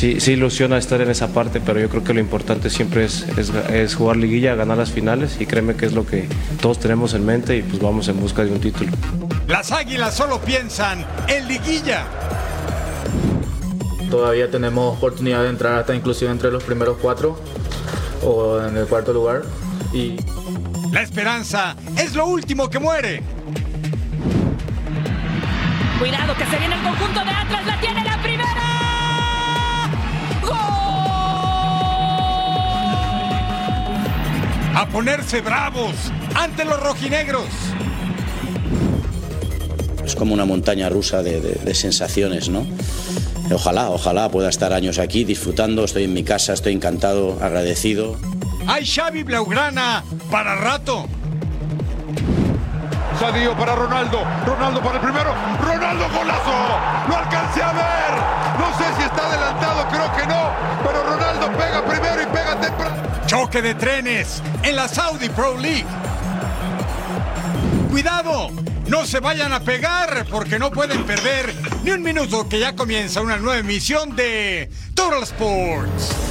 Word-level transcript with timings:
Sí, 0.00 0.18
sí 0.18 0.32
ilusiona 0.32 0.78
estar 0.78 0.98
en 1.02 1.10
esa 1.10 1.28
parte, 1.28 1.60
pero 1.60 1.78
yo 1.78 1.90
creo 1.90 2.02
que 2.02 2.14
lo 2.14 2.20
importante 2.20 2.70
siempre 2.70 3.04
es, 3.04 3.26
es- 3.36 3.50
es 3.70 3.94
jugar 3.94 4.16
liguilla, 4.16 4.54
ganar 4.54 4.78
las 4.78 4.90
finales 4.90 5.36
y 5.38 5.44
créeme 5.44 5.74
que 5.76 5.84
es 5.84 5.92
lo 5.92 6.06
que 6.06 6.26
todos 6.62 6.78
tenemos 6.80 7.12
en 7.12 7.26
mente 7.26 7.58
y 7.58 7.62
pues 7.62 7.82
vamos 7.82 8.08
en 8.08 8.18
busca 8.18 8.42
de 8.42 8.50
un 8.50 8.60
título. 8.60 8.92
Las 9.46 9.72
águilas 9.72 10.14
solo 10.16 10.40
piensan 10.40 11.04
en 11.28 11.46
liguilla. 11.48 12.04
Todavía 14.10 14.50
tenemos 14.50 14.96
oportunidad 14.96 15.42
de 15.42 15.50
entrar 15.50 15.74
hasta 15.80 15.94
inclusive 15.94 16.30
entre 16.30 16.50
los 16.50 16.64
primeros 16.64 16.96
cuatro 17.02 17.38
o 18.24 18.58
en 18.62 18.78
el 18.78 18.86
cuarto 18.86 19.12
lugar. 19.12 19.42
Y 19.92 20.16
La 20.92 21.02
esperanza 21.02 21.76
es 21.98 22.14
lo 22.14 22.24
último 22.26 22.70
que 22.70 22.78
muere. 22.78 23.22
Cuidado 25.98 26.34
que 26.38 26.44
se 26.46 26.56
viene 26.58 26.74
el 26.74 26.80
conjunto 26.82 27.20
de 27.22 27.30
Atlas, 27.30 27.66
la 27.66 27.80
tiene 27.80 27.99
A 34.80 34.86
ponerse 34.86 35.42
bravos 35.42 35.92
ante 36.34 36.64
los 36.64 36.82
rojinegros. 36.82 37.44
Es 40.06 40.14
como 40.16 40.32
una 40.32 40.46
montaña 40.46 40.88
rusa 40.88 41.22
de, 41.22 41.38
de- 41.42 41.52
de 41.62 41.74
sensaciones, 41.74 42.48
¿no? 42.48 42.66
Ojalá, 43.52 43.90
ojalá 43.90 44.30
pueda 44.30 44.48
estar 44.48 44.72
años 44.72 44.98
aquí 44.98 45.24
disfrutando. 45.24 45.84
Estoy 45.84 46.04
en 46.04 46.14
mi 46.14 46.24
casa, 46.24 46.54
estoy 46.54 46.72
encantado, 46.72 47.36
agradecido. 47.42 48.16
Hay 48.66 48.86
Xavi 48.86 49.22
Blaugrana 49.22 50.02
para 50.30 50.54
rato. 50.56 51.06
Sadio 53.18 53.54
para 53.58 53.74
Ronaldo. 53.74 54.20
Ronaldo 54.46 54.80
para 54.80 54.94
el 54.96 55.00
primero. 55.02 55.34
Ronaldo 55.60 56.04
golazo. 56.08 56.52
Lo 57.06 57.16
alcancé 57.18 57.62
a 57.62 57.72
ver. 57.72 58.39
Choque 63.50 63.62
de 63.62 63.74
trenes 63.74 64.40
en 64.62 64.76
la 64.76 64.86
Saudi 64.86 65.28
Pro 65.28 65.58
League. 65.58 65.84
Cuidado, 67.90 68.52
no 68.86 69.04
se 69.04 69.18
vayan 69.18 69.52
a 69.52 69.58
pegar 69.58 70.24
porque 70.30 70.56
no 70.56 70.70
pueden 70.70 71.02
perder 71.02 71.52
ni 71.82 71.90
un 71.90 72.00
minuto 72.00 72.48
que 72.48 72.60
ya 72.60 72.76
comienza 72.76 73.20
una 73.20 73.38
nueva 73.38 73.58
emisión 73.58 74.14
de 74.14 74.70
Total 74.94 75.24
Sports. 75.24 76.29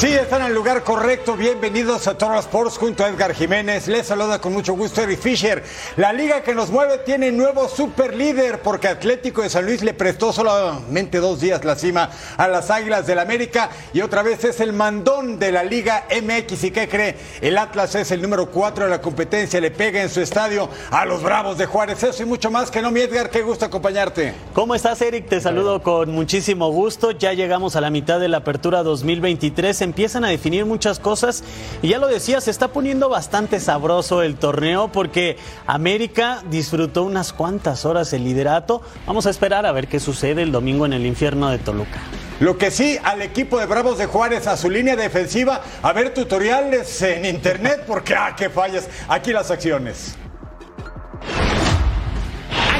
Sí, 0.00 0.06
están 0.06 0.40
en 0.40 0.46
el 0.46 0.54
lugar 0.54 0.82
correcto. 0.82 1.36
Bienvenidos 1.36 2.06
a 2.06 2.16
Total 2.16 2.38
Sports 2.38 2.78
junto 2.78 3.04
a 3.04 3.08
Edgar 3.08 3.34
Jiménez. 3.34 3.86
Les 3.86 4.06
saluda 4.06 4.40
con 4.40 4.54
mucho 4.54 4.72
gusto 4.72 5.02
Eric 5.02 5.20
Fisher. 5.20 5.62
La 5.98 6.10
liga 6.10 6.42
que 6.42 6.54
nos 6.54 6.70
mueve 6.70 6.96
tiene 7.04 7.30
nuevo 7.30 7.68
super 7.68 8.16
líder 8.16 8.62
porque 8.62 8.88
Atlético 8.88 9.42
de 9.42 9.50
San 9.50 9.66
Luis 9.66 9.82
le 9.82 9.92
prestó 9.92 10.32
solamente 10.32 11.18
dos 11.18 11.38
días 11.40 11.62
la 11.66 11.76
cima 11.76 12.08
a 12.38 12.48
las 12.48 12.70
Águilas 12.70 13.06
del 13.06 13.18
América 13.18 13.68
y 13.92 14.00
otra 14.00 14.22
vez 14.22 14.42
es 14.42 14.60
el 14.60 14.72
mandón 14.72 15.38
de 15.38 15.52
la 15.52 15.64
Liga 15.64 16.06
MX. 16.10 16.64
¿Y 16.64 16.70
qué 16.70 16.88
cree? 16.88 17.16
El 17.42 17.58
Atlas 17.58 17.94
es 17.94 18.10
el 18.10 18.22
número 18.22 18.50
cuatro 18.50 18.84
de 18.84 18.90
la 18.90 19.02
competencia. 19.02 19.60
Le 19.60 19.70
pega 19.70 20.00
en 20.00 20.08
su 20.08 20.22
estadio 20.22 20.70
a 20.90 21.04
los 21.04 21.22
Bravos 21.22 21.58
de 21.58 21.66
Juárez. 21.66 22.02
Eso 22.02 22.22
y 22.22 22.26
mucho 22.26 22.50
más 22.50 22.70
que 22.70 22.80
no, 22.80 22.90
mi 22.90 23.00
Edgar. 23.00 23.28
Qué 23.28 23.42
gusto 23.42 23.66
acompañarte. 23.66 24.32
¿Cómo 24.54 24.74
estás, 24.74 25.02
Eric? 25.02 25.28
Te 25.28 25.42
saludo 25.42 25.82
con 25.82 26.10
muchísimo 26.10 26.70
gusto. 26.72 27.10
Ya 27.10 27.34
llegamos 27.34 27.76
a 27.76 27.82
la 27.82 27.90
mitad 27.90 28.18
de 28.18 28.28
la 28.28 28.38
apertura 28.38 28.82
2023. 28.82 29.89
Empiezan 29.90 30.24
a 30.24 30.28
definir 30.28 30.66
muchas 30.66 31.00
cosas. 31.00 31.42
Y 31.82 31.88
ya 31.88 31.98
lo 31.98 32.06
decía, 32.06 32.40
se 32.40 32.52
está 32.52 32.68
poniendo 32.68 33.08
bastante 33.08 33.58
sabroso 33.58 34.22
el 34.22 34.36
torneo 34.36 34.92
porque 34.92 35.36
América 35.66 36.44
disfrutó 36.48 37.02
unas 37.02 37.32
cuantas 37.32 37.84
horas 37.84 38.12
el 38.12 38.22
liderato. 38.22 38.82
Vamos 39.04 39.26
a 39.26 39.30
esperar 39.30 39.66
a 39.66 39.72
ver 39.72 39.88
qué 39.88 39.98
sucede 39.98 40.42
el 40.42 40.52
domingo 40.52 40.86
en 40.86 40.92
el 40.92 41.06
infierno 41.06 41.50
de 41.50 41.58
Toluca. 41.58 41.98
Lo 42.38 42.56
que 42.56 42.70
sí, 42.70 42.98
al 43.02 43.20
equipo 43.20 43.58
de 43.58 43.66
Bravos 43.66 43.98
de 43.98 44.06
Juárez, 44.06 44.46
a 44.46 44.56
su 44.56 44.70
línea 44.70 44.94
defensiva, 44.94 45.60
a 45.82 45.92
ver 45.92 46.14
tutoriales 46.14 47.02
en 47.02 47.24
internet, 47.24 47.82
porque 47.84 48.14
¡ah, 48.14 48.36
qué 48.36 48.48
fallas! 48.48 48.88
Aquí 49.08 49.32
las 49.32 49.50
acciones. 49.50 50.16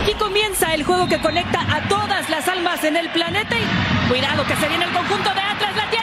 Aquí 0.00 0.14
comienza 0.14 0.72
el 0.74 0.84
juego 0.84 1.08
que 1.08 1.20
conecta 1.20 1.60
a 1.60 1.88
todas 1.88 2.30
las 2.30 2.46
almas 2.46 2.84
en 2.84 2.96
el 2.96 3.10
planeta 3.10 3.56
y 3.58 4.08
cuidado 4.08 4.46
que 4.46 4.56
se 4.56 4.68
viene 4.68 4.84
el 4.84 4.92
conjunto 4.92 5.28
de 5.34 5.40
Atlas, 5.40 5.76
la 5.76 5.90
tiene 5.90 5.99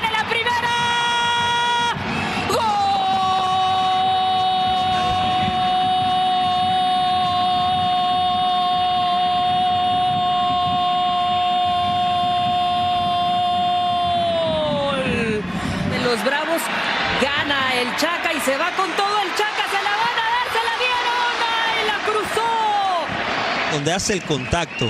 se 18.47 18.57
va 18.57 18.71
con 18.77 18.89
todo 18.91 19.19
el 19.23 19.29
Chaca, 19.35 19.65
se 19.69 19.83
la 19.83 19.91
van 19.91 20.15
a 20.15 20.27
dar, 20.31 20.47
se 20.55 20.63
la 20.63 20.75
dieron, 20.79 21.33
¡ay, 21.67 21.85
la 21.85 21.97
cruzó! 22.05 23.73
donde 23.73 23.91
hace 23.91 24.13
el 24.13 24.21
contacto, 24.23 24.89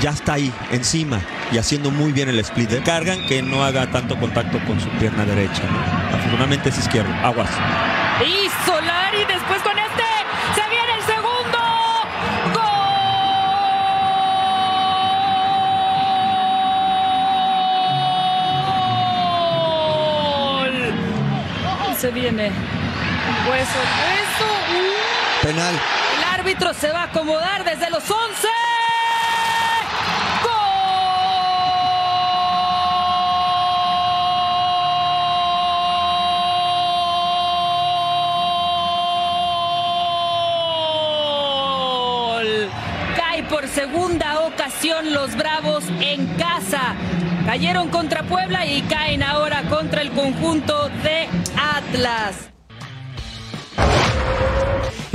ya 0.00 0.10
está 0.10 0.34
ahí, 0.34 0.52
encima, 0.70 1.20
y 1.50 1.58
haciendo 1.58 1.90
muy 1.90 2.12
bien 2.12 2.28
el 2.28 2.38
split. 2.38 2.70
Cargan 2.84 3.26
que 3.26 3.42
no 3.42 3.64
haga 3.64 3.90
tanto 3.90 4.16
contacto 4.20 4.60
con 4.66 4.78
su 4.80 4.88
pierna 5.00 5.24
derecha. 5.24 5.62
¿no? 5.64 6.16
Afortunadamente 6.16 6.68
es 6.68 6.78
izquierdo. 6.78 7.12
Aguas. 7.24 7.50
Y 8.24 8.48
se 22.06 22.12
viene. 22.12 22.52
Hueso, 23.50 23.80
hueso. 24.06 24.46
Uh. 24.70 25.44
Penal. 25.44 25.74
El 26.16 26.24
árbitro 26.38 26.72
se 26.72 26.92
va 26.92 27.00
a 27.00 27.04
acomodar 27.04 27.64
desde 27.64 27.90
los 27.90 28.08
11. 28.08 28.46
¡Gol! 42.36 42.70
Cae 43.16 43.42
por 43.44 43.66
segunda 43.66 44.42
ocasión 44.42 45.12
los 45.12 45.34
Bravos 45.34 45.82
en 46.00 46.26
casa. 46.36 46.94
Cayeron 47.46 47.88
contra 47.88 48.22
Puebla 48.22 48.64
y 48.66 48.82
caen 48.82 49.24
ahora 49.24 49.62
contra 49.68 50.02
el 50.02 50.12
conjunto 50.12 50.88
de 51.02 51.28
Atlas. 51.56 52.55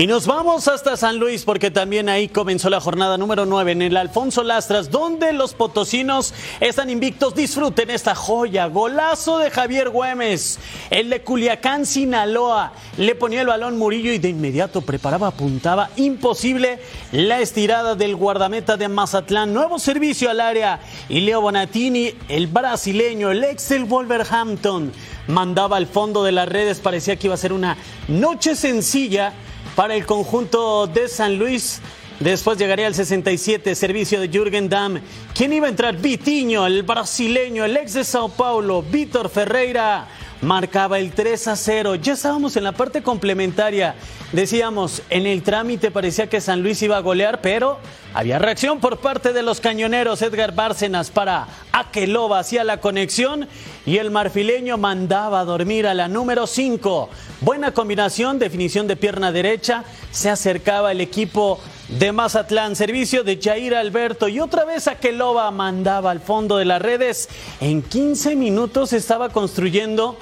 Y 0.02 0.08
nos 0.08 0.26
vamos 0.26 0.68
hasta 0.68 0.98
San 0.98 1.20
Luis 1.20 1.44
porque 1.44 1.70
también 1.70 2.10
ahí 2.10 2.28
comenzó 2.28 2.72
la 2.72 2.82
jornada 2.82 3.20
número 3.20 3.46
9 3.46 3.74
en 3.74 3.84
el 3.84 3.98
Alfonso 3.98 4.42
Lastras, 4.42 4.90
donde 4.90 5.32
los 5.32 5.54
potosinos 5.54 6.34
están 6.60 6.90
invictos. 6.90 7.36
Disfruten 7.36 7.92
esta 7.92 8.16
joya. 8.16 8.66
Golazo 8.66 9.38
de 9.38 9.52
Javier 9.52 9.92
Güemes. 9.92 10.58
El 10.90 11.12
de 11.12 11.22
Culiacán, 11.22 11.86
Sinaloa. 11.86 12.74
Le 12.98 13.14
ponía 13.14 13.42
el 13.42 13.48
balón 13.48 13.78
Murillo 13.78 14.12
y 14.12 14.18
de 14.18 14.30
inmediato 14.30 14.82
preparaba, 14.82 15.28
apuntaba. 15.28 15.92
Imposible 15.98 16.80
la 17.12 17.40
estirada 17.40 17.94
del 17.94 18.16
guardameta 18.16 18.78
de 18.78 18.90
Mazatlán. 18.90 19.54
Nuevo 19.54 19.78
servicio 19.78 20.32
al 20.32 20.40
área. 20.40 20.80
Y 21.10 21.20
Leo 21.20 21.42
Bonatini, 21.42 22.16
el 22.28 22.48
brasileño, 22.48 23.30
el 23.30 23.44
ex 23.44 23.70
del 23.70 23.86
Wolverhampton, 23.86 24.94
mandaba 25.28 25.78
al 25.78 25.86
fondo 25.86 26.24
de 26.24 26.32
las 26.32 26.50
redes. 26.50 26.80
Parecía 26.80 27.18
que 27.18 27.28
iba 27.28 27.36
a 27.36 27.38
ser 27.38 27.54
una 27.54 27.78
noche 28.08 28.56
sencilla 28.56 29.34
para 29.76 29.96
el 29.96 30.06
conjunto 30.06 30.88
de 30.88 31.08
San 31.08 31.38
Luis. 31.38 31.82
Después 32.20 32.58
llegaría 32.58 32.88
el 32.88 32.94
67, 32.94 33.74
servicio 33.74 34.20
de 34.20 34.30
Jürgen 34.30 34.70
Damm. 34.70 35.02
¿Quién 35.34 35.54
iba 35.54 35.68
a 35.68 35.70
entrar? 35.70 35.98
Vitiño, 35.98 36.68
el 36.68 36.84
brasileño, 36.84 37.66
el 37.66 37.76
ex 37.78 37.94
de 37.94 38.04
Sao 38.04 38.30
Paulo, 38.30 38.84
Víctor 38.84 39.30
Ferreira. 39.30 40.08
Marcaba 40.42 40.98
el 40.98 41.12
3 41.12 41.50
a 41.50 41.56
0. 41.56 41.96
Ya 41.96 42.14
estábamos 42.14 42.56
en 42.56 42.64
la 42.64 42.72
parte 42.72 43.04
complementaria. 43.04 43.94
Decíamos, 44.32 45.04
en 45.12 45.28
el 45.28 45.44
trámite 45.44 45.92
parecía 45.92 46.30
que 46.30 46.42
San 46.42 46.64
Luis 46.64 46.82
iba 46.82 46.98
a 46.98 47.02
golear, 47.02 47.42
pero 47.42 47.78
había 48.16 48.40
reacción 48.40 48.80
por 48.80 48.98
parte 48.98 49.34
de 49.34 49.44
los 49.44 49.62
cañoneros. 49.62 50.24
Edgar 50.24 50.56
Bárcenas 50.56 51.12
para 51.12 51.48
Aqueloba 51.72 52.40
hacía 52.40 52.64
la 52.64 52.78
conexión 52.78 53.48
y 53.86 53.98
el 53.98 54.10
marfileño 54.10 54.80
mandaba 54.80 55.42
a 55.42 55.46
dormir 55.46 55.86
a 55.86 55.94
la 55.94 56.08
número 56.08 56.48
5. 56.48 57.10
Buena 57.42 57.72
combinación, 57.74 58.40
definición 58.40 58.88
de 58.88 58.96
pierna 58.96 59.32
derecha. 59.32 59.84
Se 60.10 60.32
acercaba 60.32 60.92
el 60.92 61.02
equipo 61.02 61.60
de 61.92 62.12
Mazatlán. 62.12 62.76
Servicio 62.76 63.24
de 63.24 63.40
Jair 63.42 63.76
Alberto 63.76 64.28
y 64.28 64.40
otra 64.40 64.66
vez 64.66 64.88
Aqueloba 64.88 65.50
mandaba 65.52 66.12
al 66.12 66.20
fondo 66.20 66.58
de 66.58 66.66
las 66.66 66.82
redes. 66.82 67.30
En 67.60 67.82
15 67.82 68.36
minutos 68.36 68.94
estaba 68.94 69.30
construyendo 69.30 70.18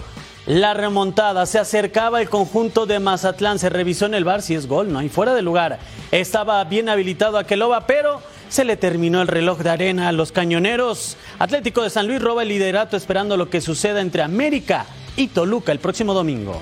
la 0.45 0.73
remontada. 0.73 1.45
Se 1.45 1.59
acercaba 1.59 2.21
el 2.21 2.29
conjunto 2.29 2.85
de 2.85 2.99
Mazatlán. 2.99 3.59
Se 3.59 3.69
revisó 3.69 4.05
en 4.05 4.15
el 4.15 4.23
bar 4.23 4.41
si 4.41 4.55
es 4.55 4.67
gol, 4.67 4.91
no 4.91 4.99
hay 4.99 5.09
fuera 5.09 5.33
de 5.33 5.41
lugar. 5.41 5.79
Estaba 6.11 6.63
bien 6.63 6.89
habilitado 6.89 7.37
Aqueloba, 7.37 7.85
pero 7.85 8.21
se 8.49 8.65
le 8.65 8.77
terminó 8.77 9.21
el 9.21 9.27
reloj 9.27 9.59
de 9.59 9.69
arena 9.69 10.07
a 10.07 10.11
los 10.11 10.31
cañoneros. 10.31 11.17
Atlético 11.37 11.83
de 11.83 11.91
San 11.91 12.07
Luis 12.07 12.21
roba 12.21 12.41
el 12.41 12.49
liderato 12.49 12.97
esperando 12.97 13.37
lo 13.37 13.49
que 13.49 13.61
suceda 13.61 14.01
entre 14.01 14.23
América 14.23 14.85
y 15.15 15.27
Toluca 15.27 15.71
el 15.71 15.79
próximo 15.79 16.13
domingo. 16.13 16.59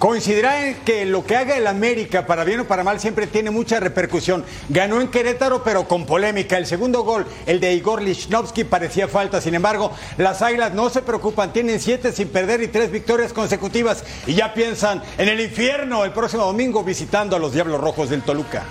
Coincidirá 0.00 0.66
en 0.66 0.76
que 0.76 1.04
lo 1.04 1.26
que 1.26 1.36
haga 1.36 1.58
el 1.58 1.66
América, 1.66 2.24
para 2.24 2.42
bien 2.42 2.60
o 2.60 2.64
para 2.64 2.82
mal, 2.82 2.98
siempre 2.98 3.26
tiene 3.26 3.50
mucha 3.50 3.80
repercusión. 3.80 4.46
Ganó 4.70 4.98
en 5.02 5.08
Querétaro, 5.08 5.62
pero 5.62 5.86
con 5.86 6.06
polémica. 6.06 6.56
El 6.56 6.64
segundo 6.64 7.02
gol, 7.02 7.26
el 7.44 7.60
de 7.60 7.74
Igor 7.74 8.00
Lichnowsky, 8.00 8.64
parecía 8.64 9.08
falta. 9.08 9.42
Sin 9.42 9.54
embargo, 9.54 9.92
las 10.16 10.40
Águilas 10.40 10.72
no 10.72 10.88
se 10.88 11.02
preocupan. 11.02 11.52
Tienen 11.52 11.78
siete 11.80 12.12
sin 12.12 12.28
perder 12.28 12.62
y 12.62 12.68
tres 12.68 12.90
victorias 12.90 13.34
consecutivas. 13.34 14.02
Y 14.26 14.32
ya 14.32 14.54
piensan 14.54 15.02
en 15.18 15.28
el 15.28 15.38
infierno 15.38 16.02
el 16.02 16.12
próximo 16.12 16.46
domingo 16.46 16.82
visitando 16.82 17.36
a 17.36 17.38
los 17.38 17.52
Diablos 17.52 17.78
Rojos 17.78 18.08
del 18.08 18.22
Toluca. 18.22 18.64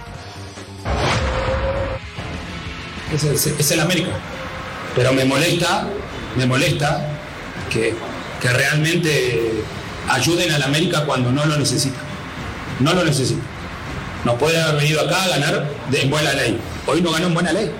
Es 3.14 3.24
el, 3.24 3.36
es 3.36 3.72
el 3.72 3.80
América. 3.80 4.14
Pero 4.96 5.14
me 5.14 5.26
molesta, 5.26 5.88
me 6.36 6.48
molesta 6.48 7.08
que, 7.72 7.94
que 8.42 8.50
realmente 8.50 9.64
ayuden 10.10 10.52
al 10.52 10.64
América 10.64 11.06
cuando 11.06 11.32
no 11.32 11.46
lo 11.46 11.58
necesita. 11.58 12.00
No 12.80 12.94
lo 12.94 13.04
necesita. 13.04 13.42
No 14.26 14.38
puede 14.38 14.62
haber 14.62 14.82
venido 14.82 15.02
acá 15.02 15.24
a 15.24 15.28
ganar 15.30 15.68
de 15.90 16.02
en 16.02 16.10
buena 16.10 16.34
ley. 16.34 16.60
Hoy 16.88 17.02
no 17.02 17.12
ganó 17.12 17.28
en 17.28 17.34
buena 17.34 17.54
ley. 17.54 17.72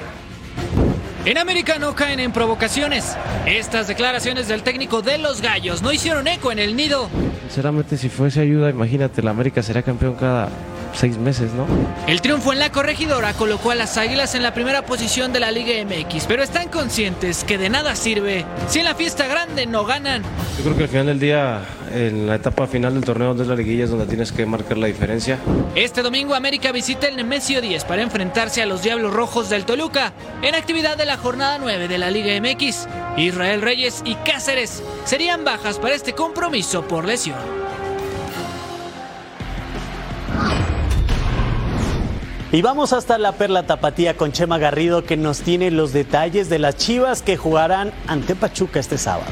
En 1.26 1.38
América 1.38 1.78
no 1.80 1.96
caen 1.96 2.20
en 2.22 2.32
provocaciones. 2.32 3.18
Estas 3.46 3.88
declaraciones 3.88 4.48
del 4.48 4.64
técnico 4.64 5.02
de 5.02 5.18
los 5.18 5.42
Gallos 5.42 5.82
no 5.82 5.92
hicieron 5.92 6.28
eco 6.28 6.52
en 6.52 6.60
el 6.60 6.76
nido. 6.76 7.10
Sinceramente, 7.48 7.98
si 7.98 8.08
fuese 8.08 8.40
ayuda, 8.40 8.70
imagínate, 8.70 9.22
la 9.22 9.32
América 9.32 9.62
sería 9.62 9.82
campeón 9.82 10.16
cada 10.16 10.50
seis 10.94 11.18
meses, 11.18 11.52
¿no? 11.54 11.66
El 12.08 12.22
triunfo 12.22 12.54
en 12.54 12.60
la 12.60 12.72
corregidora 12.72 13.34
colocó 13.34 13.72
a 13.72 13.76
las 13.76 13.98
Águilas 13.98 14.36
en 14.36 14.44
la 14.44 14.54
primera 14.54 14.86
posición 14.86 15.34
de 15.34 15.40
la 15.40 15.52
Liga 15.52 15.74
MX, 15.86 16.26
pero 16.28 16.44
están 16.44 16.70
conscientes 16.70 17.44
que 17.44 17.58
de 17.58 17.70
nada 17.70 17.96
sirve 17.96 18.46
si 18.68 18.80
en 18.80 18.86
la 18.86 18.96
fiesta 18.96 19.28
grande 19.28 19.66
no 19.66 19.86
ganan. 19.86 20.24
Yo 20.58 20.64
creo 20.64 20.78
que 20.78 20.84
al 20.84 20.90
final 20.90 21.06
del 21.06 21.20
día, 21.20 21.62
en 21.94 22.28
la 22.28 22.36
etapa 22.36 22.68
final 22.68 22.94
del 22.94 23.04
torneo 23.04 23.34
es 23.40 23.48
la 23.48 23.56
liguilla 23.56 23.86
es 23.86 23.90
donde 23.90 24.06
tienes 24.06 24.32
que 24.32 24.46
marcar 24.46 24.78
la 24.78 24.88
diferencia. 24.88 25.38
Este 25.76 26.02
domingo 26.02 26.36
América 26.36 26.72
visita 26.72 27.08
el 27.08 27.16
Nemesio 27.16 27.62
10 27.62 27.86
para 27.86 28.02
enfrentarse 28.02 28.62
a 28.62 28.66
los 28.66 28.82
Diablos 28.82 29.14
Rojos 29.14 29.50
del 29.50 29.66
Toluca 29.66 30.14
en 30.42 30.56
actividad 30.56 30.98
de 30.98 31.06
la 31.06 31.18
jornada 31.18 31.58
9 31.60 31.88
de 31.88 31.98
la 31.98 32.12
Liga 32.12 32.40
MX. 32.42 32.88
Israel 33.18 33.62
Reyes 33.62 34.02
y 34.06 34.16
Cáceres 34.16 34.84
serían 35.06 35.44
bajas 35.44 35.80
para 35.80 35.96
este 35.96 36.14
compromiso 36.14 36.82
por 36.88 37.06
lesión. 37.06 37.69
Y 42.52 42.64
vamos 42.64 42.94
hasta 42.94 43.20
la 43.20 43.34
Perla 43.34 43.68
Tapatía 43.68 44.18
con 44.18 44.32
Chema 44.32 44.58
Garrido 44.58 45.04
que 45.04 45.18
nos 45.18 45.42
tiene 45.42 45.70
los 45.70 45.94
detalles 45.94 46.50
de 46.50 46.58
las 46.58 46.78
Chivas 46.78 47.22
que 47.22 47.38
jugarán 47.38 47.92
ante 48.08 48.36
Pachuca 48.36 48.80
este 48.80 48.98
sábado. 48.98 49.30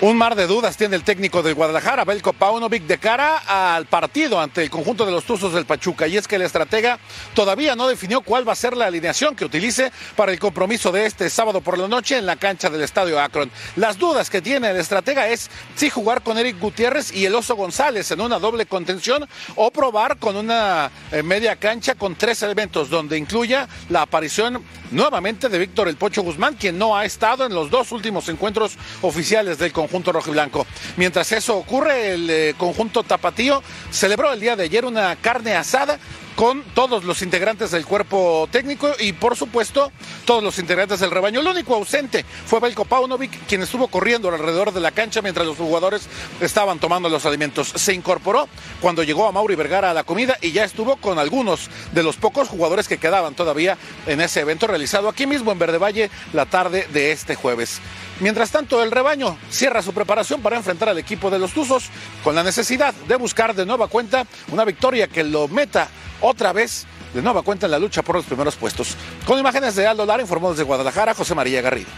Un 0.00 0.18
mar 0.18 0.34
de 0.34 0.48
dudas 0.48 0.76
tiene 0.76 0.96
el 0.96 1.04
técnico 1.04 1.40
del 1.40 1.54
Guadalajara, 1.54 2.04
Belko 2.04 2.32
Paunovic, 2.32 2.82
de 2.82 2.98
cara 2.98 3.38
al 3.46 3.86
partido 3.86 4.40
ante 4.40 4.60
el 4.60 4.68
conjunto 4.68 5.06
de 5.06 5.12
los 5.12 5.24
Tuzos 5.24 5.54
del 5.54 5.66
Pachuca. 5.66 6.08
Y 6.08 6.16
es 6.16 6.26
que 6.26 6.34
el 6.34 6.42
estratega 6.42 6.98
todavía 7.32 7.76
no 7.76 7.86
definió 7.86 8.20
cuál 8.20 8.46
va 8.46 8.52
a 8.52 8.56
ser 8.56 8.76
la 8.76 8.86
alineación 8.86 9.36
que 9.36 9.44
utilice 9.44 9.92
para 10.16 10.32
el 10.32 10.40
compromiso 10.40 10.90
de 10.90 11.06
este 11.06 11.30
sábado 11.30 11.60
por 11.60 11.78
la 11.78 11.86
noche 11.86 12.18
en 12.18 12.26
la 12.26 12.34
cancha 12.34 12.70
del 12.70 12.82
Estadio 12.82 13.20
Akron. 13.20 13.52
Las 13.76 13.96
dudas 13.96 14.30
que 14.30 14.42
tiene 14.42 14.68
el 14.70 14.76
estratega 14.76 15.28
es 15.28 15.48
si 15.76 15.90
jugar 15.90 16.22
con 16.22 16.38
Eric 16.38 16.58
Gutiérrez 16.58 17.14
y 17.14 17.24
el 17.24 17.34
Oso 17.34 17.54
González 17.54 18.10
en 18.10 18.20
una 18.20 18.40
doble 18.40 18.66
contención 18.66 19.26
o 19.54 19.70
probar 19.70 20.18
con 20.18 20.36
una 20.36 20.90
eh, 21.12 21.22
media 21.22 21.54
cancha 21.54 21.94
con 21.94 22.16
tres 22.16 22.42
elementos, 22.42 22.90
donde 22.90 23.16
incluya 23.16 23.68
la 23.88 24.02
aparición 24.02 24.60
nuevamente 24.90 25.48
de 25.48 25.58
Víctor 25.58 25.88
El 25.88 25.96
Pocho 25.96 26.22
Guzmán, 26.22 26.56
quien 26.56 26.78
no 26.78 26.96
ha 26.96 27.04
estado 27.04 27.46
en 27.46 27.54
los 27.54 27.70
dos 27.70 27.92
últimos 27.92 28.28
encuentros 28.28 28.76
oficiales 29.00 29.56
del 29.56 29.72
conjunto 29.72 29.83
rojiblanco. 30.12 30.66
Mientras 30.96 31.32
eso 31.32 31.56
ocurre, 31.56 32.12
el 32.14 32.30
eh, 32.30 32.54
conjunto 32.56 33.02
tapatío 33.02 33.62
celebró 33.90 34.32
el 34.32 34.40
día 34.40 34.56
de 34.56 34.64
ayer 34.64 34.84
una 34.84 35.16
carne 35.16 35.54
asada 35.54 35.98
con 36.36 36.62
todos 36.74 37.04
los 37.04 37.22
integrantes 37.22 37.70
del 37.70 37.86
cuerpo 37.86 38.48
técnico 38.50 38.92
y 38.98 39.12
por 39.12 39.36
supuesto 39.36 39.92
todos 40.24 40.42
los 40.42 40.58
integrantes 40.58 41.00
del 41.00 41.10
rebaño. 41.10 41.40
El 41.40 41.46
único 41.46 41.74
ausente 41.74 42.24
fue 42.46 42.60
Belko 42.60 42.84
Paunovic, 42.84 43.46
quien 43.46 43.62
estuvo 43.62 43.88
corriendo 43.88 44.28
alrededor 44.28 44.72
de 44.72 44.80
la 44.80 44.90
cancha 44.90 45.22
mientras 45.22 45.46
los 45.46 45.56
jugadores 45.56 46.08
estaban 46.40 46.78
tomando 46.78 47.08
los 47.08 47.26
alimentos. 47.26 47.68
Se 47.76 47.94
incorporó 47.94 48.48
cuando 48.80 49.02
llegó 49.02 49.26
a 49.26 49.32
Mauri 49.32 49.54
Vergara 49.54 49.90
a 49.90 49.94
la 49.94 50.04
comida 50.04 50.36
y 50.40 50.52
ya 50.52 50.64
estuvo 50.64 50.96
con 50.96 51.18
algunos 51.18 51.70
de 51.92 52.02
los 52.02 52.16
pocos 52.16 52.48
jugadores 52.48 52.88
que 52.88 52.98
quedaban 52.98 53.34
todavía 53.34 53.78
en 54.06 54.20
ese 54.20 54.40
evento 54.40 54.66
realizado 54.66 55.08
aquí 55.08 55.26
mismo 55.26 55.52
en 55.52 55.58
Verde 55.58 55.78
Valle 55.78 56.10
la 56.32 56.46
tarde 56.46 56.88
de 56.92 57.12
este 57.12 57.34
jueves. 57.34 57.80
Mientras 58.20 58.50
tanto, 58.50 58.80
el 58.82 58.92
rebaño 58.92 59.36
cierra 59.50 59.82
su 59.82 59.92
preparación 59.92 60.40
para 60.40 60.56
enfrentar 60.56 60.88
al 60.88 60.98
equipo 60.98 61.30
de 61.30 61.38
los 61.40 61.52
Tuzos 61.52 61.90
con 62.22 62.34
la 62.36 62.44
necesidad 62.44 62.94
de 63.08 63.16
buscar 63.16 63.54
de 63.54 63.66
nueva 63.66 63.88
cuenta 63.88 64.26
una 64.52 64.64
victoria 64.64 65.08
que 65.08 65.24
lo 65.24 65.48
meta 65.48 65.88
otra 66.20 66.52
vez 66.52 66.86
de 67.12 67.22
nueva 67.22 67.42
cuenta 67.42 67.66
en 67.66 67.72
la 67.72 67.78
lucha 67.78 68.02
por 68.02 68.16
los 68.16 68.24
primeros 68.24 68.56
puestos. 68.56 68.96
Con 69.26 69.38
imágenes 69.38 69.74
de 69.76 69.86
Aldo 69.86 70.04
Lara, 70.04 70.22
informó 70.22 70.50
desde 70.50 70.64
Guadalajara, 70.64 71.14
José 71.14 71.34
María 71.34 71.62
Garrido. 71.62 71.90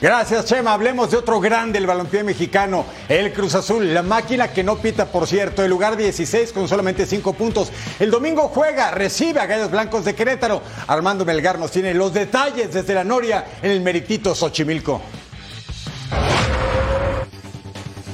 Gracias, 0.00 0.44
Chema. 0.44 0.74
Hablemos 0.74 1.10
de 1.10 1.16
otro 1.16 1.40
grande 1.40 1.78
el 1.78 1.86
balompié 1.86 2.22
mexicano, 2.22 2.84
el 3.08 3.32
Cruz 3.32 3.54
Azul, 3.54 3.94
la 3.94 4.02
máquina 4.02 4.48
que 4.48 4.62
no 4.62 4.76
pita, 4.76 5.06
por 5.06 5.26
cierto, 5.26 5.64
el 5.64 5.70
lugar 5.70 5.96
16 5.96 6.52
con 6.52 6.68
solamente 6.68 7.06
5 7.06 7.32
puntos. 7.32 7.72
El 7.98 8.10
domingo 8.10 8.48
juega, 8.48 8.90
recibe 8.90 9.40
a 9.40 9.46
Gallos 9.46 9.70
Blancos 9.70 10.04
de 10.04 10.14
Querétaro. 10.14 10.62
Armando 10.86 11.24
Melgar 11.24 11.58
nos 11.58 11.70
tiene 11.70 11.94
los 11.94 12.12
detalles 12.12 12.72
desde 12.74 12.94
la 12.94 13.04
Noria 13.04 13.46
en 13.62 13.70
el 13.70 13.80
meritito 13.80 14.34
Xochimilco. 14.34 15.00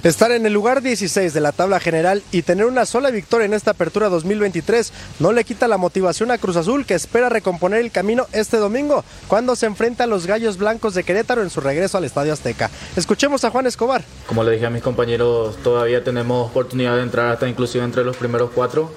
Estar 0.03 0.33
en 0.33 0.45
el 0.47 0.53
lugar 0.53 0.83
16 0.83 1.33
de 1.33 1.41
la 1.41 1.53
tabla 1.53 1.79
general 1.79 2.25
y 2.33 2.43
tener 2.43 2.67
una 2.67 2.87
sola 2.87 3.13
victoria 3.13 3.45
en 3.45 3.55
esta 3.55 3.71
apertura 3.71 4.09
2023 4.09 4.93
no 5.21 5.31
le 5.31 5.45
quita 5.45 5.69
la 5.69 5.77
motivación 5.77 6.33
a 6.33 6.39
Cruz 6.39 6.57
Azul 6.57 6.85
que 6.85 6.95
espera 6.95 7.29
recomponer 7.29 7.79
el 7.79 7.93
camino 7.93 8.27
este 8.33 8.57
domingo 8.57 9.05
cuando 9.29 9.55
se 9.55 9.67
enfrenta 9.67 10.03
a 10.03 10.07
los 10.09 10.27
Gallos 10.27 10.59
Blancos 10.59 10.95
de 10.95 11.05
Querétaro 11.05 11.43
en 11.43 11.51
su 11.51 11.61
regreso 11.61 11.99
al 11.99 12.05
Estadio 12.05 12.33
Azteca. 12.33 12.69
Escuchemos 12.97 13.45
a 13.45 13.51
Juan 13.51 13.69
Escobar. 13.69 14.03
Como 14.27 14.43
le 14.43 14.51
dije 14.51 14.67
a 14.67 14.71
mis 14.71 14.83
compañeros, 14.83 15.57
todavía 15.63 16.03
tenemos 16.03 16.51
oportunidad 16.51 16.97
de 16.97 17.03
entrar 17.03 17.31
hasta 17.31 17.49
inclusive 17.49 17.85
entre 17.85 18.03
los 18.03 18.17
primeros 18.17 18.51
cuatro 18.53 18.91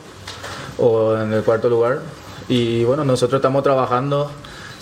o 0.79 1.15
en 1.15 1.31
el 1.31 1.43
cuarto 1.43 1.69
lugar. 1.69 1.99
Y 2.47 2.83
bueno, 2.83 3.05
nosotros 3.05 3.37
estamos 3.37 3.61
trabajando 3.61 4.31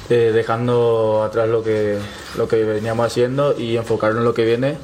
eh, 0.09 0.31
dejando 0.33 1.23
atrás 1.23 1.47
lo 1.47 1.63
que, 1.63 1.97
lo 2.37 2.47
que 2.47 2.63
veníamos 2.63 3.07
haciendo 3.07 3.57
y 3.57 3.77
enfocarnos 3.77 4.19
en 4.19 4.25
lo 4.25 4.33
que 4.33 4.43
viene. 4.45 4.77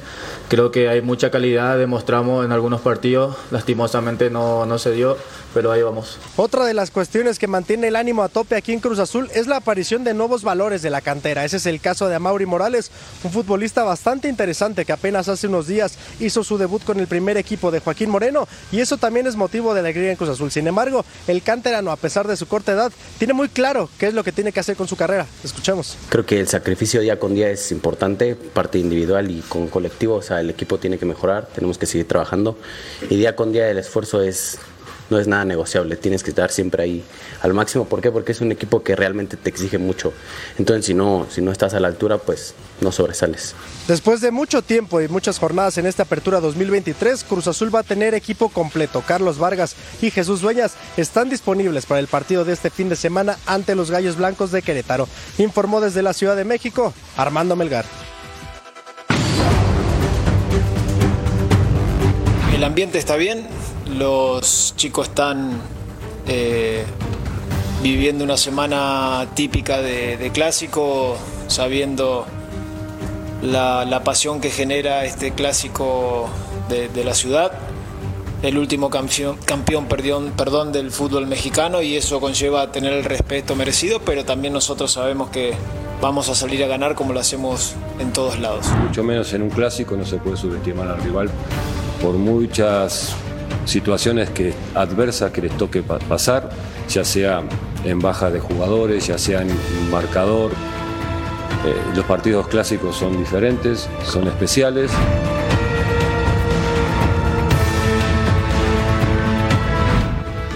Creo 0.48 0.70
que 0.72 0.88
hay 0.88 1.00
mucha 1.02 1.30
calidad, 1.30 1.78
demostramos 1.78 2.44
en 2.44 2.52
algunos 2.52 2.80
partidos, 2.80 3.36
lastimosamente 3.50 4.30
no, 4.30 4.66
no 4.66 4.78
se 4.78 4.90
dio, 4.90 5.16
pero 5.54 5.70
ahí 5.70 5.82
vamos. 5.82 6.18
Otra 6.36 6.64
de 6.64 6.74
las 6.74 6.90
cuestiones 6.90 7.38
que 7.38 7.46
mantiene 7.46 7.88
el 7.88 7.96
ánimo 7.96 8.22
a 8.22 8.28
tope 8.28 8.56
aquí 8.56 8.72
en 8.72 8.80
Cruz 8.80 8.98
Azul 8.98 9.30
es 9.34 9.46
la 9.46 9.56
aparición 9.56 10.02
de 10.02 10.14
nuevos 10.14 10.42
valores 10.42 10.82
de 10.82 10.90
la 10.90 11.02
cantera. 11.02 11.44
Ese 11.44 11.58
es 11.58 11.66
el 11.66 11.80
caso 11.80 12.08
de 12.08 12.16
Amaury 12.16 12.46
Morales, 12.46 12.90
un 13.22 13.30
futbolista 13.30 13.84
bastante 13.84 14.28
interesante 14.28 14.84
que 14.84 14.92
apenas 14.92 15.28
hace 15.28 15.46
unos 15.46 15.66
días 15.66 15.98
hizo 16.18 16.42
su 16.42 16.58
debut 16.58 16.82
con 16.82 16.98
el 16.98 17.06
primer 17.06 17.36
equipo 17.36 17.70
de 17.70 17.80
Joaquín 17.80 18.10
Moreno 18.10 18.48
y 18.72 18.80
eso 18.80 18.96
también 18.96 19.26
es 19.26 19.36
motivo 19.36 19.74
de 19.74 19.80
alegría 19.80 20.10
en 20.10 20.16
Cruz 20.16 20.30
Azul. 20.30 20.50
Sin 20.50 20.66
embargo, 20.66 21.04
el 21.28 21.42
canterano, 21.42 21.92
a 21.92 21.96
pesar 21.96 22.26
de 22.26 22.36
su 22.36 22.48
corta 22.48 22.72
edad, 22.72 22.92
tiene 23.18 23.34
muy 23.34 23.48
claro 23.48 23.88
qué 23.98 24.06
es 24.06 24.14
lo 24.14 24.24
que 24.24 24.32
tiene 24.32 24.52
que 24.52 24.60
hacer 24.60 24.76
con 24.76 24.88
su 24.88 24.96
carrera. 24.96 25.09
Escuchemos. 25.42 25.96
Creo 26.08 26.24
que 26.24 26.40
el 26.40 26.48
sacrificio 26.48 27.00
día 27.00 27.18
con 27.18 27.34
día 27.34 27.50
es 27.50 27.72
importante, 27.72 28.34
parte 28.34 28.78
individual 28.78 29.30
y 29.30 29.40
con 29.40 29.68
colectivo, 29.68 30.16
o 30.16 30.22
sea, 30.22 30.40
el 30.40 30.50
equipo 30.50 30.78
tiene 30.78 30.98
que 30.98 31.06
mejorar, 31.06 31.48
tenemos 31.54 31.78
que 31.78 31.86
seguir 31.86 32.06
trabajando 32.06 32.56
y 33.08 33.16
día 33.16 33.36
con 33.36 33.52
día 33.52 33.68
el 33.70 33.78
esfuerzo 33.78 34.22
es 34.22 34.58
no 35.10 35.18
es 35.18 35.26
nada 35.26 35.44
negociable, 35.44 35.96
tienes 35.96 36.22
que 36.22 36.30
estar 36.30 36.50
siempre 36.50 36.84
ahí 36.84 37.04
al 37.42 37.52
máximo. 37.52 37.84
¿Por 37.86 38.00
qué? 38.00 38.12
Porque 38.12 38.32
es 38.32 38.40
un 38.40 38.52
equipo 38.52 38.82
que 38.82 38.94
realmente 38.94 39.36
te 39.36 39.50
exige 39.50 39.76
mucho. 39.76 40.12
Entonces, 40.56 40.86
si 40.86 40.94
no, 40.94 41.26
si 41.28 41.42
no 41.42 41.50
estás 41.50 41.74
a 41.74 41.80
la 41.80 41.88
altura, 41.88 42.18
pues 42.18 42.54
no 42.80 42.92
sobresales. 42.92 43.54
Después 43.88 44.20
de 44.20 44.30
mucho 44.30 44.62
tiempo 44.62 45.00
y 45.00 45.08
muchas 45.08 45.38
jornadas 45.38 45.78
en 45.78 45.86
esta 45.86 46.04
apertura 46.04 46.40
2023, 46.40 47.24
Cruz 47.24 47.46
Azul 47.46 47.74
va 47.74 47.80
a 47.80 47.84
tener 47.84 48.14
equipo 48.14 48.48
completo. 48.48 49.02
Carlos 49.06 49.38
Vargas 49.38 49.74
y 50.00 50.10
Jesús 50.10 50.40
Dueñas 50.40 50.74
están 50.96 51.28
disponibles 51.28 51.86
para 51.86 52.00
el 52.00 52.06
partido 52.06 52.44
de 52.44 52.52
este 52.52 52.70
fin 52.70 52.88
de 52.88 52.96
semana 52.96 53.38
ante 53.46 53.74
los 53.74 53.90
Gallos 53.90 54.16
Blancos 54.16 54.50
de 54.50 54.62
Querétaro. 54.62 55.08
Informó 55.38 55.80
desde 55.80 56.02
la 56.02 56.12
Ciudad 56.12 56.36
de 56.36 56.44
México 56.44 56.92
Armando 57.16 57.56
Melgar. 57.56 57.84
El 62.54 62.64
ambiente 62.64 62.98
está 62.98 63.16
bien, 63.16 63.46
los 63.96 64.74
chicos 64.76 65.08
están 65.08 65.58
eh, 66.28 66.84
viviendo 67.82 68.22
una 68.22 68.36
semana 68.36 69.26
típica 69.34 69.80
de, 69.80 70.30
clásico, 70.34 71.16
sabiendo 71.46 72.26
la, 73.42 74.02
pasión 74.04 74.40
que 74.40 74.50
genera 74.50 75.04
este 75.04 75.32
clásico 75.32 76.28
de, 76.68 77.04
la 77.04 77.14
ciudad. 77.14 77.52
El 78.42 78.56
último 78.56 78.88
campeón, 78.88 79.36
campeón 79.44 79.86
perdón, 79.86 80.72
del 80.72 80.90
fútbol 80.90 81.26
mexicano 81.26 81.82
y 81.82 81.96
eso 81.96 82.20
conlleva 82.20 82.72
tener 82.72 82.94
el 82.94 83.04
respeto 83.04 83.54
merecido, 83.54 84.00
pero 84.00 84.24
también 84.24 84.54
nosotros 84.54 84.92
sabemos 84.92 85.28
que 85.28 85.52
vamos 86.00 86.30
a 86.30 86.34
salir 86.34 86.64
a 86.64 86.66
ganar 86.66 86.94
como 86.94 87.12
lo 87.12 87.20
hacemos 87.20 87.74
en 87.98 88.12
todos 88.12 88.38
lados. 88.38 88.66
Mucho 88.86 89.04
menos 89.04 89.32
en 89.34 89.42
un 89.42 89.50
clásico 89.50 89.94
no 89.94 90.06
se 90.06 90.16
puede 90.16 90.38
subestimar 90.38 90.88
al 90.88 91.02
rival 91.02 91.28
por 92.00 92.14
muchas 92.14 93.14
situaciones 93.66 94.30
que, 94.30 94.54
adversas 94.74 95.32
que 95.32 95.42
les 95.42 95.56
toque 95.56 95.82
pasar, 95.82 96.48
ya 96.88 97.04
sea 97.04 97.42
en 97.84 97.98
baja 97.98 98.30
de 98.30 98.40
jugadores, 98.40 99.06
ya 99.06 99.18
sea 99.18 99.42
en 99.42 99.50
marcador. 99.90 100.52
Eh, 101.64 101.74
los 101.94 102.04
partidos 102.06 102.48
clásicos 102.48 102.96
son 102.96 103.18
diferentes, 103.18 103.88
son 104.04 104.26
especiales. 104.28 104.90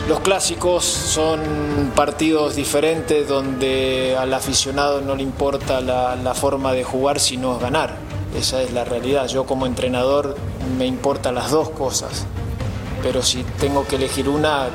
Los 0.08 0.20
clásicos 0.20 0.84
son 0.84 1.40
partidos 1.94 2.56
diferentes 2.56 3.28
donde 3.28 4.16
al 4.18 4.32
aficionado 4.32 5.00
no 5.00 5.14
le 5.14 5.22
importa 5.22 5.80
la, 5.80 6.16
la 6.16 6.34
forma 6.34 6.72
de 6.72 6.84
jugar 6.84 7.20
sino 7.20 7.58
ganar. 7.58 7.96
Esa 8.34 8.62
es 8.62 8.72
la 8.72 8.84
realidad. 8.84 9.28
Yo 9.28 9.44
como 9.44 9.66
entrenador 9.66 10.36
me 10.78 10.86
importan 10.86 11.34
las 11.34 11.50
dos 11.50 11.70
cosas 11.70 12.26
pero 13.04 13.22
si 13.22 13.44
tengo 13.60 13.86
que 13.86 13.96
elegir 13.96 14.30
una, 14.30 14.68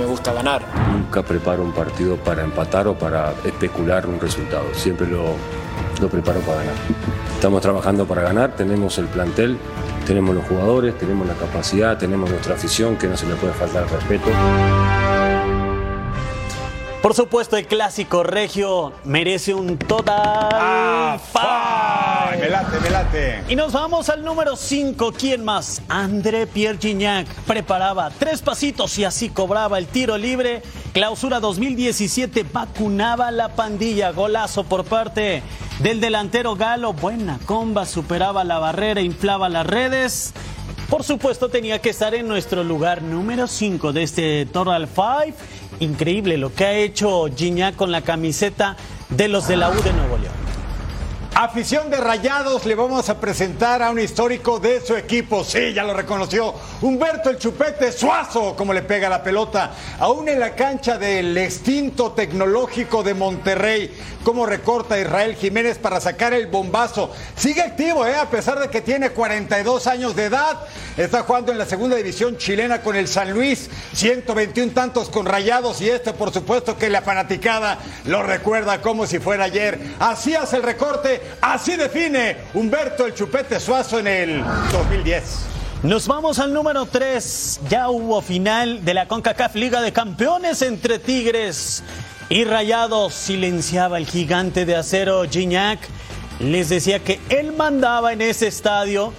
me 0.00 0.06
gusta 0.06 0.32
ganar. 0.32 0.62
Nunca 0.90 1.22
preparo 1.22 1.62
un 1.62 1.72
partido 1.72 2.16
para 2.16 2.42
empatar 2.42 2.88
o 2.88 2.94
para 2.98 3.34
especular 3.44 4.06
un 4.06 4.18
resultado, 4.18 4.64
siempre 4.72 5.06
lo, 5.06 5.34
lo 6.00 6.08
preparo 6.08 6.40
para 6.40 6.58
ganar. 6.60 6.74
Estamos 7.34 7.60
trabajando 7.60 8.06
para 8.06 8.22
ganar, 8.22 8.56
tenemos 8.56 8.98
el 8.98 9.06
plantel, 9.06 9.58
tenemos 10.06 10.34
los 10.34 10.44
jugadores, 10.46 10.96
tenemos 10.98 11.26
la 11.26 11.34
capacidad, 11.34 11.98
tenemos 11.98 12.30
nuestra 12.30 12.54
afición, 12.54 12.96
que 12.96 13.08
no 13.08 13.16
se 13.16 13.26
le 13.26 13.34
puede 13.34 13.52
faltar 13.52 13.90
respeto. 13.90 14.30
Por 17.02 17.14
supuesto, 17.14 17.56
el 17.56 17.66
clásico 17.66 18.22
regio 18.22 18.92
merece 19.04 19.54
un 19.54 19.78
total. 19.78 20.48
Ah, 20.52 21.18
me 22.38 22.50
late, 22.50 22.78
me 22.78 22.90
late. 22.90 23.42
Y 23.48 23.56
nos 23.56 23.72
vamos 23.72 24.10
al 24.10 24.22
número 24.22 24.54
5. 24.54 25.14
¿Quién 25.18 25.42
más? 25.42 25.80
André 25.88 26.46
Pierre 26.46 26.76
Gignac 26.78 27.26
preparaba 27.46 28.10
tres 28.10 28.42
pasitos 28.42 28.98
y 28.98 29.04
así 29.04 29.30
cobraba 29.30 29.78
el 29.78 29.86
tiro 29.86 30.18
libre. 30.18 30.60
Clausura 30.92 31.40
2017 31.40 32.44
vacunaba 32.52 33.30
la 33.30 33.48
pandilla. 33.56 34.10
Golazo 34.10 34.64
por 34.64 34.84
parte 34.84 35.42
del 35.78 36.02
delantero 36.02 36.54
Galo. 36.54 36.92
Buena 36.92 37.38
comba, 37.46 37.86
superaba 37.86 38.44
la 38.44 38.58
barrera, 38.58 39.00
inflaba 39.00 39.48
las 39.48 39.66
redes. 39.66 40.34
Por 40.90 41.04
supuesto, 41.04 41.48
tenía 41.48 41.80
que 41.80 41.90
estar 41.90 42.14
en 42.14 42.26
nuestro 42.26 42.64
lugar 42.64 43.00
número 43.00 43.46
5 43.46 43.92
de 43.92 44.02
este 44.02 44.46
Total 44.46 44.88
5 44.88 45.36
increíble 45.80 46.36
lo 46.38 46.54
que 46.54 46.64
ha 46.64 46.72
hecho 46.72 47.26
Gignac 47.34 47.74
con 47.74 47.90
la 47.90 48.02
camiseta 48.02 48.76
de 49.08 49.28
los 49.28 49.48
de 49.48 49.56
la 49.56 49.70
U 49.70 49.82
de 49.82 49.92
Nuevo 49.92 50.16
León. 50.18 50.49
Afición 51.42 51.88
de 51.88 51.96
Rayados, 51.96 52.66
le 52.66 52.74
vamos 52.74 53.08
a 53.08 53.18
presentar 53.18 53.82
a 53.82 53.88
un 53.88 53.98
histórico 53.98 54.60
de 54.60 54.82
su 54.82 54.94
equipo. 54.94 55.42
Sí, 55.42 55.72
ya 55.72 55.84
lo 55.84 55.94
reconoció. 55.94 56.52
Humberto 56.82 57.30
el 57.30 57.38
Chupete 57.38 57.92
Suazo, 57.92 58.54
como 58.54 58.74
le 58.74 58.82
pega 58.82 59.08
la 59.08 59.22
pelota. 59.22 59.70
Aún 60.00 60.28
en 60.28 60.38
la 60.38 60.54
cancha 60.54 60.98
del 60.98 61.34
extinto 61.38 62.12
tecnológico 62.12 63.02
de 63.02 63.14
Monterrey. 63.14 63.90
Cómo 64.22 64.44
recorta 64.44 65.00
Israel 65.00 65.34
Jiménez 65.34 65.78
para 65.78 65.98
sacar 65.98 66.34
el 66.34 66.48
bombazo. 66.48 67.10
Sigue 67.36 67.62
activo, 67.62 68.06
¿eh? 68.06 68.16
a 68.16 68.28
pesar 68.28 68.60
de 68.60 68.68
que 68.68 68.82
tiene 68.82 69.08
42 69.08 69.86
años 69.86 70.14
de 70.14 70.26
edad. 70.26 70.58
Está 70.98 71.22
jugando 71.22 71.52
en 71.52 71.56
la 71.56 71.64
segunda 71.64 71.96
división 71.96 72.36
chilena 72.36 72.82
con 72.82 72.96
el 72.96 73.08
San 73.08 73.32
Luis. 73.32 73.70
121 73.94 74.72
tantos 74.72 75.08
con 75.08 75.24
Rayados. 75.24 75.80
Y 75.80 75.88
este, 75.88 76.12
por 76.12 76.34
supuesto, 76.34 76.76
que 76.76 76.90
la 76.90 77.00
fanaticada 77.00 77.78
lo 78.04 78.22
recuerda 78.22 78.82
como 78.82 79.06
si 79.06 79.18
fuera 79.18 79.44
ayer. 79.44 79.80
Así 79.98 80.34
hace 80.34 80.56
el 80.56 80.64
recorte 80.64 81.29
Así 81.40 81.76
define 81.76 82.36
Humberto 82.54 83.06
el 83.06 83.14
Chupete 83.14 83.58
Suazo 83.60 83.98
en 83.98 84.06
el 84.06 84.44
2010. 84.72 85.46
Nos 85.82 86.06
vamos 86.06 86.38
al 86.38 86.52
número 86.52 86.84
3. 86.84 87.60
Ya 87.70 87.88
hubo 87.88 88.20
final 88.20 88.84
de 88.84 88.92
la 88.92 89.08
CONCACAF 89.08 89.54
Liga 89.54 89.80
de 89.80 89.92
Campeones 89.92 90.60
entre 90.60 90.98
Tigres 90.98 91.82
y 92.28 92.44
Rayados. 92.44 93.14
Silenciaba 93.14 93.96
el 93.96 94.06
gigante 94.06 94.66
de 94.66 94.76
acero 94.76 95.24
Gignac. 95.30 95.80
Les 96.38 96.68
decía 96.68 96.98
que 97.00 97.18
él 97.30 97.54
mandaba 97.54 98.12
en 98.12 98.20
ese 98.20 98.46
estadio 98.46 99.12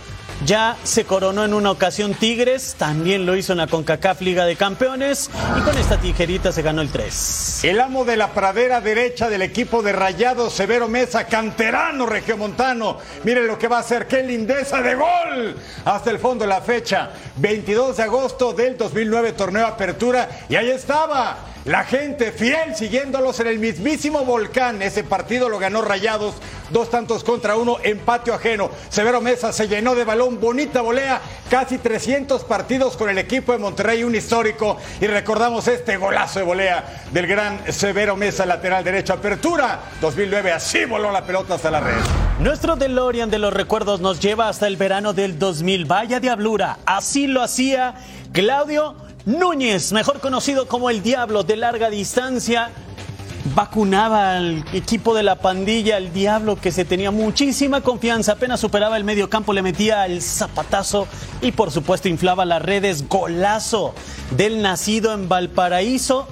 ya 0.45 0.77
se 0.83 1.05
coronó 1.05 1.45
en 1.45 1.53
una 1.53 1.71
ocasión 1.71 2.13
Tigres, 2.13 2.75
también 2.77 3.25
lo 3.25 3.35
hizo 3.35 3.53
en 3.53 3.59
la 3.59 3.67
CONCACAF 3.67 4.21
Liga 4.21 4.45
de 4.45 4.55
Campeones 4.55 5.29
y 5.57 5.61
con 5.61 5.77
esta 5.77 5.97
tijerita 5.97 6.51
se 6.51 6.61
ganó 6.61 6.81
el 6.81 6.89
3. 6.89 7.63
El 7.63 7.79
amo 7.79 8.05
de 8.05 8.17
la 8.17 8.31
pradera 8.33 8.81
derecha 8.81 9.29
del 9.29 9.43
equipo 9.43 9.81
de 9.81 9.91
Rayado, 9.91 10.49
Severo 10.49 10.87
Mesa, 10.87 11.27
canterano 11.27 12.05
regiomontano. 12.05 12.97
Miren 13.23 13.47
lo 13.47 13.57
que 13.57 13.67
va 13.67 13.77
a 13.77 13.81
hacer, 13.81 14.07
qué 14.07 14.23
lindeza 14.23 14.81
de 14.81 14.95
gol 14.95 15.55
hasta 15.85 16.09
el 16.09 16.19
fondo 16.19 16.45
de 16.45 16.49
la 16.49 16.61
fecha. 16.61 17.11
22 17.37 17.97
de 17.97 18.03
agosto 18.03 18.53
del 18.53 18.77
2009, 18.77 19.33
torneo 19.33 19.67
Apertura, 19.67 20.29
y 20.49 20.55
ahí 20.55 20.69
estaba 20.69 21.50
la 21.65 21.83
gente 21.83 22.31
fiel 22.31 22.75
siguiéndolos 22.75 23.39
en 23.39 23.47
el 23.47 23.59
mismísimo 23.59 24.25
volcán. 24.25 24.81
Ese 24.81 25.03
partido 25.03 25.47
lo 25.47 25.59
ganó 25.59 25.81
Rayados, 25.81 26.35
dos 26.71 26.89
tantos 26.89 27.23
contra 27.23 27.55
uno, 27.55 27.77
empate 27.83 28.31
ajeno. 28.31 28.71
Severo 28.89 29.21
Mesa 29.21 29.53
se 29.53 29.67
llenó 29.67 29.93
de 29.93 30.03
balón, 30.03 30.39
bonita 30.39 30.81
volea, 30.81 31.21
casi 31.49 31.77
300 31.77 32.43
partidos 32.45 32.97
con 32.97 33.09
el 33.09 33.17
equipo 33.19 33.51
de 33.51 33.59
Monterrey, 33.59 34.03
un 34.03 34.15
histórico. 34.15 34.77
Y 34.99 35.07
recordamos 35.07 35.67
este 35.67 35.97
golazo 35.97 36.39
de 36.39 36.45
volea 36.45 37.03
del 37.11 37.27
gran 37.27 37.71
Severo 37.71 38.15
Mesa, 38.15 38.45
lateral 38.45 38.83
derecho. 38.83 39.13
Apertura 39.13 39.81
2009, 40.01 40.51
así 40.51 40.85
voló 40.85 41.11
la 41.11 41.25
pelota 41.25 41.55
hasta 41.55 41.69
la 41.69 41.79
red. 41.79 41.93
Nuestro 42.39 42.75
DeLorean 42.75 43.29
de 43.29 43.37
los 43.37 43.53
recuerdos 43.53 44.01
nos 44.01 44.19
lleva 44.19 44.49
hasta 44.49 44.65
el 44.65 44.77
verano 44.77 45.13
del 45.13 45.37
2000. 45.37 45.85
Vaya 45.85 46.19
diablura, 46.19 46.79
así 46.85 47.27
lo 47.27 47.43
hacía 47.43 47.93
Claudio 48.33 48.95
Núñez, 49.25 49.91
mejor 49.91 50.19
conocido 50.19 50.67
como 50.67 50.89
el 50.89 51.03
Diablo 51.03 51.43
de 51.43 51.55
larga 51.55 51.91
distancia, 51.91 52.71
vacunaba 53.53 54.35
al 54.35 54.65
equipo 54.73 55.13
de 55.13 55.21
la 55.21 55.35
pandilla, 55.35 55.97
el 55.97 56.11
Diablo 56.11 56.55
que 56.55 56.71
se 56.71 56.85
tenía 56.85 57.11
muchísima 57.11 57.81
confianza, 57.81 58.33
apenas 58.33 58.59
superaba 58.59 58.97
el 58.97 59.03
medio 59.03 59.29
campo, 59.29 59.53
le 59.53 59.61
metía 59.61 60.07
el 60.07 60.23
zapatazo 60.23 61.07
y 61.41 61.51
por 61.51 61.69
supuesto 61.69 62.09
inflaba 62.09 62.45
las 62.45 62.63
redes, 62.63 63.07
golazo 63.07 63.93
del 64.31 64.63
nacido 64.63 65.13
en 65.13 65.29
Valparaíso. 65.29 66.27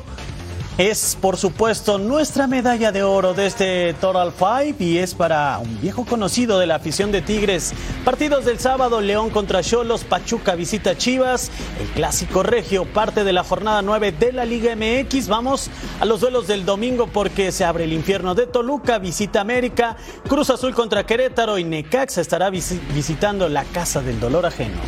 Es 0.79 1.17
por 1.19 1.35
supuesto 1.35 1.97
nuestra 1.97 2.47
medalla 2.47 2.93
de 2.93 3.03
oro 3.03 3.33
de 3.33 3.47
este 3.47 3.93
Total 3.95 4.31
Five 4.31 4.75
y 4.79 4.97
es 4.99 5.13
para 5.13 5.59
un 5.59 5.81
viejo 5.81 6.05
conocido 6.05 6.57
de 6.57 6.67
la 6.67 6.75
afición 6.75 7.11
de 7.11 7.21
Tigres. 7.21 7.73
Partidos 8.05 8.45
del 8.45 8.59
sábado, 8.59 9.01
León 9.01 9.29
contra 9.29 9.61
Cholos, 9.61 10.05
Pachuca 10.05 10.55
visita 10.55 10.97
Chivas, 10.97 11.51
el 11.81 11.87
clásico 11.89 12.43
regio, 12.43 12.85
parte 12.85 13.25
de 13.25 13.33
la 13.33 13.43
jornada 13.43 13.81
9 13.81 14.13
de 14.13 14.31
la 14.31 14.45
Liga 14.45 14.73
MX. 14.73 15.27
Vamos 15.27 15.69
a 15.99 16.05
los 16.05 16.21
duelos 16.21 16.47
del 16.47 16.63
domingo 16.63 17.07
porque 17.07 17.51
se 17.51 17.65
abre 17.65 17.83
el 17.83 17.91
infierno 17.91 18.33
de 18.33 18.47
Toluca, 18.47 18.99
visita 18.99 19.41
América, 19.41 19.97
Cruz 20.29 20.49
Azul 20.49 20.73
contra 20.73 21.05
Querétaro 21.05 21.57
y 21.57 21.65
Necaxa 21.65 22.21
estará 22.21 22.49
visitando 22.49 23.49
la 23.49 23.65
Casa 23.65 24.01
del 24.01 24.17
Dolor 24.21 24.45
Ajeno. 24.45 24.79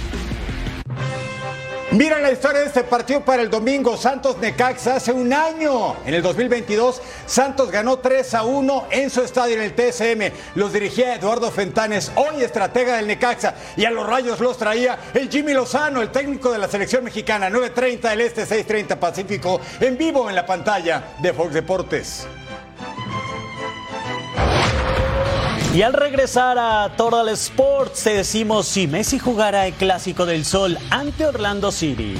Mira 1.91 2.19
la 2.19 2.31
historia 2.31 2.61
de 2.61 2.67
este 2.67 2.85
partido 2.85 3.19
para 3.19 3.41
el 3.41 3.49
domingo. 3.49 3.97
Santos 3.97 4.37
Necaxa 4.37 4.95
hace 4.95 5.11
un 5.11 5.33
año. 5.33 5.97
En 6.05 6.13
el 6.13 6.21
2022, 6.21 7.01
Santos 7.25 7.69
ganó 7.69 7.99
3 7.99 8.33
a 8.33 8.43
1 8.43 8.87
en 8.91 9.09
su 9.09 9.21
estadio 9.21 9.55
en 9.55 9.63
el 9.63 9.75
TSM. 9.75 10.33
Los 10.55 10.71
dirigía 10.71 11.15
Eduardo 11.15 11.51
Fentanes, 11.51 12.09
hoy 12.15 12.43
estratega 12.43 12.95
del 12.95 13.07
Necaxa. 13.07 13.55
Y 13.75 13.83
a 13.83 13.91
los 13.91 14.07
rayos 14.07 14.39
los 14.39 14.57
traía 14.57 14.97
el 15.13 15.29
Jimmy 15.29 15.51
Lozano, 15.51 16.01
el 16.01 16.11
técnico 16.11 16.49
de 16.53 16.59
la 16.59 16.69
selección 16.69 17.03
mexicana. 17.03 17.49
9.30 17.49 18.09
del 18.09 18.21
Este, 18.21 18.45
6.30 18.45 18.95
Pacífico. 18.95 19.59
En 19.81 19.97
vivo 19.97 20.29
en 20.29 20.35
la 20.35 20.45
pantalla 20.45 21.15
de 21.19 21.33
Fox 21.33 21.53
Deportes. 21.53 22.25
Y 25.73 25.83
al 25.83 25.93
regresar 25.93 26.57
a 26.59 26.97
Total 26.97 27.29
Sports, 27.29 28.03
te 28.03 28.13
decimos 28.13 28.67
si 28.67 28.87
Messi 28.87 29.19
jugará 29.19 29.67
el 29.67 29.73
Clásico 29.73 30.25
del 30.25 30.43
Sol 30.43 30.77
ante 30.89 31.25
Orlando 31.25 31.71
City. 31.71 32.15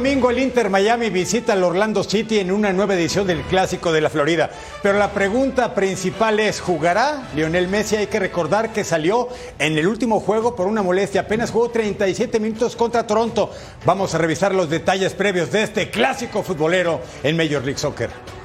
Domingo 0.00 0.30
el 0.30 0.38
Inter 0.38 0.70
Miami 0.70 1.10
visita 1.10 1.52
al 1.52 1.62
Orlando 1.62 2.02
City 2.02 2.38
en 2.38 2.50
una 2.50 2.72
nueva 2.72 2.94
edición 2.94 3.26
del 3.26 3.42
Clásico 3.42 3.92
de 3.92 4.00
la 4.00 4.08
Florida. 4.08 4.48
Pero 4.82 4.98
la 4.98 5.12
pregunta 5.12 5.74
principal 5.74 6.40
es, 6.40 6.58
¿jugará 6.58 7.28
Lionel 7.34 7.68
Messi? 7.68 7.96
Hay 7.96 8.06
que 8.06 8.18
recordar 8.18 8.72
que 8.72 8.82
salió 8.82 9.28
en 9.58 9.76
el 9.76 9.86
último 9.86 10.18
juego 10.20 10.56
por 10.56 10.68
una 10.68 10.82
molestia. 10.82 11.20
Apenas 11.20 11.50
jugó 11.50 11.68
37 11.68 12.40
minutos 12.40 12.76
contra 12.76 13.06
Toronto. 13.06 13.50
Vamos 13.84 14.14
a 14.14 14.18
revisar 14.18 14.54
los 14.54 14.70
detalles 14.70 15.12
previos 15.12 15.52
de 15.52 15.64
este 15.64 15.90
clásico 15.90 16.42
futbolero 16.42 17.02
en 17.22 17.36
Major 17.36 17.62
League 17.62 17.78
Soccer. 17.78 18.39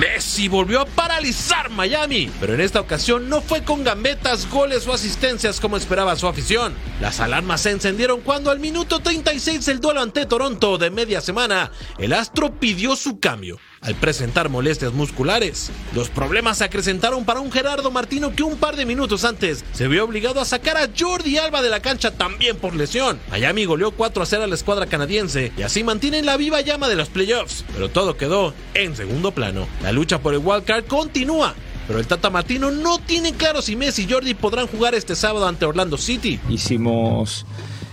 Messi 0.00 0.48
volvió 0.48 0.80
a 0.80 0.86
paralizar 0.86 1.68
Miami, 1.68 2.30
pero 2.40 2.54
en 2.54 2.62
esta 2.62 2.80
ocasión 2.80 3.28
no 3.28 3.42
fue 3.42 3.64
con 3.64 3.84
gambetas, 3.84 4.48
goles 4.48 4.86
o 4.86 4.94
asistencias 4.94 5.60
como 5.60 5.76
esperaba 5.76 6.16
su 6.16 6.26
afición. 6.26 6.74
Las 7.02 7.20
alarmas 7.20 7.60
se 7.60 7.72
encendieron 7.72 8.22
cuando 8.22 8.50
al 8.50 8.60
minuto 8.60 9.00
36 9.00 9.66
del 9.66 9.78
duelo 9.78 10.00
ante 10.00 10.24
Toronto 10.24 10.78
de 10.78 10.88
media 10.88 11.20
semana, 11.20 11.70
el 11.98 12.14
astro 12.14 12.58
pidió 12.58 12.96
su 12.96 13.20
cambio 13.20 13.58
al 13.80 13.94
presentar 13.94 14.48
molestias 14.48 14.92
musculares. 14.92 15.70
Los 15.94 16.10
problemas 16.10 16.58
se 16.58 16.64
acrecentaron 16.64 17.24
para 17.24 17.40
un 17.40 17.50
Gerardo 17.50 17.90
Martino 17.90 18.34
que 18.34 18.42
un 18.42 18.56
par 18.56 18.76
de 18.76 18.84
minutos 18.84 19.24
antes 19.24 19.64
se 19.72 19.88
vio 19.88 20.04
obligado 20.04 20.40
a 20.40 20.44
sacar 20.44 20.76
a 20.76 20.88
Jordi 20.96 21.38
Alba 21.38 21.62
de 21.62 21.70
la 21.70 21.80
cancha 21.80 22.10
también 22.10 22.56
por 22.56 22.74
lesión. 22.74 23.18
Miami 23.30 23.64
goleó 23.64 23.92
4 23.92 24.22
a 24.22 24.26
0 24.26 24.44
a 24.44 24.46
la 24.46 24.54
escuadra 24.54 24.86
canadiense 24.86 25.52
y 25.56 25.62
así 25.62 25.82
mantienen 25.82 26.26
la 26.26 26.36
viva 26.36 26.60
llama 26.60 26.88
de 26.88 26.96
los 26.96 27.08
playoffs, 27.08 27.64
pero 27.72 27.88
todo 27.88 28.16
quedó 28.16 28.54
en 28.74 28.96
segundo 28.96 29.32
plano. 29.32 29.66
La 29.82 29.92
lucha 29.92 30.20
por 30.20 30.34
el 30.34 30.40
wildcard 30.40 30.84
continúa. 30.86 31.54
Pero 31.86 31.98
el 31.98 32.06
Tata 32.06 32.30
Martino 32.30 32.70
no 32.70 33.00
tiene 33.00 33.32
claro 33.32 33.62
si 33.62 33.74
Messi 33.74 34.04
y 34.04 34.12
Jordi 34.12 34.34
podrán 34.34 34.68
jugar 34.68 34.94
este 34.94 35.16
sábado 35.16 35.48
ante 35.48 35.64
Orlando 35.64 35.98
City. 35.98 36.38
Hicimos 36.48 37.44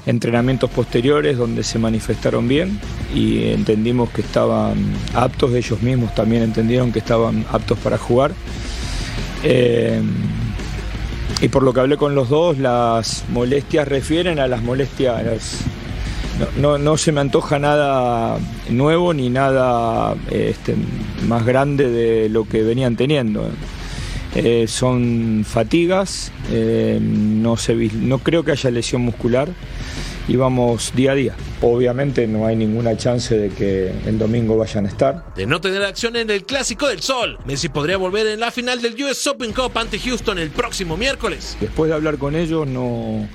entrenamientos 0.08 0.70
posteriores 0.70 1.38
donde 1.38 1.64
se 1.64 1.78
manifestaron 1.78 2.48
bien 2.48 2.80
y 3.14 3.50
entendimos 3.50 4.10
que 4.10 4.22
estaban 4.22 4.94
aptos, 5.14 5.54
ellos 5.54 5.82
mismos 5.82 6.16
también 6.16 6.44
entendieron 6.44 6.92
que 6.94 7.00
estaban 7.00 7.46
aptos 7.52 7.78
para 7.80 7.98
jugar. 7.98 8.32
Eh, 9.44 10.02
y 11.42 11.50
por 11.50 11.62
lo 11.62 11.74
que 11.74 11.82
hablé 11.82 11.98
con 11.98 12.16
los 12.16 12.30
dos, 12.30 12.58
las 12.58 13.26
molestias 13.30 13.88
refieren 13.88 14.40
a 14.40 14.48
las 14.48 14.64
molestias. 14.64 15.60
No, 16.60 16.98
se 16.98 17.12
me 17.12 17.20
antoja 17.22 17.60
nada 17.60 18.38
nuevo 18.70 19.14
ni 19.14 19.29
nada 19.29 20.16
este, 20.31 20.75
más 21.27 21.46
grande 21.46 21.90
de 21.90 22.29
lo 22.29 22.46
que 22.48 22.64
venían 22.64 22.96
teniendo. 22.96 23.50
Eh, 24.36 24.68
son 24.68 25.44
fatigas, 25.48 26.31
eh, 26.51 27.00
no, 27.01 27.58
se, 27.58 27.74
no 27.75 28.20
creo 28.20 28.44
que 28.44 28.51
haya 28.51 28.70
lesión 28.70 29.01
muscular 29.01 29.50
y 30.27 30.35
vamos 30.35 30.94
día 30.96 31.11
a 31.11 31.16
día. 31.16 31.35
Obviamente 31.61 32.27
no 32.27 32.46
hay 32.46 32.55
ninguna 32.55 32.98
chance 32.98 33.37
de 33.37 33.50
que 33.50 33.92
el 34.05 34.18
domingo 34.18 34.57
vayan 34.57 34.85
a 34.85 34.90
estar. 34.90 35.33
De 35.35 35.46
no 35.46 35.61
tener 35.61 35.83
acción 35.83 36.16
en 36.16 36.29
el 36.29 36.44
Clásico 36.44 36.87
del 36.87 37.01
Sol, 37.01 37.37
Messi 37.46 37.70
podría 37.70 37.98
volver 37.98 38.27
en 38.27 38.40
la 38.40 38.51
final 38.51 38.81
del 38.81 39.01
US 39.03 39.25
Open 39.27 39.53
Cup 39.53 39.77
ante 39.77 40.00
Houston 40.00 40.37
el 40.37 40.50
próximo 40.50 40.98
miércoles. 40.98 41.57
Después 41.59 41.90
de 41.90 41.96
hablar 41.96 42.18
con 42.18 42.35
ellos 42.35 42.68
no, 42.68 43.27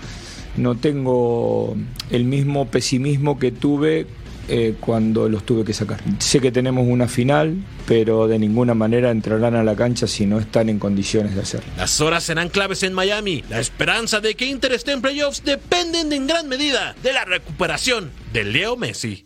no 0.56 0.76
tengo 0.76 1.76
el 2.10 2.24
mismo 2.24 2.66
pesimismo 2.66 3.38
que 3.38 3.52
tuve 3.52 4.06
eh, 4.54 4.74
cuando 4.78 5.30
los 5.30 5.46
tuve 5.46 5.64
que 5.64 5.72
sacar. 5.72 5.98
Sé 6.18 6.38
que 6.38 6.52
tenemos 6.52 6.86
una 6.86 7.08
final, 7.08 7.56
pero 7.86 8.28
de 8.28 8.38
ninguna 8.38 8.74
manera 8.74 9.10
entrarán 9.10 9.54
a 9.54 9.64
la 9.64 9.74
cancha 9.74 10.06
si 10.06 10.26
no 10.26 10.38
están 10.38 10.68
en 10.68 10.78
condiciones 10.78 11.34
de 11.34 11.40
hacerlo. 11.40 11.72
Las 11.78 12.02
horas 12.02 12.22
serán 12.22 12.50
claves 12.50 12.82
en 12.82 12.92
Miami. 12.92 13.42
La 13.48 13.60
esperanza 13.60 14.20
de 14.20 14.34
que 14.34 14.44
Inter 14.44 14.72
esté 14.72 14.92
en 14.92 15.00
playoffs 15.00 15.42
dependen 15.42 16.12
en 16.12 16.26
gran 16.26 16.48
medida 16.48 16.94
de 17.02 17.14
la 17.14 17.24
recuperación 17.24 18.10
de 18.34 18.44
Leo 18.44 18.76
Messi. 18.76 19.24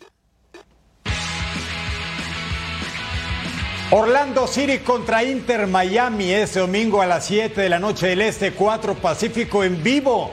Orlando 3.91 4.47
City 4.47 4.79
contra 4.79 5.25
Inter 5.25 5.67
Miami 5.67 6.31
este 6.31 6.61
domingo 6.61 7.03
a 7.03 7.07
las 7.07 7.27
7 7.27 7.61
de 7.61 7.69
la 7.69 7.81
noche 7.81 8.07
del 8.07 8.21
Este, 8.21 8.53
4 8.53 8.95
Pacífico 8.95 9.65
en 9.65 9.83
vivo. 9.83 10.31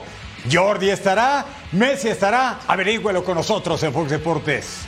Jordi 0.52 0.92
estará, 0.92 1.48
Messi 1.74 2.08
estará, 2.08 2.60
averígüelo 2.68 3.24
con 3.24 3.34
nosotros 3.34 3.82
en 3.82 3.92
Fox 3.92 4.12
Deportes. 4.12 4.82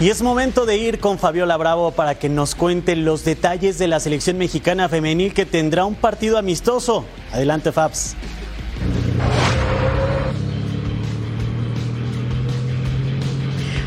Y 0.00 0.08
es 0.08 0.22
momento 0.22 0.64
de 0.64 0.78
ir 0.78 1.00
con 1.00 1.18
Fabiola 1.18 1.58
Bravo 1.58 1.90
para 1.90 2.14
que 2.14 2.30
nos 2.30 2.54
cuente 2.54 2.96
los 2.96 3.26
detalles 3.26 3.78
de 3.78 3.88
la 3.88 4.00
selección 4.00 4.38
mexicana 4.38 4.88
femenil 4.88 5.34
que 5.34 5.44
tendrá 5.44 5.84
un 5.84 5.94
partido 5.96 6.38
amistoso. 6.38 7.04
Adelante, 7.30 7.72
Fabs. 7.72 8.16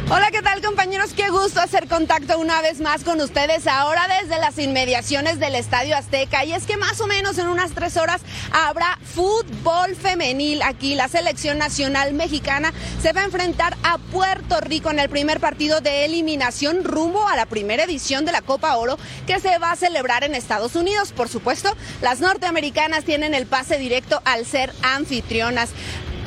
Hola, 0.10 0.32
¿qué 0.32 0.42
tal 0.42 0.62
compañeros? 0.62 1.12
Qué 1.14 1.30
gusto 1.30 1.60
hacer 1.60 1.90
contacto 1.90 2.40
una 2.40 2.62
vez 2.62 2.80
más 2.80 3.04
con 3.04 3.20
ustedes 3.20 3.68
ahora 3.68 4.08
desde 4.22 4.40
las 4.40 4.58
inmediaciones 4.58 5.38
del 5.38 5.54
Estadio 5.54 5.98
Azteca. 5.98 6.46
Y 6.46 6.54
es 6.54 6.66
que 6.66 6.78
más 6.78 7.02
o 7.02 7.08
menos 7.08 7.38
en 7.38 7.50
unas 7.50 7.72
tres 7.72 7.98
horas 7.98 8.22
habrá 8.54 8.98
fútbol 9.04 9.98
femenil 9.98 10.62
aquí. 10.62 10.96
La 10.96 11.10
selección 11.10 11.58
nacional 11.58 12.14
mexicana 12.14 12.72
se 13.02 13.12
va 13.12 13.20
a 13.20 13.26
enfrentar 13.26 13.76
a 13.84 13.98
Puerto 13.98 14.62
Rico 14.62 14.92
en 14.92 15.00
el 15.00 15.10
primer 15.10 15.42
partido 15.42 15.82
de 15.82 16.06
eliminación 16.06 16.86
rumbo 16.86 17.28
a 17.28 17.36
la 17.36 17.46
primera 17.46 17.84
edición 17.84 18.24
de 18.24 18.32
la 18.32 18.42
Copa 18.42 18.78
Oro 18.78 18.98
que 19.26 19.42
se 19.42 19.58
va 19.58 19.74
a 19.74 19.76
celebrar 19.76 20.24
en 20.24 20.36
Estados 20.36 20.78
Unidos. 20.78 21.12
Por 21.12 21.28
supuesto, 21.28 21.76
las 22.02 22.22
norteamericanas 22.22 23.04
tienen 23.04 23.34
el 23.34 23.46
pase 23.46 23.78
directo 23.78 24.22
al 24.24 24.46
ser 24.46 24.72
anfitrionas. 24.84 25.72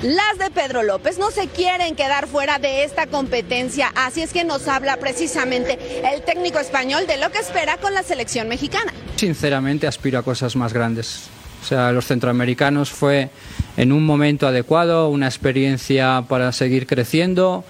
Las 0.02 0.38
de 0.38 0.50
Pedro 0.50 0.82
López 0.82 1.18
no 1.18 1.30
se 1.30 1.46
quieren 1.48 1.94
quedar 1.94 2.26
fuera 2.26 2.58
de 2.58 2.84
esta 2.84 3.06
competencia, 3.06 3.92
así 3.94 4.22
es 4.22 4.32
que 4.32 4.44
nos 4.44 4.66
habla 4.66 4.96
precisamente 4.96 5.78
el 6.10 6.22
técnico 6.22 6.58
español 6.58 7.06
de 7.06 7.18
lo 7.18 7.30
que 7.30 7.38
espera 7.38 7.76
con 7.76 7.92
la 7.92 8.02
selección 8.02 8.48
mexicana. 8.48 8.94
Sinceramente 9.16 9.86
aspiro 9.86 10.18
a 10.18 10.22
cosas 10.22 10.56
más 10.56 10.72
grandes. 10.72 11.28
O 11.62 11.66
sea, 11.66 11.92
los 11.92 12.06
centroamericanos 12.06 12.90
fue 12.90 13.28
en 13.76 13.92
un 13.92 14.06
momento 14.06 14.46
adecuado, 14.46 15.10
una 15.10 15.26
experiencia 15.26 16.24
para 16.26 16.50
seguir 16.52 16.86
creciendo, 16.86 17.62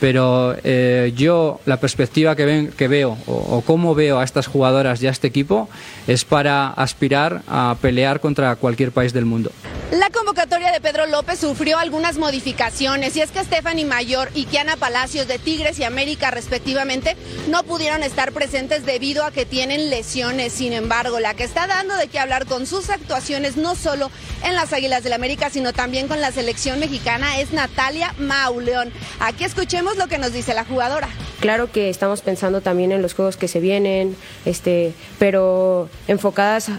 pero 0.00 0.56
eh, 0.62 1.12
yo 1.16 1.60
la 1.64 1.78
perspectiva 1.78 2.36
que, 2.36 2.44
ven, 2.44 2.68
que 2.68 2.88
veo 2.88 3.16
o, 3.26 3.62
cómo 3.66 3.94
veo 3.94 4.18
a 4.18 4.24
estas 4.24 4.46
jugadoras 4.46 5.02
y 5.02 5.06
a 5.06 5.10
este 5.10 5.26
equipo 5.26 5.68
es 6.06 6.24
para 6.24 6.68
aspirar 6.68 7.42
a 7.48 7.76
pelear 7.80 8.20
contra 8.20 8.54
cualquier 8.56 8.92
país 8.92 9.12
del 9.12 9.24
mundo. 9.24 9.50
La 9.92 10.10
convocatoria 10.10 10.72
de 10.72 10.80
Pedro 10.80 11.06
López 11.06 11.38
sufrió 11.38 11.78
algunas 11.78 12.18
modificaciones 12.18 13.16
y 13.16 13.20
es 13.20 13.30
que 13.30 13.44
Stephanie 13.44 13.84
Mayor 13.84 14.30
y 14.34 14.44
Kiana 14.44 14.76
Palacios 14.76 15.28
de 15.28 15.38
Tigres 15.38 15.78
y 15.78 15.84
América 15.84 16.30
respectivamente 16.30 17.16
no 17.48 17.62
pudieron 17.62 18.02
estar 18.02 18.32
presentes 18.32 18.84
debido 18.84 19.24
a 19.24 19.30
que 19.30 19.46
tienen 19.46 19.88
lesiones. 19.88 20.52
Sin 20.52 20.72
embargo, 20.72 21.20
la 21.20 21.34
que 21.34 21.44
está 21.44 21.66
dando 21.66 21.96
de 21.96 22.08
qué 22.08 22.18
hablar 22.18 22.46
con 22.46 22.66
sus 22.66 22.90
actuaciones 22.90 23.56
no 23.56 23.76
solo 23.76 24.10
en 24.42 24.54
las 24.54 24.72
Águilas 24.72 25.04
del 25.04 25.12
América, 25.12 25.50
sino 25.50 25.72
también 25.72 26.08
con 26.08 26.20
la 26.20 26.32
selección 26.32 26.80
mexicana 26.80 27.38
es 27.38 27.52
Natalia 27.52 28.12
Mauleón. 28.18 28.92
Aquí 29.20 29.44
escuchemos 29.44 29.85
lo 29.94 30.08
que 30.08 30.18
nos 30.18 30.32
dice 30.32 30.54
la 30.54 30.64
jugadora. 30.64 31.08
Claro 31.40 31.70
que 31.70 31.90
estamos 31.90 32.22
pensando 32.22 32.60
también 32.60 32.90
en 32.90 33.02
los 33.02 33.14
juegos 33.14 33.36
que 33.36 33.46
se 33.46 33.60
vienen, 33.60 34.16
este, 34.44 34.94
pero 35.18 35.88
enfocadas 36.08 36.70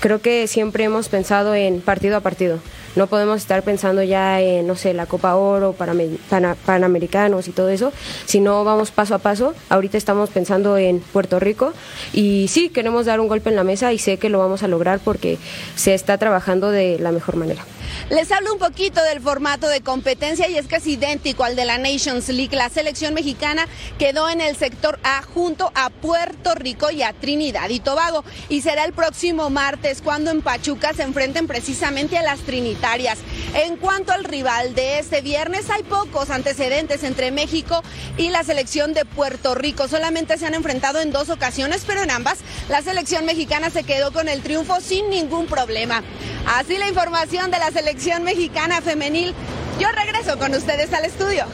creo 0.00 0.20
que 0.20 0.46
siempre 0.46 0.84
hemos 0.84 1.08
pensado 1.08 1.54
en 1.54 1.80
partido 1.80 2.16
a 2.16 2.20
partido. 2.20 2.58
No 2.94 3.06
podemos 3.06 3.38
estar 3.38 3.62
pensando 3.62 4.02
ya 4.02 4.40
en, 4.40 4.66
no 4.66 4.76
sé, 4.76 4.92
la 4.92 5.06
Copa 5.06 5.34
Oro, 5.34 5.74
Panamericanos 5.74 7.48
y 7.48 7.52
todo 7.52 7.70
eso, 7.70 7.90
sino 8.26 8.64
vamos 8.64 8.90
paso 8.90 9.14
a 9.14 9.18
paso. 9.18 9.54
Ahorita 9.70 9.96
estamos 9.96 10.28
pensando 10.28 10.76
en 10.76 11.00
Puerto 11.00 11.40
Rico 11.40 11.72
y 12.12 12.48
sí, 12.48 12.68
queremos 12.68 13.06
dar 13.06 13.20
un 13.20 13.28
golpe 13.28 13.48
en 13.48 13.56
la 13.56 13.64
mesa 13.64 13.92
y 13.94 13.98
sé 13.98 14.18
que 14.18 14.28
lo 14.28 14.38
vamos 14.38 14.62
a 14.62 14.68
lograr 14.68 15.00
porque 15.02 15.38
se 15.74 15.94
está 15.94 16.18
trabajando 16.18 16.70
de 16.70 16.98
la 16.98 17.12
mejor 17.12 17.36
manera. 17.36 17.64
Les 18.10 18.30
hablo 18.30 18.52
un 18.52 18.58
poquito 18.58 19.02
del 19.02 19.20
formato 19.20 19.68
de 19.68 19.80
competencia 19.80 20.48
y 20.48 20.56
es 20.56 20.66
que 20.66 20.76
es 20.76 20.86
idéntico 20.86 21.44
al 21.44 21.56
de 21.56 21.64
la 21.64 21.78
Nations 21.78 22.28
League. 22.28 22.56
La 22.56 22.68
selección 22.68 23.14
mexicana 23.14 23.66
quedó 23.98 24.28
en 24.28 24.40
el 24.40 24.56
sector 24.56 24.98
A 25.02 25.22
junto 25.22 25.72
a 25.74 25.90
Puerto 25.90 26.54
Rico 26.54 26.90
y 26.90 27.02
a 27.02 27.12
Trinidad 27.12 27.68
y 27.70 27.80
Tobago. 27.80 28.24
Y 28.48 28.62
será 28.62 28.84
el 28.84 28.92
próximo 28.92 29.50
martes 29.50 30.02
cuando 30.02 30.30
en 30.30 30.42
Pachuca 30.42 30.92
se 30.94 31.02
enfrenten 31.02 31.46
precisamente 31.46 32.18
a 32.18 32.22
las 32.22 32.40
Trinitarias. 32.40 33.18
En 33.54 33.76
cuanto 33.76 34.12
al 34.12 34.24
rival 34.24 34.74
de 34.74 34.98
este 34.98 35.20
viernes, 35.20 35.70
hay 35.70 35.82
pocos 35.82 36.30
antecedentes 36.30 37.04
entre 37.04 37.30
México 37.30 37.82
y 38.16 38.30
la 38.30 38.44
selección 38.44 38.94
de 38.94 39.04
Puerto 39.04 39.54
Rico. 39.54 39.88
Solamente 39.88 40.38
se 40.38 40.46
han 40.46 40.54
enfrentado 40.54 41.00
en 41.00 41.12
dos 41.12 41.30
ocasiones, 41.30 41.84
pero 41.86 42.02
en 42.02 42.10
ambas 42.10 42.38
la 42.68 42.82
selección 42.82 43.24
mexicana 43.24 43.70
se 43.70 43.84
quedó 43.84 44.12
con 44.12 44.28
el 44.28 44.42
triunfo 44.42 44.80
sin 44.80 45.10
ningún 45.10 45.46
problema. 45.46 46.02
Así 46.46 46.76
la 46.78 46.88
información 46.88 47.50
de 47.50 47.58
la 47.58 47.70
selección 47.72 48.22
mexicana 48.22 48.80
femenil. 48.80 49.34
Yo 49.80 49.88
regreso 49.90 50.38
con 50.38 50.54
ustedes 50.54 50.92
al 50.92 51.04
estudio. 51.04 51.44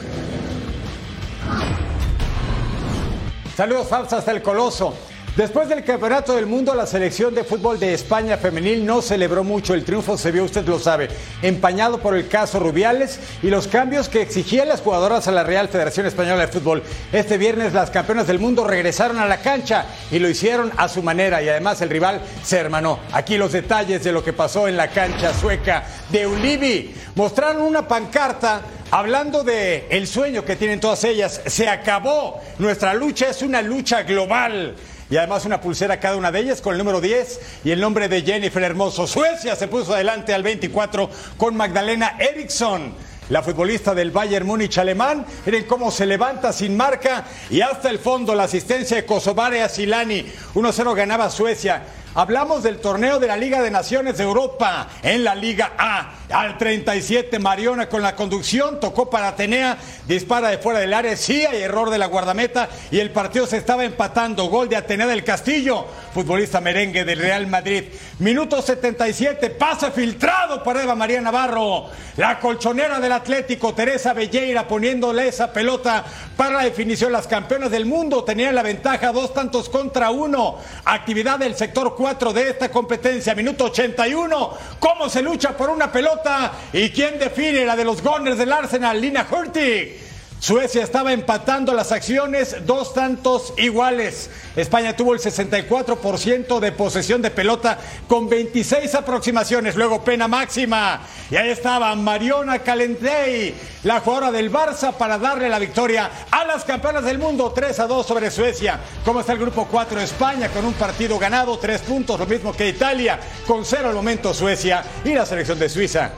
Saludos, 3.55 3.87
Fabs, 3.87 4.13
hasta 4.13 4.41
Coloso. 4.41 4.95
Después 5.35 5.69
del 5.69 5.85
Campeonato 5.85 6.35
del 6.35 6.47
Mundo, 6.47 6.75
la 6.75 6.85
selección 6.85 7.33
de 7.33 7.43
fútbol 7.43 7.79
de 7.79 7.93
España 7.93 8.37
femenil 8.37 8.85
no 8.85 9.01
celebró 9.01 9.43
mucho. 9.43 9.73
El 9.73 9.85
triunfo 9.85 10.17
se 10.17 10.31
vio, 10.31 10.43
usted 10.43 10.65
lo 10.65 10.79
sabe, 10.79 11.07
empañado 11.41 11.99
por 11.99 12.15
el 12.15 12.27
caso 12.27 12.59
Rubiales 12.59 13.19
y 13.41 13.47
los 13.47 13.67
cambios 13.67 14.09
que 14.09 14.21
exigían 14.21 14.67
las 14.67 14.81
jugadoras 14.81 15.27
a 15.27 15.31
la 15.31 15.43
Real 15.43 15.69
Federación 15.69 16.07
Española 16.07 16.41
de 16.41 16.51
Fútbol. 16.51 16.83
Este 17.13 17.37
viernes 17.37 17.73
las 17.73 17.89
campeonas 17.89 18.27
del 18.27 18.39
mundo 18.39 18.65
regresaron 18.65 19.17
a 19.19 19.27
la 19.27 19.37
cancha 19.37 19.85
y 20.11 20.19
lo 20.19 20.27
hicieron 20.27 20.71
a 20.75 20.89
su 20.89 21.03
manera 21.03 21.41
y 21.41 21.47
además 21.47 21.81
el 21.81 21.89
rival 21.89 22.21
se 22.43 22.57
hermanó. 22.57 22.99
Aquí 23.13 23.37
los 23.37 23.53
detalles 23.53 24.03
de 24.03 24.11
lo 24.11 24.23
que 24.23 24.33
pasó 24.33 24.67
en 24.67 24.75
la 24.75 24.89
cancha 24.89 25.33
sueca 25.33 25.85
de 26.09 26.27
Ulibi. 26.27 26.93
Mostraron 27.15 27.61
una 27.61 27.87
pancarta 27.87 28.61
Hablando 28.91 29.43
de 29.43 29.85
el 29.91 30.07
sueño 30.07 30.43
que 30.43 30.55
tienen 30.55 30.79
todas 30.79 31.03
ellas, 31.03 31.41
se 31.45 31.69
acabó. 31.69 32.41
Nuestra 32.57 32.95
lucha 32.95 33.29
es 33.29 33.43
una 33.43 33.61
lucha 33.61 34.01
global 34.01 34.75
y 35.09 35.17
además 35.17 35.45
una 35.45 35.59
pulsera 35.59 35.99
cada 35.99 36.15
una 36.17 36.31
de 36.31 36.39
ellas 36.39 36.61
con 36.61 36.73
el 36.73 36.77
número 36.77 37.01
10 37.01 37.39
y 37.63 37.71
el 37.71 37.81
nombre 37.81 38.07
de 38.07 38.21
Jennifer 38.21 38.63
Hermoso. 38.63 39.07
Suecia 39.07 39.55
se 39.55 39.67
puso 39.67 39.93
adelante 39.93 40.33
al 40.33 40.43
24 40.43 41.09
con 41.37 41.55
Magdalena 41.55 42.15
Eriksson. 42.19 42.93
La 43.29 43.43
futbolista 43.43 43.93
del 43.93 44.09
Bayern 44.09 44.47
Múnich 44.47 44.79
alemán, 44.79 45.23
miren 45.45 45.65
cómo 45.65 45.91
se 45.91 46.07
levanta 46.07 46.51
sin 46.51 46.75
marca 46.75 47.25
y 47.51 47.61
hasta 47.61 47.91
el 47.91 47.99
fondo 47.99 48.33
la 48.33 48.45
asistencia 48.45 48.97
de 48.97 49.05
Kosovare 49.05 49.61
a 49.61 49.69
Silani. 49.69 50.25
1-0 50.55 50.95
ganaba 50.95 51.29
Suecia. 51.29 51.83
Hablamos 52.15 52.63
del 52.63 52.79
torneo 52.79 53.19
de 53.19 53.27
la 53.27 53.37
Liga 53.37 53.61
de 53.61 53.69
Naciones 53.69 54.17
de 54.17 54.23
Europa 54.23 54.87
en 55.03 55.23
la 55.23 55.35
Liga 55.35 55.73
A. 55.77 56.13
Al 56.31 56.57
37 56.57 57.37
Mariona 57.39 57.87
con 57.87 58.01
la 58.01 58.15
conducción, 58.15 58.79
tocó 58.79 59.09
para 59.09 59.29
Atenea, 59.29 59.77
dispara 60.07 60.49
de 60.49 60.57
fuera 60.57 60.79
del 60.79 60.93
área, 60.93 61.15
sí 61.15 61.45
hay 61.45 61.61
error 61.61 61.89
de 61.89 61.97
la 61.97 62.07
guardameta 62.07 62.69
y 62.91 62.99
el 62.99 63.11
partido 63.11 63.45
se 63.45 63.57
estaba 63.57 63.83
empatando. 63.83 64.45
Gol 64.45 64.69
de 64.69 64.75
Atenea 64.75 65.07
del 65.07 65.23
Castillo, 65.23 65.85
futbolista 66.13 66.61
merengue 66.61 67.05
del 67.05 67.19
Real 67.19 67.45
Madrid. 67.47 67.85
Minuto 68.19 68.61
77, 68.61 69.51
pase 69.51 69.91
filtrado 69.91 70.63
para 70.63 70.83
Eva 70.83 70.95
María 70.95 71.21
Navarro. 71.21 71.87
La 72.17 72.39
colchonera 72.39 72.99
del 72.99 73.11
Atlético, 73.11 73.73
Teresa 73.73 74.13
Belleira, 74.13 74.67
poniéndole 74.67 75.27
esa 75.27 75.53
pelota 75.53 76.03
para 76.35 76.57
la 76.57 76.63
definición. 76.63 77.11
Las 77.11 77.27
campeonas 77.27 77.71
del 77.71 77.85
mundo 77.85 78.23
tenían 78.23 78.55
la 78.55 78.63
ventaja, 78.63 79.11
dos 79.11 79.33
tantos 79.33 79.69
contra 79.69 80.11
uno. 80.11 80.57
Actividad 80.85 81.39
del 81.39 81.55
sector 81.55 81.95
4 81.99 82.31
de 82.31 82.51
esta 82.51 82.71
competencia, 82.71 83.35
minuto 83.35 83.65
81. 83.65 84.53
¿Cómo 84.79 85.09
se 85.09 85.21
lucha 85.21 85.57
por 85.57 85.69
una 85.69 85.91
pelota? 85.91 86.53
¿Y 86.71 86.91
quién 86.91 87.19
define 87.19 87.65
la 87.65 87.75
de 87.75 87.83
los 87.83 88.01
Gunners 88.01 88.37
del 88.37 88.53
Arsenal? 88.53 89.01
Lina 89.01 89.27
Hurtig. 89.29 90.08
Suecia 90.39 90.83
estaba 90.83 91.11
empatando 91.11 91.73
las 91.73 91.91
acciones, 91.91 92.65
dos 92.65 92.93
tantos 92.93 93.53
iguales. 93.57 94.29
España 94.55 94.95
tuvo 94.95 95.13
el 95.13 95.19
64% 95.19 96.59
de 96.59 96.71
posesión 96.71 97.21
de 97.21 97.29
pelota 97.29 97.77
con 98.07 98.29
26 98.29 98.95
aproximaciones, 98.95 99.75
luego 99.75 100.01
pena 100.01 100.29
máxima. 100.29 101.01
Y 101.29 101.35
ahí 101.35 101.49
estaba 101.49 101.93
Mariona 101.95 102.59
Calentei, 102.59 103.53
la 103.83 103.99
jugadora 103.99 104.31
del 104.31 104.49
Barça, 104.49 104.93
para 104.93 105.17
darle 105.17 105.49
la 105.49 105.59
victoria 105.59 106.09
a 106.31 106.45
las 106.45 106.63
campeonas 106.63 107.03
del 107.03 107.17
mundo, 107.17 107.51
3 107.53 107.77
a 107.81 107.87
2 107.87 108.07
sobre 108.07 108.31
Suecia. 108.31 108.79
¿Cómo 109.03 109.19
está 109.19 109.33
el 109.33 109.39
grupo 109.39 109.67
4 109.69 109.99
España 109.99 110.47
con 110.47 110.63
un 110.63 110.73
partido 110.73 111.19
ganado, 111.19 111.59
3 111.59 111.81
puntos, 111.81 112.17
lo 112.17 112.25
mismo 112.25 112.53
que 112.53 112.69
Italia, 112.69 113.19
con 113.45 113.65
cero 113.65 113.89
al 113.89 113.95
momento 113.95 114.33
Suecia 114.33 114.83
y 115.03 115.13
la 115.13 115.25
selección 115.25 115.59
de 115.59 115.67
Suiza? 115.67 116.11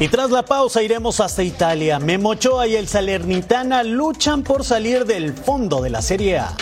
Y 0.00 0.08
tras 0.08 0.30
la 0.30 0.44
pausa 0.44 0.82
iremos 0.82 1.20
hasta 1.20 1.44
Italia. 1.44 2.00
Memochoa 2.00 2.66
y 2.66 2.74
el 2.74 2.88
Salernitana 2.88 3.84
luchan 3.84 4.42
por 4.42 4.64
salir 4.64 5.04
del 5.04 5.32
fondo 5.32 5.80
de 5.80 5.90
la 5.90 6.02
Serie 6.02 6.38
A. 6.38 6.56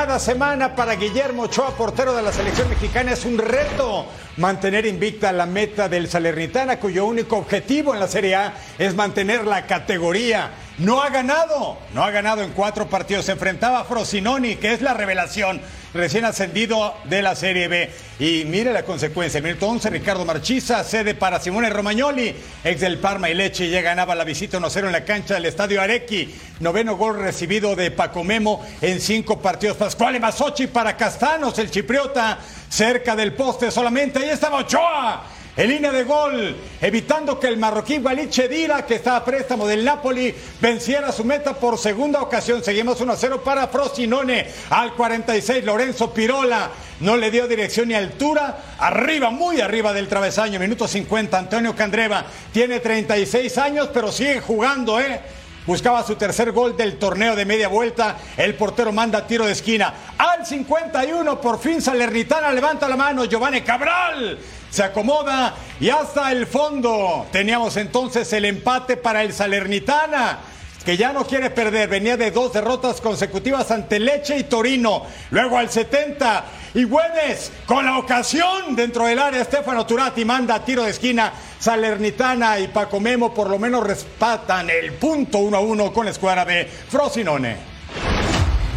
Cada 0.00 0.18
semana 0.18 0.74
para 0.74 0.94
Guillermo 0.94 1.42
Ochoa, 1.42 1.76
portero 1.76 2.16
de 2.16 2.22
la 2.22 2.32
selección 2.32 2.70
mexicana, 2.70 3.12
es 3.12 3.26
un 3.26 3.36
reto 3.36 4.06
mantener 4.38 4.86
invicta 4.86 5.30
la 5.30 5.44
meta 5.44 5.90
del 5.90 6.08
Salernitana, 6.08 6.80
cuyo 6.80 7.04
único 7.04 7.36
objetivo 7.36 7.92
en 7.92 8.00
la 8.00 8.08
Serie 8.08 8.34
A 8.34 8.54
es 8.78 8.94
mantener 8.94 9.46
la 9.46 9.66
categoría. 9.66 10.52
No 10.80 11.02
ha 11.02 11.10
ganado, 11.10 11.76
no 11.92 12.02
ha 12.02 12.10
ganado 12.10 12.42
en 12.42 12.52
cuatro 12.52 12.88
partidos. 12.88 13.26
Se 13.26 13.32
enfrentaba 13.32 13.80
a 13.80 13.84
Frosinoni, 13.84 14.56
que 14.56 14.72
es 14.72 14.80
la 14.80 14.94
revelación, 14.94 15.60
recién 15.92 16.24
ascendido 16.24 16.94
de 17.04 17.20
la 17.20 17.36
Serie 17.36 17.68
B. 17.68 17.90
Y 18.18 18.46
mire 18.46 18.72
la 18.72 18.82
consecuencia. 18.82 19.42
Minuto 19.42 19.68
11, 19.68 19.90
Ricardo 19.90 20.24
Marchisa, 20.24 20.82
sede 20.82 21.14
para 21.14 21.38
Simone 21.38 21.68
Romagnoli, 21.68 22.34
ex 22.64 22.80
del 22.80 22.96
Parma 22.96 23.28
y 23.28 23.34
Leche, 23.34 23.68
ya 23.68 23.82
ganaba 23.82 24.14
la 24.14 24.24
visita 24.24 24.58
1-0 24.58 24.86
en 24.86 24.92
la 24.92 25.04
cancha 25.04 25.34
del 25.34 25.44
Estadio 25.44 25.82
Arequi. 25.82 26.34
Noveno 26.60 26.96
gol 26.96 27.18
recibido 27.18 27.76
de 27.76 27.90
Paco 27.90 28.24
Memo 28.24 28.66
en 28.80 29.00
cinco 29.00 29.38
partidos. 29.38 29.76
Pascual 29.76 30.18
Masochi 30.18 30.66
para 30.66 30.96
Castanos, 30.96 31.58
el 31.58 31.70
chipriota, 31.70 32.38
cerca 32.70 33.14
del 33.14 33.34
poste 33.34 33.70
solamente. 33.70 34.20
Ahí 34.20 34.30
estaba 34.30 34.60
Ochoa 34.60 35.26
en 35.56 35.68
línea 35.68 35.90
de 35.90 36.04
gol, 36.04 36.56
evitando 36.80 37.38
que 37.38 37.48
el 37.48 37.56
marroquí 37.56 37.98
Walid 37.98 38.28
Chedira, 38.30 38.86
que 38.86 38.94
estaba 38.94 39.16
a 39.16 39.24
préstamo 39.24 39.66
del 39.66 39.84
Napoli, 39.84 40.32
venciera 40.60 41.10
su 41.10 41.24
meta 41.24 41.54
por 41.54 41.76
segunda 41.76 42.22
ocasión. 42.22 42.62
Seguimos 42.62 43.00
1-0 43.00 43.40
para 43.40 43.66
Frosinone. 43.66 44.46
Al 44.70 44.94
46, 44.94 45.64
Lorenzo 45.64 46.14
Pirola 46.14 46.70
no 47.00 47.16
le 47.16 47.32
dio 47.32 47.48
dirección 47.48 47.88
ni 47.88 47.94
altura. 47.94 48.58
Arriba, 48.78 49.30
muy 49.30 49.60
arriba 49.60 49.92
del 49.92 50.08
travesaño. 50.08 50.60
Minuto 50.60 50.86
50, 50.86 51.36
Antonio 51.36 51.74
Candreva 51.74 52.24
tiene 52.52 52.78
36 52.78 53.58
años, 53.58 53.90
pero 53.92 54.12
sigue 54.12 54.40
jugando, 54.40 55.00
¿eh? 55.00 55.20
Buscaba 55.66 56.02
su 56.04 56.14
tercer 56.14 56.52
gol 56.52 56.76
del 56.76 56.96
torneo 56.96 57.36
de 57.36 57.44
media 57.44 57.68
vuelta. 57.68 58.16
El 58.36 58.54
portero 58.54 58.92
manda 58.92 59.26
tiro 59.26 59.46
de 59.46 59.52
esquina. 59.52 59.92
Al 60.16 60.46
51, 60.46 61.40
por 61.40 61.60
fin 61.60 61.82
Salernitana 61.82 62.52
levanta 62.52 62.88
la 62.88 62.96
mano. 62.96 63.24
Giovanni 63.24 63.60
Cabral 63.60 64.38
se 64.70 64.82
acomoda 64.82 65.54
y 65.80 65.90
hasta 65.90 66.32
el 66.32 66.46
fondo. 66.46 67.26
Teníamos 67.32 67.76
entonces 67.76 68.32
el 68.32 68.44
empate 68.44 68.96
para 68.96 69.22
el 69.22 69.32
Salernitana. 69.32 70.38
que 70.84 70.96
ya 70.96 71.12
no 71.12 71.26
quiere 71.26 71.50
perder. 71.50 71.90
Venía 71.90 72.16
de 72.16 72.30
dos 72.30 72.54
derrotas 72.54 73.02
consecutivas 73.02 73.70
ante 73.70 74.00
Leche 74.00 74.38
y 74.38 74.44
Torino. 74.44 75.04
Luego 75.30 75.58
al 75.58 75.68
70. 75.68 76.44
Y 76.74 76.84
Güemes, 76.84 77.52
con 77.66 77.84
la 77.84 77.98
ocasión 77.98 78.74
dentro 78.74 79.04
del 79.04 79.18
área, 79.18 79.44
Stefano 79.44 79.84
Turati 79.84 80.24
manda 80.24 80.64
tiro 80.64 80.84
de 80.84 80.90
esquina. 80.90 81.32
Salernitana 81.58 82.58
y 82.60 82.68
Paco 82.68 82.98
Memo 82.98 83.34
por 83.34 83.50
lo 83.50 83.58
menos 83.58 83.84
respatan 83.84 84.70
el 84.70 84.92
punto 84.92 85.38
1 85.38 85.56
a 85.56 85.60
1 85.60 85.92
con 85.92 86.06
la 86.06 86.12
escuadra 86.12 86.46
de 86.46 86.64
Frosinone. 86.64 87.79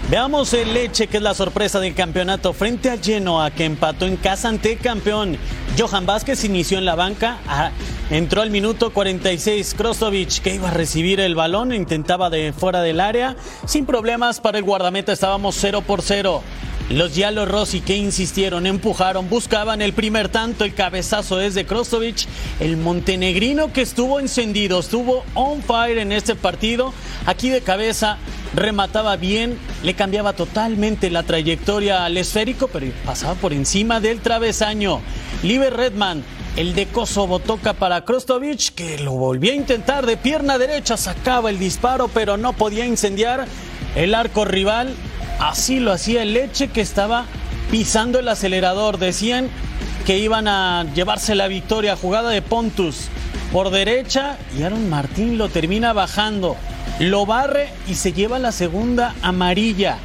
Veamos 0.09 0.53
el 0.53 0.73
Leche, 0.73 1.07
que 1.07 1.17
es 1.17 1.23
la 1.23 1.33
sorpresa 1.33 1.79
del 1.79 1.95
campeonato, 1.95 2.53
frente 2.53 2.89
a 2.89 2.97
Genoa, 2.97 3.51
que 3.51 3.65
empató 3.65 4.05
en 4.05 4.17
casa 4.17 4.49
ante 4.49 4.75
campeón. 4.75 5.37
Johan 5.77 6.05
Vázquez 6.05 6.43
inició 6.43 6.77
en 6.77 6.85
la 6.85 6.95
banca, 6.95 7.39
ah, 7.47 7.71
entró 8.11 8.41
al 8.41 8.51
minuto 8.51 8.91
46. 8.91 9.73
Krostovic, 9.73 10.41
que 10.41 10.55
iba 10.55 10.67
a 10.67 10.73
recibir 10.73 11.19
el 11.19 11.35
balón, 11.35 11.73
intentaba 11.73 12.29
de 12.29 12.53
fuera 12.53 12.81
del 12.81 12.99
área. 12.99 13.37
Sin 13.65 13.85
problemas 13.85 14.39
para 14.39 14.57
el 14.57 14.65
guardameta, 14.65 15.13
estábamos 15.13 15.55
0 15.59 15.81
por 15.87 16.01
0. 16.01 16.43
Los 16.89 17.15
Yalo 17.15 17.45
Rossi 17.45 17.79
que 17.79 17.95
insistieron, 17.95 18.67
empujaron, 18.67 19.29
buscaban 19.29 19.81
el 19.81 19.93
primer 19.93 20.27
tanto, 20.27 20.65
el 20.65 20.73
cabezazo 20.73 21.39
es 21.39 21.55
de 21.55 21.65
Krostovic, 21.65 22.27
el 22.59 22.75
montenegrino 22.75 23.71
que 23.71 23.81
estuvo 23.81 24.19
encendido, 24.19 24.79
estuvo 24.79 25.23
on 25.33 25.63
fire 25.63 25.97
en 25.97 26.11
este 26.11 26.35
partido, 26.35 26.93
aquí 27.25 27.49
de 27.49 27.61
cabeza 27.61 28.17
remataba 28.53 29.15
bien, 29.15 29.57
le 29.81 29.92
cambiaba 29.93 30.33
totalmente 30.33 31.09
la 31.09 31.23
trayectoria 31.23 32.05
al 32.05 32.17
esférico, 32.17 32.67
pero 32.67 32.87
pasaba 33.05 33.35
por 33.35 33.53
encima 33.53 33.99
del 33.99 34.19
travesaño. 34.19 35.01
Liber 35.43 35.75
Redman, 35.75 36.23
el 36.55 36.75
de 36.75 36.85
Kosovo 36.85 37.39
toca 37.39 37.73
para 37.73 38.05
Krostovic, 38.05 38.73
que 38.75 38.99
lo 38.99 39.13
volvió 39.13 39.51
a 39.51 39.55
intentar 39.55 40.05
de 40.05 40.17
pierna 40.17 40.57
derecha, 40.57 40.97
sacaba 40.97 41.49
el 41.49 41.59
disparo, 41.59 42.07
pero 42.07 42.37
no 42.37 42.53
podía 42.53 42.85
incendiar 42.85 43.47
el 43.95 44.15
arco 44.15 44.45
rival. 44.45 44.93
Así 45.39 45.79
lo 45.79 45.91
hacía 45.91 46.21
el 46.21 46.33
Leche 46.33 46.67
que 46.67 46.81
estaba 46.81 47.25
pisando 47.71 48.19
el 48.19 48.27
acelerador. 48.27 48.99
Decían 48.99 49.49
que 50.05 50.17
iban 50.17 50.47
a 50.47 50.85
llevarse 50.93 51.35
la 51.35 51.47
victoria. 51.47 51.95
Jugada 51.95 52.29
de 52.29 52.41
Pontus 52.41 53.07
por 53.51 53.69
derecha 53.69 54.37
y 54.57 54.63
Aaron 54.63 54.89
Martín 54.89 55.37
lo 55.37 55.49
termina 55.49 55.93
bajando. 55.93 56.55
Lo 56.99 57.25
barre 57.25 57.69
y 57.87 57.95
se 57.95 58.13
lleva 58.13 58.37
la 58.37 58.51
segunda 58.51 59.15
amarilla. 59.21 59.97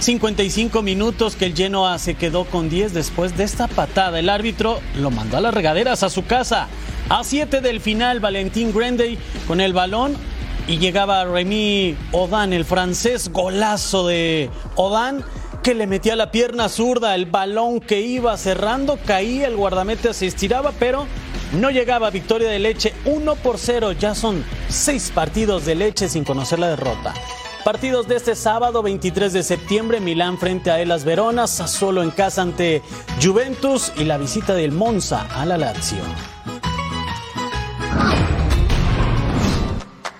55 0.00 0.82
minutos 0.82 1.34
que 1.34 1.46
el 1.46 1.54
Genoa 1.54 1.98
se 1.98 2.14
quedó 2.14 2.44
con 2.44 2.70
10 2.70 2.94
después 2.94 3.36
de 3.36 3.44
esta 3.44 3.66
patada. 3.66 4.20
El 4.20 4.28
árbitro 4.28 4.78
lo 4.96 5.10
mandó 5.10 5.36
a 5.36 5.40
las 5.40 5.52
regaderas 5.52 6.04
a 6.04 6.10
su 6.10 6.24
casa. 6.26 6.68
A 7.08 7.24
7 7.24 7.60
del 7.60 7.80
final, 7.80 8.20
Valentín 8.20 8.72
Granday 8.72 9.18
con 9.48 9.60
el 9.60 9.72
balón 9.72 10.16
y 10.68 10.78
llegaba 10.78 11.24
Remy 11.24 11.96
Odan, 12.12 12.52
el 12.52 12.64
francés, 12.64 13.30
golazo 13.30 14.06
de 14.06 14.50
Odan 14.76 15.24
que 15.62 15.74
le 15.74 15.86
metía 15.86 16.14
la 16.14 16.30
pierna 16.30 16.68
zurda, 16.68 17.14
el 17.14 17.26
balón 17.26 17.80
que 17.80 18.00
iba 18.00 18.36
cerrando, 18.36 18.98
caía, 19.04 19.48
el 19.48 19.56
guardameta 19.56 20.14
se 20.14 20.26
estiraba, 20.26 20.72
pero 20.78 21.06
no 21.52 21.70
llegaba 21.70 22.10
victoria 22.10 22.48
de 22.48 22.58
Leche 22.58 22.94
1 23.04 23.34
por 23.36 23.58
0. 23.58 23.92
Ya 23.92 24.14
son 24.14 24.44
seis 24.68 25.10
partidos 25.14 25.64
de 25.64 25.74
Leche 25.74 26.08
sin 26.08 26.24
conocer 26.24 26.58
la 26.58 26.68
derrota. 26.68 27.14
Partidos 27.64 28.08
de 28.08 28.16
este 28.16 28.34
sábado 28.34 28.82
23 28.82 29.32
de 29.32 29.42
septiembre, 29.42 30.00
Milán 30.00 30.38
frente 30.38 30.70
a 30.70 30.80
Elas 30.80 31.04
Verona, 31.04 31.46
Sassuolo 31.46 32.02
en 32.02 32.10
casa 32.10 32.42
ante 32.42 32.82
Juventus 33.22 33.92
y 33.96 34.04
la 34.04 34.16
visita 34.16 34.54
del 34.54 34.72
Monza 34.72 35.26
a 35.34 35.44
la 35.44 35.58
Lazio. 35.58 35.98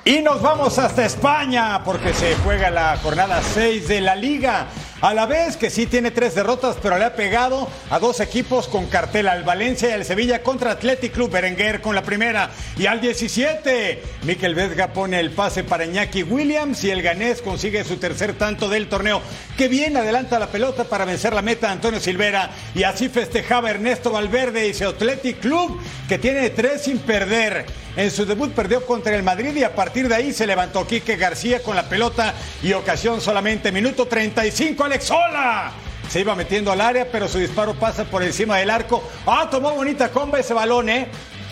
Y 0.04 0.20
nos 0.22 0.40
vamos 0.40 0.78
hasta 0.78 1.04
España 1.04 1.82
porque 1.84 2.14
se 2.14 2.34
juega 2.36 2.70
la 2.70 2.96
jornada 2.96 3.42
6 3.42 3.88
de 3.88 4.00
la 4.00 4.16
liga. 4.16 4.66
A 5.00 5.14
la 5.14 5.26
vez 5.26 5.56
que 5.56 5.70
sí 5.70 5.87
tiene 5.87 6.11
tres 6.11 6.34
derrotas, 6.34 6.76
pero 6.82 6.98
le 6.98 7.04
ha 7.04 7.14
pegado 7.14 7.68
a 7.88 8.00
dos 8.00 8.18
equipos 8.18 8.66
con 8.66 8.87
cartel, 8.87 9.28
al 9.28 9.44
Valencia 9.44 9.88
y 9.88 9.92
al 9.92 10.04
Sevilla 10.04 10.42
contra 10.42 10.72
Athletic 10.72 11.12
Club 11.12 11.30
Berenguer 11.30 11.80
con 11.80 11.94
la 11.94 12.02
primera. 12.02 12.50
Y 12.76 12.87
al 12.87 13.00
17, 13.00 14.02
Miquel 14.24 14.56
Vesga 14.56 14.92
pone 14.92 15.20
el 15.20 15.30
pase 15.30 15.62
para 15.62 15.84
Iñaki 15.84 16.24
Williams 16.24 16.82
y 16.82 16.90
el 16.90 17.02
ganés 17.02 17.42
consigue 17.42 17.84
su 17.84 17.98
tercer 17.98 18.34
tanto 18.37 18.68
del 18.68 18.88
torneo. 18.88 19.22
Que 19.56 19.68
bien 19.68 19.96
adelanta 19.96 20.40
la 20.40 20.48
pelota 20.48 20.82
para 20.82 21.04
vencer 21.04 21.32
la 21.32 21.42
meta 21.42 21.70
Antonio 21.70 22.00
Silvera. 22.00 22.50
Y 22.74 22.82
así 22.82 23.08
festejaba 23.08 23.70
Ernesto 23.70 24.11
Valverde 24.11 24.66
y 24.66 24.74
su 24.74 24.84
Athletic 24.84 25.38
Club, 25.38 25.80
que 26.08 26.18
tiene 26.18 26.50
tres 26.50 26.82
sin 26.82 26.98
perder. 26.98 27.66
En 27.98 28.12
su 28.12 28.24
debut 28.24 28.52
perdió 28.52 28.87
contra 28.87 29.16
el 29.16 29.24
Madrid 29.24 29.56
y 29.56 29.64
a 29.64 29.74
partir 29.74 30.08
de 30.08 30.14
ahí 30.14 30.32
se 30.32 30.46
levantó 30.46 30.87
Quique 30.87 31.16
García 31.16 31.64
con 31.64 31.74
la 31.74 31.88
pelota 31.88 32.32
y 32.62 32.72
ocasión 32.72 33.20
solamente 33.20 33.72
minuto 33.72 34.06
35 34.06 34.84
Alex 34.84 35.04
Sola. 35.06 35.72
Se 36.08 36.20
iba 36.20 36.37
metiendo 36.37 36.70
al 36.70 36.80
área, 36.80 37.11
pero 37.11 37.26
su 37.26 37.38
disparo 37.38 37.74
pasa 37.74 38.04
por 38.04 38.22
encima 38.22 38.58
del 38.58 38.70
arco. 38.70 39.02
Ah, 39.26 39.48
tomó 39.50 39.72
bonita 39.72 40.11
comba 40.11 40.38
ese 40.38 40.54
balón, 40.54 40.88
¿eh? 40.88 41.08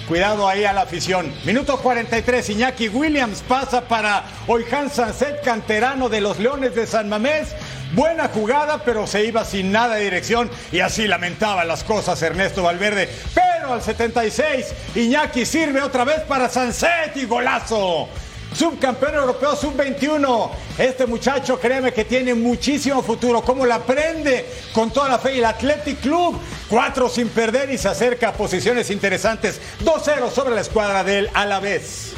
Cuidado 0.08 0.48
ahí 0.48 0.64
a 0.64 0.72
la 0.72 0.82
afición. 0.82 1.34
Minuto 1.44 1.78
43, 1.78 2.50
Iñaki 2.50 2.88
Williams 2.88 3.42
pasa 3.48 3.88
para 3.88 4.22
Oijan 4.46 4.88
Sanset, 4.88 5.42
canterano 5.42 6.08
de 6.08 6.20
los 6.20 6.38
Leones 6.38 6.76
de 6.76 6.86
San 6.86 7.08
Mamés. 7.08 7.48
Buena 7.92 8.28
jugada, 8.28 8.82
pero 8.84 9.08
se 9.08 9.24
iba 9.24 9.44
sin 9.44 9.72
nada 9.72 9.96
de 9.96 10.04
dirección 10.04 10.48
y 10.70 10.78
así 10.78 11.08
lamentaba 11.08 11.64
las 11.64 11.82
cosas 11.82 12.22
Ernesto 12.22 12.62
Valverde. 12.62 13.08
Pero 13.34 13.72
al 13.72 13.82
76, 13.82 14.74
Iñaki 14.94 15.44
sirve 15.44 15.82
otra 15.82 16.04
vez 16.04 16.20
para 16.20 16.48
Sanset 16.48 17.16
y 17.16 17.24
golazo 17.24 18.08
subcampeón 18.54 19.14
europeo 19.14 19.56
sub-21. 19.56 20.50
Este 20.78 21.06
muchacho, 21.06 21.58
créeme 21.58 21.92
que 21.92 22.04
tiene 22.04 22.34
muchísimo 22.34 23.02
futuro. 23.02 23.42
¿Cómo 23.42 23.66
la 23.66 23.76
aprende? 23.76 24.46
Con 24.72 24.90
toda 24.90 25.08
la 25.08 25.18
fe. 25.18 25.34
Y 25.34 25.38
el 25.38 25.44
Athletic 25.44 26.00
Club, 26.00 26.38
cuatro 26.68 27.08
sin 27.08 27.28
perder 27.28 27.70
y 27.70 27.78
se 27.78 27.88
acerca 27.88 28.28
a 28.28 28.32
posiciones 28.32 28.90
interesantes. 28.90 29.60
2-0 29.84 30.30
sobre 30.30 30.54
la 30.54 30.60
escuadra 30.60 31.04
del 31.04 31.30
Alavés. 31.34 32.12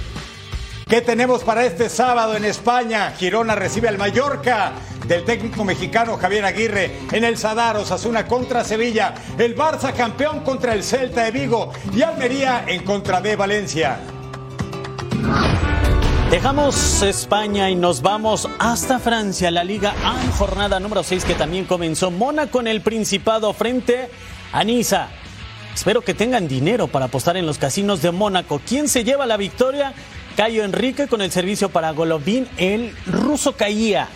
¿Qué 0.88 1.02
tenemos 1.02 1.44
para 1.44 1.66
este 1.66 1.90
sábado 1.90 2.34
en 2.34 2.46
España? 2.46 3.12
Girona 3.18 3.54
recibe 3.54 3.88
al 3.88 3.98
Mallorca 3.98 4.72
del 5.06 5.22
técnico 5.22 5.62
mexicano 5.62 6.16
Javier 6.16 6.46
Aguirre 6.46 7.00
en 7.12 7.24
el 7.24 7.36
Sadar, 7.36 7.76
Osasuna 7.76 8.26
contra 8.26 8.64
Sevilla, 8.64 9.12
el 9.38 9.54
Barça 9.54 9.92
campeón 9.92 10.40
contra 10.40 10.72
el 10.72 10.82
Celta 10.82 11.24
de 11.24 11.30
Vigo 11.30 11.72
y 11.94 12.00
Almería 12.00 12.64
en 12.66 12.84
contra 12.84 13.20
de 13.20 13.36
Valencia. 13.36 13.98
Dejamos 16.30 17.00
España 17.00 17.70
y 17.70 17.74
nos 17.74 18.02
vamos 18.02 18.50
hasta 18.58 18.98
Francia, 18.98 19.50
la 19.50 19.64
Liga 19.64 19.94
A, 20.04 20.14
jornada 20.36 20.78
número 20.78 21.02
6 21.02 21.24
que 21.24 21.34
también 21.34 21.64
comenzó. 21.64 22.10
Mónaco 22.10 22.60
en 22.60 22.66
el 22.66 22.82
Principado 22.82 23.54
frente 23.54 24.10
a 24.52 24.62
Niza. 24.62 25.08
Espero 25.74 26.02
que 26.02 26.12
tengan 26.12 26.46
dinero 26.46 26.86
para 26.86 27.06
apostar 27.06 27.38
en 27.38 27.46
los 27.46 27.56
casinos 27.56 28.02
de 28.02 28.10
Mónaco. 28.10 28.60
¿Quién 28.66 28.88
se 28.88 29.04
lleva 29.04 29.24
la 29.24 29.38
victoria? 29.38 29.94
Cayo 30.36 30.64
Enrique 30.64 31.06
con 31.06 31.22
el 31.22 31.32
servicio 31.32 31.70
para 31.70 31.92
Golovin. 31.92 32.46
El 32.58 32.94
ruso 33.06 33.52
caía. 33.52 34.08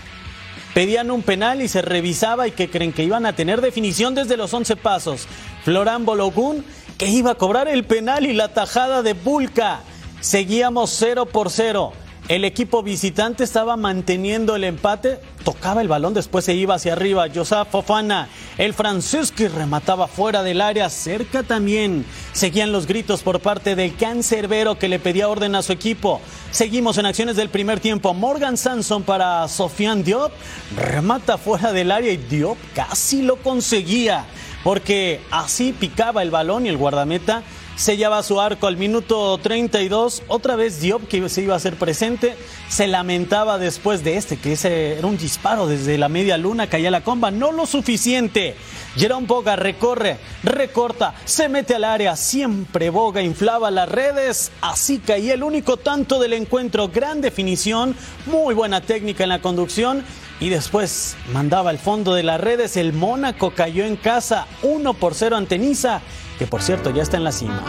Pedían 0.74 1.10
un 1.10 1.22
penal 1.22 1.62
y 1.62 1.68
se 1.68 1.80
revisaba 1.80 2.46
y 2.46 2.50
que 2.50 2.68
creen 2.68 2.92
que 2.92 3.04
iban 3.04 3.24
a 3.24 3.34
tener 3.34 3.62
definición 3.62 4.14
desde 4.14 4.36
los 4.36 4.52
11 4.52 4.76
pasos. 4.76 5.26
Florán 5.64 6.04
Bologun 6.04 6.62
que 6.98 7.06
iba 7.06 7.30
a 7.30 7.36
cobrar 7.36 7.68
el 7.68 7.84
penal 7.84 8.26
y 8.26 8.34
la 8.34 8.52
tajada 8.52 9.02
de 9.02 9.14
Bulka. 9.14 9.80
Seguíamos 10.20 10.90
0 10.98 11.24
por 11.24 11.48
0. 11.50 11.94
El 12.28 12.44
equipo 12.44 12.84
visitante 12.84 13.42
estaba 13.42 13.76
manteniendo 13.76 14.54
el 14.54 14.62
empate, 14.62 15.18
tocaba 15.44 15.82
el 15.82 15.88
balón, 15.88 16.14
después 16.14 16.44
se 16.44 16.54
iba 16.54 16.76
hacia 16.76 16.92
arriba. 16.92 17.26
Josaf 17.34 17.70
Fofana, 17.70 18.28
el 18.58 18.74
francés 18.74 19.32
que 19.32 19.48
remataba 19.48 20.06
fuera 20.06 20.44
del 20.44 20.60
área, 20.60 20.88
cerca 20.88 21.42
también. 21.42 22.06
Seguían 22.32 22.70
los 22.70 22.86
gritos 22.86 23.22
por 23.22 23.40
parte 23.40 23.74
del 23.74 23.96
cancerbero 23.96 24.78
que 24.78 24.88
le 24.88 25.00
pedía 25.00 25.28
orden 25.28 25.56
a 25.56 25.62
su 25.62 25.72
equipo. 25.72 26.20
Seguimos 26.52 26.96
en 26.96 27.06
acciones 27.06 27.34
del 27.34 27.48
primer 27.48 27.80
tiempo. 27.80 28.14
Morgan 28.14 28.56
Sanson 28.56 29.02
para 29.02 29.48
Sofian 29.48 30.04
Diop, 30.04 30.30
remata 30.76 31.38
fuera 31.38 31.72
del 31.72 31.90
área 31.90 32.12
y 32.12 32.18
Diop 32.18 32.56
casi 32.72 33.22
lo 33.22 33.36
conseguía, 33.36 34.26
porque 34.62 35.20
así 35.32 35.72
picaba 35.72 36.22
el 36.22 36.30
balón 36.30 36.66
y 36.66 36.68
el 36.68 36.76
guardameta 36.76 37.42
sellaba 37.82 38.22
su 38.22 38.40
arco 38.40 38.68
al 38.68 38.76
minuto 38.76 39.36
32. 39.38 40.22
Otra 40.28 40.54
vez 40.54 40.80
Diop, 40.80 41.08
que 41.08 41.28
se 41.28 41.42
iba 41.42 41.54
a 41.54 41.56
hacer 41.56 41.74
presente, 41.74 42.36
se 42.68 42.86
lamentaba 42.86 43.58
después 43.58 44.04
de 44.04 44.16
este, 44.16 44.36
que 44.36 44.52
ese 44.52 44.98
era 44.98 45.08
un 45.08 45.18
disparo 45.18 45.66
desde 45.66 45.98
la 45.98 46.08
media 46.08 46.38
luna, 46.38 46.68
caía 46.68 46.92
la 46.92 47.02
comba, 47.02 47.32
no 47.32 47.50
lo 47.50 47.66
suficiente. 47.66 48.54
Jerón 48.94 49.26
Boga 49.26 49.56
recorre, 49.56 50.18
recorta, 50.44 51.14
se 51.24 51.48
mete 51.48 51.74
al 51.74 51.82
área, 51.82 52.14
siempre 52.14 52.88
Boga 52.90 53.20
inflaba 53.20 53.72
las 53.72 53.88
redes, 53.88 54.52
así 54.60 55.00
caía 55.00 55.34
el 55.34 55.42
único 55.42 55.76
tanto 55.76 56.20
del 56.20 56.34
encuentro, 56.34 56.86
gran 56.86 57.20
definición, 57.20 57.96
muy 58.26 58.54
buena 58.54 58.80
técnica 58.80 59.24
en 59.24 59.30
la 59.30 59.42
conducción 59.42 60.04
y 60.42 60.48
después 60.48 61.16
mandaba 61.32 61.70
al 61.70 61.78
fondo 61.78 62.14
de 62.14 62.24
las 62.24 62.40
redes, 62.40 62.76
el 62.76 62.92
Mónaco 62.92 63.52
cayó 63.54 63.84
en 63.84 63.94
casa 63.94 64.48
1 64.62 64.94
por 64.94 65.14
0 65.14 65.36
ante 65.36 65.56
Niza 65.56 66.00
que 66.36 66.48
por 66.48 66.62
cierto 66.62 66.90
ya 66.90 67.04
está 67.04 67.16
en 67.16 67.22
la 67.22 67.30
cima. 67.30 67.62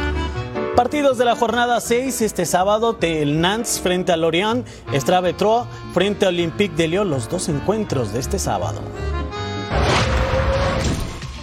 Partidos 0.75 1.19
de 1.19 1.25
la 1.25 1.35
jornada 1.35 1.79
6 1.79 2.23
este 2.23 2.47
sábado, 2.47 2.97
el 2.99 3.39
Nantes 3.39 3.79
frente 3.79 4.11
a 4.11 4.17
Lorient, 4.17 4.67
Strave 4.91 5.35
frente 5.93 6.25
al 6.25 6.33
Olympique 6.33 6.75
de 6.75 6.87
Lyon, 6.87 7.11
los 7.11 7.29
dos 7.29 7.47
encuentros 7.47 8.11
de 8.11 8.19
este 8.19 8.39
sábado. 8.39 8.81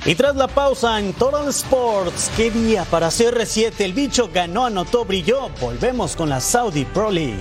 Y 0.05 0.17
tras 0.17 0.35
la 0.35 0.49
pausa 0.49 0.99
en 0.99 1.13
Total 1.13 1.47
Sports, 1.51 2.33
qué 2.37 2.51
día 2.51 2.85
para 2.91 3.09
CR7, 3.09 3.75
el 3.79 3.93
bicho 3.93 4.31
ganó, 4.35 4.65
anotó, 4.65 5.05
brilló. 5.05 5.51
Volvemos 5.61 6.17
con 6.17 6.29
la 6.29 6.41
Saudi 6.41 6.85
Pro 6.85 7.13
League. 7.13 7.39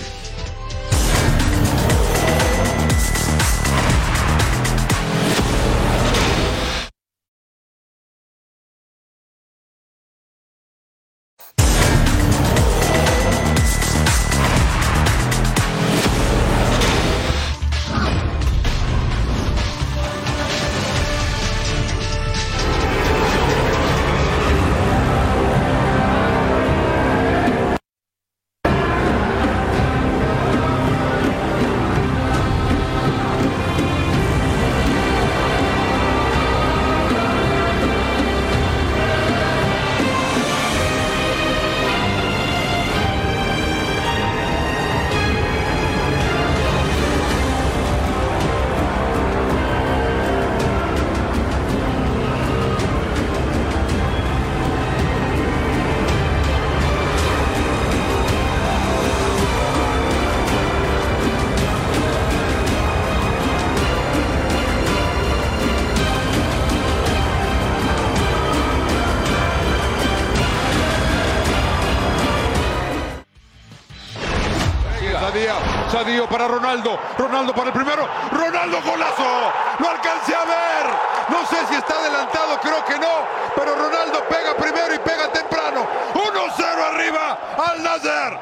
Ronaldo. 76.50 77.00
Ronaldo 77.18 77.54
para 77.54 77.68
el 77.68 77.74
primero. 77.74 78.08
Ronaldo 78.32 78.82
golazo. 78.82 79.52
Lo 79.80 79.90
alcancé 79.90 80.36
a 80.36 80.46
ver. 80.46 80.86
No 81.30 81.46
sé 81.46 81.58
si 81.70 81.76
está 81.76 81.96
adelantado, 82.00 82.60
creo 82.62 82.84
que 82.86 82.98
no. 82.98 83.28
Pero 83.56 83.76
Ronaldo 83.76 84.24
pega 84.28 84.56
primero 84.56 84.94
y 84.94 85.00
pega 85.00 85.32
temprano. 85.32 85.88
1-0 86.14 86.64
arriba 86.94 87.38
al 87.58 87.84
Nazar. 87.84 88.40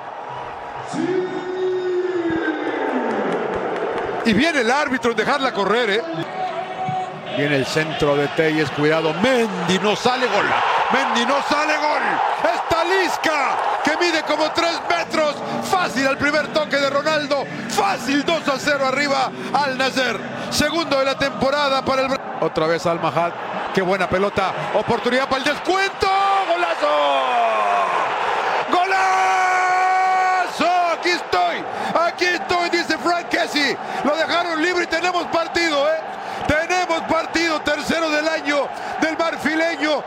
Y 4.26 4.34
viene 4.34 4.62
el 4.62 4.72
árbitro 4.72 5.14
dejarla 5.14 5.54
correr, 5.54 5.90
¿eh? 5.90 6.04
Viene 7.38 7.58
el 7.58 7.66
centro 7.66 8.16
de 8.16 8.28
Telles, 8.30 8.70
cuidado. 8.72 9.14
Mendy 9.14 9.80
no 9.80 9.96
sale 9.96 10.28
gol. 10.28 10.46
Mendy 10.92 11.26
no 11.26 11.42
sale 11.44 11.76
gol. 11.78 12.02
Está 12.54 12.84
Lisca, 12.86 13.58
que 13.84 13.98
mide 13.98 14.24
como 14.24 14.50
3 14.52 14.82
metros. 14.90 15.36
Fácil 15.70 16.08
al 16.08 16.18
primer 16.18 16.48
toque 16.54 16.78
de 16.78 16.90
Ronaldo. 16.90 17.46
Fácil 17.70 18.24
2 18.24 18.48
a 18.48 18.58
0 18.58 18.86
arriba 18.88 19.30
al 19.54 19.78
Nacer. 19.78 20.18
Segundo 20.50 21.00
de 21.00 21.06
la 21.06 21.18
temporada 21.18 21.84
para 21.84 22.04
el. 22.04 22.18
Otra 22.40 22.68
vez 22.68 22.86
al 22.86 23.02
Mahad. 23.02 23.32
Qué 23.74 23.82
buena 23.82 24.10
pelota. 24.10 24.54
Oportunidad 24.74 25.28
para 25.28 25.38
el 25.38 25.44
descuento. 25.44 26.08
¡Golazo! 26.48 26.88
¡Golazo! 28.72 30.72
Aquí 30.94 31.10
estoy. 31.10 31.64
Aquí 32.08 32.26
estoy, 32.26 32.70
dice 32.70 32.98
Frank 32.98 33.28
Kessie. 33.28 33.78
Lo 34.04 34.16
dejaron 34.16 34.62
libre 34.62 34.86
y 34.86 34.88
tenemos 34.88 35.26
partido, 35.28 35.90
¿eh? 35.90 36.00
Tenemos 36.48 37.02
partido 37.02 37.60
tercero 37.62 38.10
del 38.10 38.28
año 38.28 38.68
del 39.02 39.18
marfileño. 39.18 40.04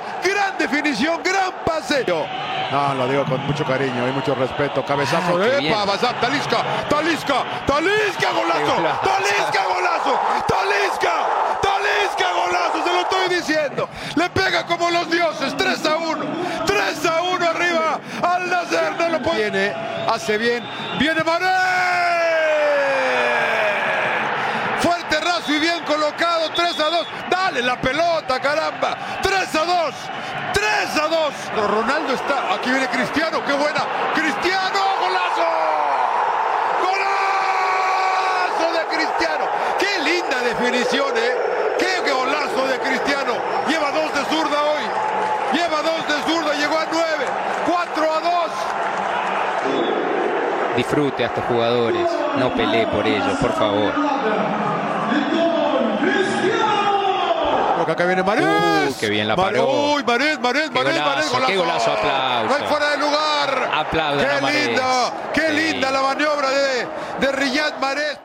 Definición, 0.70 1.20
gran 1.24 1.52
pase. 1.64 2.04
No, 2.06 2.94
lo 2.94 3.08
digo 3.08 3.24
con 3.24 3.44
mucho 3.44 3.64
cariño 3.64 4.06
y 4.06 4.12
mucho 4.12 4.36
respeto. 4.36 4.84
Cabezazo 4.84 5.36
de 5.36 5.68
Epa, 5.68 5.84
Talisca, 6.20 6.62
Talisca, 6.88 7.44
Talisca, 7.66 8.30
golazo. 8.30 8.76
Talisca, 9.02 9.64
golazo. 9.64 10.20
Talisca, 10.46 11.12
Talisca, 11.60 12.32
golazo. 12.32 12.84
Se 12.84 12.92
lo 12.92 13.00
estoy 13.00 13.36
diciendo. 13.36 13.88
Le 14.14 14.30
pega 14.30 14.64
como 14.64 14.90
los 14.90 15.10
dioses. 15.10 15.56
3 15.56 15.86
a 15.86 15.96
1. 15.96 16.24
3 16.66 17.06
a 17.06 17.22
1 17.22 17.50
arriba. 17.50 18.00
Al 18.22 18.48
Nacer 18.48 18.92
no 18.96 19.08
lo 19.08 19.22
puede. 19.22 19.50
Viene, 19.50 19.74
hace 20.08 20.38
bien. 20.38 20.64
Viene 21.00 21.24
Mané. 21.24 22.29
Colocado. 25.80 26.50
3 26.54 26.80
a 26.80 26.90
2. 26.90 27.06
Dale 27.30 27.62
la 27.62 27.80
pelota, 27.80 28.40
caramba. 28.40 28.96
3 29.22 29.54
a 29.54 29.64
2. 29.64 29.94
3 30.52 30.96
a 30.96 31.08
2. 31.08 31.34
Ronaldo 31.68 32.14
está. 32.14 32.54
Aquí 32.54 32.70
viene 32.70 32.88
Cristiano. 32.88 33.44
Qué 33.44 33.52
buena. 33.52 33.84
Cristiano. 34.14 34.78
Golazo. 35.00 35.48
Golazo 36.82 38.72
de 38.72 38.84
Cristiano. 38.96 39.44
Qué 39.78 39.98
linda 40.00 40.40
definición, 40.42 41.16
¿eh? 41.16 41.36
Qué 41.78 42.00
golazo 42.10 42.66
de 42.66 42.78
Cristiano. 42.80 43.34
Lleva 43.68 43.90
dos 43.90 44.12
de 44.14 44.24
zurda 44.24 44.62
hoy. 44.62 44.84
Lleva 45.52 45.82
dos 45.82 46.06
de 46.08 46.22
zurda. 46.30 46.54
Llegó 46.54 46.78
a 46.78 46.86
9. 46.90 47.06
4 47.66 48.12
a 48.12 48.20
2. 48.20 48.32
Disfrute 50.76 51.24
a 51.24 51.26
estos 51.26 51.44
jugadores. 51.44 52.06
No 52.38 52.54
pelee 52.54 52.86
por 52.86 53.06
ellos, 53.06 53.36
por 53.40 53.52
favor. 53.52 53.92
Acá 57.92 58.06
viene 58.06 58.22
Marés. 58.22 58.44
Uh, 58.44 58.98
qué 58.98 59.08
bien 59.08 59.28
la 59.28 59.36
paró. 59.36 59.94
Uy, 59.94 60.04
Marés, 60.04 60.38
Marés, 60.40 60.70
Marés, 60.70 61.00
Marés, 61.00 61.30
golazo. 61.30 61.46
Qué 61.46 61.56
golazo, 61.56 61.92
aplauso. 61.92 62.48
No 62.48 62.54
hay 62.54 62.70
fuera 62.70 62.90
de 62.90 62.96
lugar. 62.98 63.70
Aplaudan 63.72 64.26
Qué 64.26 64.66
linda, 64.66 65.12
qué 65.34 65.48
linda 65.50 65.90
la 65.90 66.02
maniobra 66.02 66.50
de, 66.50 66.86
de 67.20 67.32
Riyad 67.32 67.78
Marés. 67.78 68.18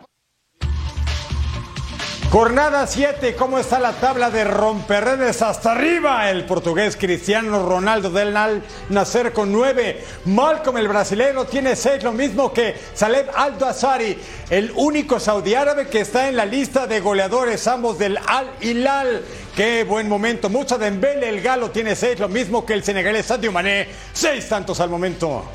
Jornada 2.36 2.86
7, 2.86 3.34
¿cómo 3.36 3.60
está 3.60 3.80
la 3.80 3.94
tabla 3.94 4.30
de 4.30 4.44
romperredes 4.44 5.42
hasta 5.42 5.72
arriba? 5.72 6.30
El 6.30 6.44
portugués 6.44 6.98
Cristiano 6.98 7.66
Ronaldo 7.66 8.10
del 8.10 8.34
Nal 8.34 8.62
Nacer 8.90 9.32
con 9.32 9.54
9. 9.54 10.04
Malcolm 10.26 10.76
el 10.76 10.90
brasileño 10.90 11.46
tiene 11.46 11.78
6, 11.78 12.04
lo 12.04 12.12
mismo 12.12 12.52
que 12.52 12.76
Saleb 12.94 13.30
Aldo 13.34 13.66
Azari, 13.66 14.20
el 14.50 14.74
único 14.76 15.18
saudí 15.18 15.54
árabe 15.54 15.88
que 15.88 16.02
está 16.02 16.28
en 16.28 16.36
la 16.36 16.46
lista 16.46 16.88
de 16.88 17.00
goleadores, 17.00 17.66
ambos 17.70 17.98
del 17.98 18.18
Al 18.28 18.52
Hilal. 18.60 19.24
Qué 19.56 19.86
buen 19.86 20.10
momento. 20.10 20.50
Mucha 20.50 20.78
Dembele, 20.78 21.30
el 21.30 21.42
galo 21.42 21.72
tiene 21.72 21.96
6, 21.96 22.20
lo 22.20 22.28
mismo 22.28 22.66
que 22.66 22.74
el 22.74 22.84
senegalés 22.84 23.28
Sadio 23.28 23.54
Mané, 23.54 23.88
6 24.12 24.50
tantos 24.50 24.82
al 24.82 24.90
momento. 24.90 25.46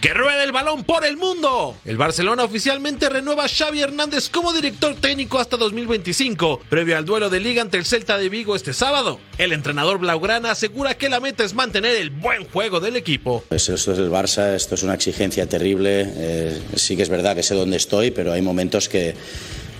que 0.00 0.14
rueda 0.14 0.44
el 0.44 0.52
balón 0.52 0.84
por 0.84 1.04
el 1.04 1.16
mundo. 1.16 1.74
El 1.84 1.96
Barcelona 1.96 2.44
oficialmente 2.44 3.08
renueva 3.08 3.46
a 3.46 3.48
Xavi 3.48 3.80
Hernández 3.80 4.28
como 4.28 4.52
director 4.52 4.94
técnico 4.94 5.40
hasta 5.40 5.56
2025, 5.56 6.60
previo 6.68 6.96
al 6.96 7.04
duelo 7.04 7.28
de 7.28 7.40
liga 7.40 7.60
ante 7.60 7.76
el 7.76 7.84
Celta 7.84 8.16
de 8.16 8.28
Vigo 8.28 8.54
este 8.54 8.72
sábado. 8.72 9.18
El 9.36 9.52
entrenador 9.52 9.98
blaugrana 9.98 10.52
asegura 10.52 10.96
que 10.96 11.08
la 11.08 11.18
meta 11.18 11.42
es 11.42 11.54
mantener 11.54 11.96
el 11.96 12.10
buen 12.10 12.44
juego 12.44 12.78
del 12.78 12.94
equipo. 12.94 13.42
Pues 13.48 13.68
esto 13.68 13.92
es 13.92 13.98
el 13.98 14.08
Barça, 14.08 14.54
esto 14.54 14.76
es 14.76 14.84
una 14.84 14.94
exigencia 14.94 15.48
terrible. 15.48 16.06
Eh, 16.06 16.62
sí 16.76 16.96
que 16.96 17.02
es 17.02 17.08
verdad 17.08 17.34
que 17.34 17.42
sé 17.42 17.56
dónde 17.56 17.76
estoy, 17.76 18.12
pero 18.12 18.32
hay 18.32 18.42
momentos 18.42 18.88
que, 18.88 19.16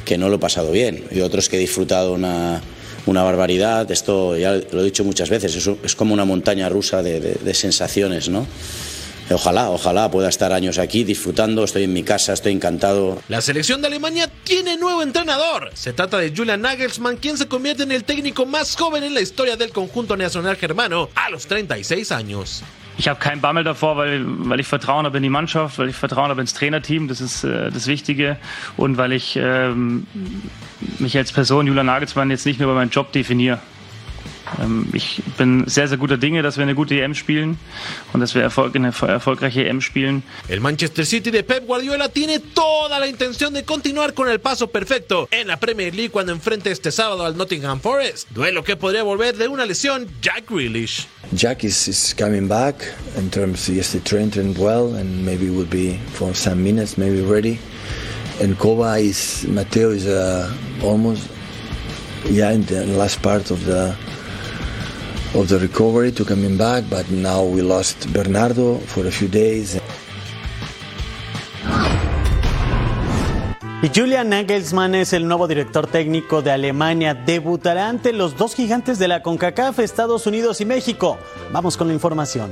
que 0.06 0.16
no 0.16 0.30
lo 0.30 0.36
he 0.36 0.38
pasado 0.38 0.72
bien 0.72 1.04
y 1.10 1.20
otros 1.20 1.50
que 1.50 1.56
he 1.56 1.60
disfrutado 1.60 2.14
una 2.14 2.62
una 3.06 3.22
barbaridad. 3.22 3.90
Esto 3.90 4.36
ya 4.36 4.52
lo 4.52 4.80
he 4.80 4.84
dicho 4.84 5.04
muchas 5.04 5.30
veces, 5.30 5.54
es, 5.54 5.70
es 5.84 5.94
como 5.94 6.12
una 6.12 6.24
montaña 6.24 6.68
rusa 6.68 7.02
de, 7.02 7.20
de, 7.20 7.34
de 7.34 7.54
sensaciones, 7.54 8.28
¿no? 8.28 8.46
Ojalá, 9.30 9.70
ojalá 9.70 10.08
pueda 10.08 10.28
estar 10.28 10.52
años 10.52 10.78
aquí 10.78 11.02
disfrutando. 11.02 11.64
Estoy 11.64 11.82
en 11.84 11.92
mi 11.92 12.04
casa, 12.04 12.32
estoy 12.32 12.52
encantado. 12.52 13.20
La 13.28 13.40
selección 13.40 13.80
de 13.80 13.88
Alemania 13.88 14.30
tiene 14.44 14.76
nuevo 14.76 15.02
entrenador. 15.02 15.70
Se 15.74 15.92
trata 15.92 16.18
de 16.18 16.32
Julian 16.34 16.60
Nagelsmann, 16.60 17.16
quien 17.16 17.36
se 17.36 17.48
convierte 17.48 17.82
en 17.82 17.90
el 17.90 18.04
técnico 18.04 18.46
más 18.46 18.76
joven 18.76 19.02
en 19.02 19.14
la 19.14 19.20
historia 19.20 19.56
del 19.56 19.72
conjunto 19.72 20.16
nacional 20.16 20.56
germano 20.56 21.08
a 21.16 21.30
los 21.30 21.46
36 21.46 22.12
años. 22.12 22.62
Ich 22.98 23.08
habe 23.08 23.20
keinen 23.20 23.40
Bammel 23.40 23.62
davor, 23.62 23.96
weil, 23.96 24.22
weil 24.24 24.58
ich 24.58 24.66
Vertrauen 24.66 25.04
habe 25.04 25.18
in 25.18 25.22
die 25.22 25.28
Mannschaft, 25.28 25.78
weil 25.78 25.88
ich 25.88 25.96
Vertrauen 25.96 26.30
habe 26.30 26.40
ins 26.40 26.54
Trainerteam, 26.54 27.08
das 27.08 27.20
ist 27.20 27.44
äh, 27.44 27.70
das 27.70 27.86
Wichtige. 27.86 28.38
Und 28.76 28.96
weil 28.96 29.12
ich 29.12 29.36
ähm, 29.36 30.06
mich 30.98 31.16
als 31.16 31.32
Person, 31.32 31.66
Julian 31.66 31.86
Nagelsmann, 31.86 32.30
jetzt 32.30 32.46
nicht 32.46 32.58
mehr 32.58 32.66
über 32.66 32.74
meinen 32.74 32.90
Job 32.90 33.12
definiere. 33.12 33.58
Ähm, 34.60 34.88
ich 34.92 35.22
bin 35.36 35.64
sehr, 35.66 35.88
sehr 35.88 35.98
guter 35.98 36.16
Dinge, 36.16 36.42
dass 36.42 36.56
wir 36.56 36.62
eine 36.62 36.74
gute 36.74 37.00
EM 37.00 37.14
spielen 37.14 37.58
und 38.12 38.20
dass 38.20 38.34
wir 38.34 38.42
Erfolg, 38.42 38.74
eine 38.76 38.88
erfolgreiche 38.88 39.66
EM 39.66 39.80
spielen. 39.80 40.22
El 40.48 40.60
Manchester 40.60 41.04
City 41.04 41.30
de 41.30 41.42
Pep 41.42 41.66
Guardiola 41.66 42.08
tiene 42.08 42.40
toda 42.40 42.98
la 42.98 43.06
intención 43.06 43.54
de 43.54 43.64
continuar 43.64 44.14
con 44.14 44.28
el 44.28 44.40
paso 44.40 44.68
perfecto 44.68 45.28
en 45.30 45.48
la 45.48 45.56
Premier 45.56 45.94
League 45.94 46.10
cuando 46.10 46.32
enfrente 46.32 46.70
este 46.70 46.92
sábado 46.92 47.24
al 47.24 47.36
Nottingham 47.36 47.80
Forest. 47.80 48.28
Duelo 48.30 48.62
que 48.62 48.76
podría 48.76 49.02
volver 49.02 49.36
de 49.36 49.48
una 49.48 49.64
lesión 49.66 50.06
Jack 50.22 50.50
Grealish. 50.50 51.06
Jack 51.32 51.64
is, 51.64 51.88
is 51.88 52.14
coming 52.16 52.48
back 52.48 52.76
in 53.18 53.30
terms 53.30 53.68
yesterday 53.68 54.04
trained, 54.04 54.32
trained 54.32 54.58
well 54.58 54.94
and 54.94 55.24
maybe 55.24 55.50
will 55.50 55.68
be 55.68 55.98
for 56.12 56.34
some 56.34 56.62
minutes 56.62 56.96
maybe 56.96 57.20
ready. 57.20 57.58
And 58.40 58.56
Koba 58.58 58.98
is 58.98 59.46
Mateo 59.48 59.90
is 59.90 60.06
uh, 60.06 60.52
almost 60.82 61.28
yeah 62.26 62.52
in 62.52 62.64
the 62.66 62.86
last 62.86 63.22
part 63.22 63.50
of 63.50 63.64
the 63.64 63.96
of 65.36 65.48
the 65.48 65.58
recovery 65.58 66.10
to 66.12 66.24
coming 66.24 66.56
back, 66.56 66.84
but 66.88 67.08
now 67.10 67.44
we 67.44 67.60
lost 67.60 68.10
Bernardo 68.12 68.78
for 68.78 69.06
a 69.06 69.10
few 69.10 69.28
days. 69.28 69.78
Y 73.82 73.90
Julian 73.94 74.30
Nagelsmann 74.30 74.94
es 74.94 75.12
el 75.12 75.28
nuevo 75.28 75.46
director 75.46 75.86
técnico 75.86 76.40
de 76.40 76.50
Alemania. 76.50 77.14
Debutará 77.14 77.88
ante 77.88 78.12
los 78.12 78.36
dos 78.36 78.54
gigantes 78.54 78.98
de 78.98 79.06
la 79.06 79.22
CONCACAF, 79.22 79.78
Estados 79.80 80.26
Unidos 80.26 80.60
y 80.62 80.64
México. 80.64 81.18
Vamos 81.52 81.76
con 81.76 81.88
la 81.88 81.94
información. 81.94 82.50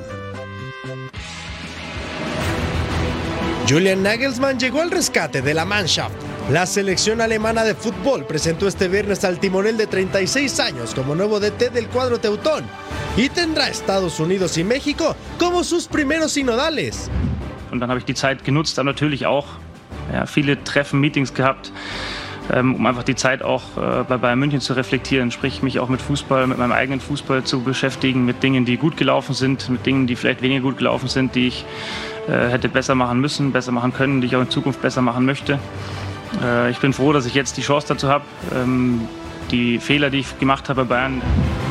Julian 3.67 4.03
Nagelsmann 4.03 4.59
llegó 4.59 4.83
al 4.83 4.91
rescate 4.91 5.41
de 5.41 5.55
la 5.55 5.65
Mannschaft. 5.65 6.34
La 6.51 6.67
selección 6.67 7.23
alemana 7.23 7.65
de 7.65 7.75
fútbol 7.75 8.27
presentó 8.27 8.69
este 8.69 8.89
viernes 8.89 9.25
al 9.25 9.41
timonel 9.41 9.79
de 9.79 9.87
36 9.87 10.61
años 10.61 10.95
como 10.95 11.15
nuevo 11.15 11.41
DT 11.41 11.73
del 11.73 11.87
cuadro 11.87 12.21
teutón 12.21 12.65
y 13.17 13.31
tendrá 13.31 13.69
Estados 13.69 14.21
Unidos 14.21 14.59
y 14.59 14.65
México 14.65 15.17
como 15.39 15.65
sus 15.65 15.89
primeros 15.89 16.33
sinodales. 16.33 17.11
Und 17.73 17.81
dann 17.81 17.89
habe 17.89 17.99
ich 17.99 18.05
die 18.05 18.15
Zeit 18.15 18.45
genutzt, 18.45 18.77
dann 18.77 18.85
natürlich 18.85 19.25
auch 19.25 19.47
ja, 20.13 20.27
viele 20.27 20.63
Treffen, 20.63 21.01
Meetings 21.01 21.33
gehabt, 21.33 21.73
ähm, 22.53 22.75
um 22.75 22.85
einfach 22.85 23.05
die 23.05 23.15
Zeit 23.15 23.43
auch 23.43 23.63
äh, 23.79 24.05
bei 24.07 24.19
Bayern 24.19 24.39
München 24.39 24.61
zu 24.61 24.75
reflektieren, 24.75 25.31
sprich 25.31 25.63
mich 25.63 25.79
auch 25.79 25.89
mit 25.89 26.03
Fußball, 26.03 26.47
mit 26.47 26.59
meinem 26.59 26.73
eigenen 26.73 27.01
Fußball 27.01 27.45
zu 27.45 27.63
beschäftigen, 27.63 28.27
mit 28.27 28.43
Dingen, 28.43 28.67
die 28.67 28.77
gut 28.77 28.99
gelaufen 28.99 29.35
sind, 29.35 29.71
mit 29.71 29.87
Dingen, 29.87 30.07
die 30.07 30.15
vielleicht 30.15 30.43
weniger 30.43 30.61
gut 30.61 30.77
gelaufen 30.77 31.09
sind, 31.09 31.35
die 31.37 31.49
ich 31.49 31.65
äh, 32.29 32.51
hätte 32.51 32.69
besser 32.69 32.95
machen 32.95 33.19
müssen, 33.19 33.51
besser 33.51 33.73
machen 33.73 33.95
können, 33.95 34.21
die 34.21 34.27
ich 34.27 34.37
auch 34.37 34.43
in 34.43 34.51
Zukunft 34.51 34.83
besser 34.83 35.01
machen 35.01 35.25
möchte. 35.25 35.59
Äh, 36.43 36.71
ich 36.71 36.79
bin 36.79 36.93
froh, 36.93 37.13
dass 37.13 37.27
ich 37.27 37.35
jetzt 37.35 37.57
die 37.57 37.63
Chance 37.63 37.89
dazu 37.89 38.09
habe, 38.09 38.25
ähm, 38.55 39.09
die 39.51 39.79
Fehler, 39.79 40.11
die 40.11 40.21
ich 40.21 40.39
gemacht 40.39 40.69
habe 40.69 40.85
bei 40.85 40.97
Bayern, 40.97 41.23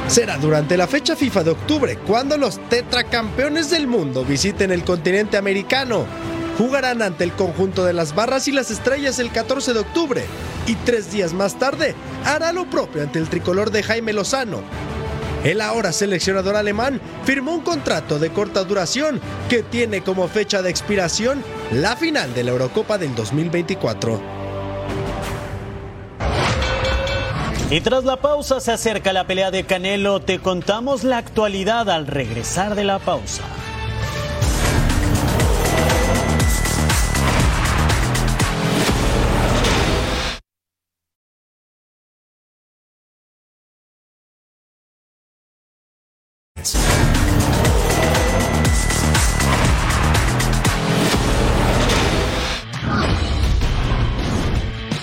Será 0.07 0.37
durante 0.37 0.75
la 0.75 0.85
fecha 0.85 1.15
FIFA 1.15 1.43
de 1.43 1.51
octubre 1.51 1.97
cuando 2.05 2.37
los 2.37 2.59
tetracampeones 2.69 3.69
del 3.69 3.87
mundo 3.87 4.25
visiten 4.25 4.71
el 4.71 4.83
continente 4.83 5.37
americano. 5.37 6.05
Jugarán 6.57 7.01
ante 7.01 7.23
el 7.23 7.31
conjunto 7.31 7.83
de 7.85 7.93
las 7.93 8.13
barras 8.13 8.47
y 8.47 8.51
las 8.51 8.69
estrellas 8.69 9.17
el 9.19 9.31
14 9.31 9.73
de 9.73 9.79
octubre 9.79 10.23
y 10.67 10.75
tres 10.75 11.11
días 11.11 11.33
más 11.33 11.57
tarde 11.57 11.95
hará 12.25 12.51
lo 12.51 12.65
propio 12.65 13.01
ante 13.01 13.17
el 13.17 13.29
tricolor 13.29 13.71
de 13.71 13.81
Jaime 13.81 14.13
Lozano. 14.13 14.61
El 15.43 15.61
ahora 15.61 15.91
seleccionador 15.91 16.57
alemán 16.57 17.01
firmó 17.25 17.53
un 17.53 17.61
contrato 17.61 18.19
de 18.19 18.29
corta 18.29 18.63
duración 18.65 19.19
que 19.49 19.63
tiene 19.63 20.01
como 20.01 20.27
fecha 20.27 20.61
de 20.61 20.69
expiración 20.69 21.43
la 21.71 21.95
final 21.95 22.33
de 22.33 22.43
la 22.43 22.51
Eurocopa 22.51 22.97
del 22.97 23.15
2024. 23.15 24.42
Y 27.73 27.81
tras 27.81 28.03
la 28.03 28.17
pausa 28.17 28.59
se 28.59 28.71
acerca 28.71 29.13
la 29.13 29.25
pelea 29.25 29.49
de 29.49 29.63
Canelo. 29.63 30.19
Te 30.19 30.37
contamos 30.37 31.03
la 31.03 31.17
actualidad 31.17 31.89
al 31.89 32.05
regresar 32.05 32.75
de 32.75 32.83
la 32.83 32.99
pausa. 32.99 33.41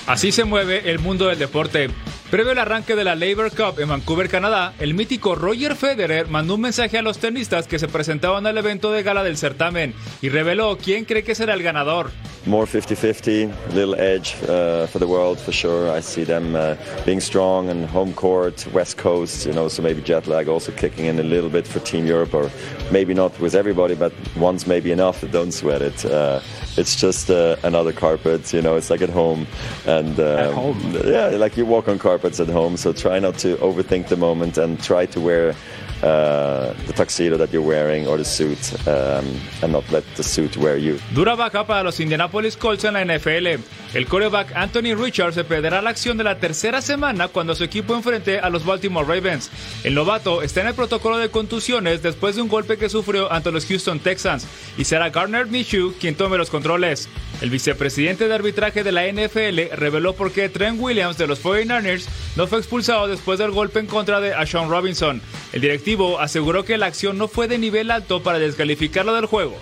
Así 0.06 0.30
se 0.30 0.44
mueve 0.44 0.88
el 0.88 1.00
mundo 1.00 1.26
del 1.26 1.40
deporte. 1.40 1.90
Previo 2.30 2.52
al 2.52 2.58
arranque 2.58 2.94
de 2.94 3.02
la 3.02 3.16
Labour 3.16 3.50
Cup 3.50 3.80
en 3.80 3.88
Vancouver, 3.88 4.28
Canadá, 4.28 4.72
el 4.78 4.94
mítico 4.94 5.34
Roger 5.34 5.74
Federer 5.74 6.28
mandó 6.28 6.54
un 6.54 6.60
mensaje 6.60 6.96
a 6.96 7.02
los 7.02 7.18
tenistas 7.18 7.66
que 7.66 7.80
se 7.80 7.88
presentaban 7.88 8.46
al 8.46 8.56
evento 8.56 8.92
de 8.92 9.02
gala 9.02 9.24
del 9.24 9.36
certamen 9.36 9.94
y 10.22 10.28
reveló 10.28 10.78
quién 10.78 11.04
cree 11.06 11.24
que 11.24 11.34
será 11.34 11.54
el 11.54 11.64
ganador. 11.64 12.12
More 12.50 12.66
50-50, 12.66 13.74
little 13.74 13.94
edge 13.94 14.34
uh, 14.42 14.88
for 14.88 14.98
the 14.98 15.06
world 15.06 15.38
for 15.38 15.52
sure. 15.52 15.88
I 15.88 16.00
see 16.00 16.24
them 16.24 16.56
uh, 16.56 16.74
being 17.06 17.20
strong 17.20 17.68
and 17.68 17.86
home 17.86 18.12
court, 18.12 18.66
West 18.72 18.96
Coast, 18.96 19.46
you 19.46 19.52
know, 19.52 19.68
so 19.68 19.82
maybe 19.82 20.02
jet 20.02 20.26
lag 20.26 20.48
also 20.48 20.72
kicking 20.72 21.04
in 21.04 21.20
a 21.20 21.22
little 21.22 21.48
bit 21.48 21.64
for 21.64 21.78
Team 21.78 22.06
Europe, 22.06 22.34
or 22.34 22.50
maybe 22.90 23.14
not 23.14 23.38
with 23.38 23.54
everybody, 23.54 23.94
but 23.94 24.12
once 24.36 24.66
maybe 24.66 24.90
enough. 24.90 25.24
Don't 25.30 25.52
sweat 25.52 25.80
it. 25.80 26.04
Uh, 26.04 26.40
it's 26.76 26.96
just 26.96 27.30
uh, 27.30 27.54
another 27.62 27.92
carpet, 27.92 28.52
you 28.52 28.62
know. 28.62 28.74
It's 28.74 28.90
like 28.90 29.00
at 29.02 29.10
home, 29.10 29.46
and 29.86 30.18
um, 30.18 30.38
At 30.38 30.52
home? 30.52 30.96
yeah, 31.04 31.28
like 31.28 31.56
you 31.56 31.64
walk 31.64 31.86
on 31.86 32.00
carpets 32.00 32.40
at 32.40 32.48
home. 32.48 32.76
So 32.76 32.92
try 32.92 33.20
not 33.20 33.38
to 33.38 33.58
overthink 33.58 34.08
the 34.08 34.16
moment 34.16 34.58
and 34.58 34.82
try 34.82 35.06
to 35.06 35.20
wear 35.20 35.54
the 36.00 36.92
tuxedo 36.94 37.36
that 37.36 37.50
you're 37.52 37.66
wearing 37.66 38.06
or 38.06 38.16
the 38.16 38.24
suit, 38.24 38.58
um, 38.86 39.24
and 39.62 39.72
not 39.72 39.84
let 39.90 40.04
the 40.16 40.22
suit 40.22 40.56
wear 40.56 40.76
you. 40.78 40.98
Dura 41.14 41.34
baja 41.34 41.66
para 41.66 41.82
los 41.82 42.00
Indianapolis 42.00 42.56
Colts 42.56 42.84
en 42.84 42.94
la 42.94 43.04
NFL. 43.04 43.60
El 43.92 44.06
quarterback 44.06 44.52
Anthony 44.54 44.94
Richards 44.94 45.34
se 45.34 45.44
perderá 45.44 45.82
la 45.82 45.90
acción 45.90 46.16
de 46.16 46.24
la 46.24 46.38
tercera 46.38 46.80
semana 46.80 47.28
cuando 47.28 47.54
su 47.54 47.64
equipo 47.64 47.94
enfrente 47.94 48.38
a 48.38 48.48
los 48.48 48.64
Baltimore 48.64 49.06
Ravens. 49.06 49.50
El 49.82 49.94
novato 49.94 50.42
está 50.42 50.60
en 50.60 50.68
el 50.68 50.74
protocolo 50.74 51.18
de 51.18 51.30
contusiones 51.30 52.02
después 52.02 52.36
de 52.36 52.42
un 52.42 52.48
golpe 52.48 52.76
que 52.76 52.88
sufrió 52.88 53.32
ante 53.32 53.50
los 53.50 53.66
Houston 53.66 53.98
Texans 53.98 54.46
y 54.78 54.84
será 54.84 55.10
Garner 55.10 55.46
Minshew 55.46 55.94
quien 55.98 56.14
tome 56.14 56.38
los 56.38 56.50
controles. 56.50 57.08
El 57.40 57.50
vicepresidente 57.50 58.28
de 58.28 58.34
arbitraje 58.34 58.84
de 58.84 58.92
la 58.92 59.06
NFL 59.10 59.74
reveló 59.74 60.14
por 60.14 60.30
qué 60.30 60.48
Trent 60.48 60.78
Williams 60.80 61.16
de 61.18 61.26
los 61.26 61.42
49ers 61.42 62.06
no 62.36 62.46
fue 62.46 62.58
expulsado 62.58 63.08
después 63.08 63.38
del 63.38 63.50
golpe 63.50 63.80
en 63.80 63.86
contra 63.86 64.20
de 64.20 64.34
Ashawn 64.34 64.68
Robinson. 64.68 65.20
El 65.52 65.62
directivo 65.62 65.89
aseguró 66.20 66.64
que 66.64 66.78
la 66.78 66.86
acción 66.86 67.18
no 67.18 67.26
fue 67.26 67.48
de 67.48 67.58
nivel 67.58 67.90
alto 67.90 68.22
para 68.22 68.38
descalificarlo 68.38 69.14
del 69.14 69.26
juego. 69.26 69.56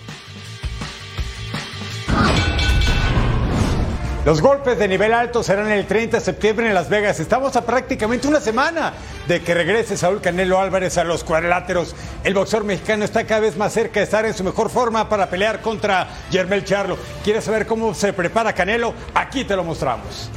Los 4.26 4.42
golpes 4.42 4.78
de 4.78 4.88
nivel 4.88 5.14
alto 5.14 5.42
serán 5.42 5.70
el 5.70 5.86
30 5.86 6.18
de 6.18 6.22
septiembre 6.22 6.66
en 6.66 6.74
Las 6.74 6.90
Vegas. 6.90 7.18
Estamos 7.18 7.56
a 7.56 7.64
prácticamente 7.64 8.28
una 8.28 8.40
semana 8.40 8.92
de 9.26 9.40
que 9.40 9.54
regrese 9.54 9.96
Saúl 9.96 10.20
Canelo 10.20 10.60
Álvarez 10.60 10.98
a 10.98 11.04
los 11.04 11.24
cuadriláteros. 11.24 11.94
El 12.24 12.34
boxeador 12.34 12.66
mexicano 12.66 13.06
está 13.06 13.24
cada 13.24 13.40
vez 13.40 13.56
más 13.56 13.72
cerca 13.72 14.00
de 14.00 14.04
estar 14.04 14.26
en 14.26 14.34
su 14.34 14.44
mejor 14.44 14.68
forma 14.68 15.08
para 15.08 15.30
pelear 15.30 15.62
contra 15.62 16.08
Yermel 16.30 16.64
Charlo. 16.64 16.98
¿Quieres 17.24 17.44
saber 17.44 17.66
cómo 17.66 17.94
se 17.94 18.12
prepara 18.12 18.52
Canelo? 18.52 18.92
Aquí 19.14 19.44
te 19.44 19.56
lo 19.56 19.64
mostramos. 19.64 20.30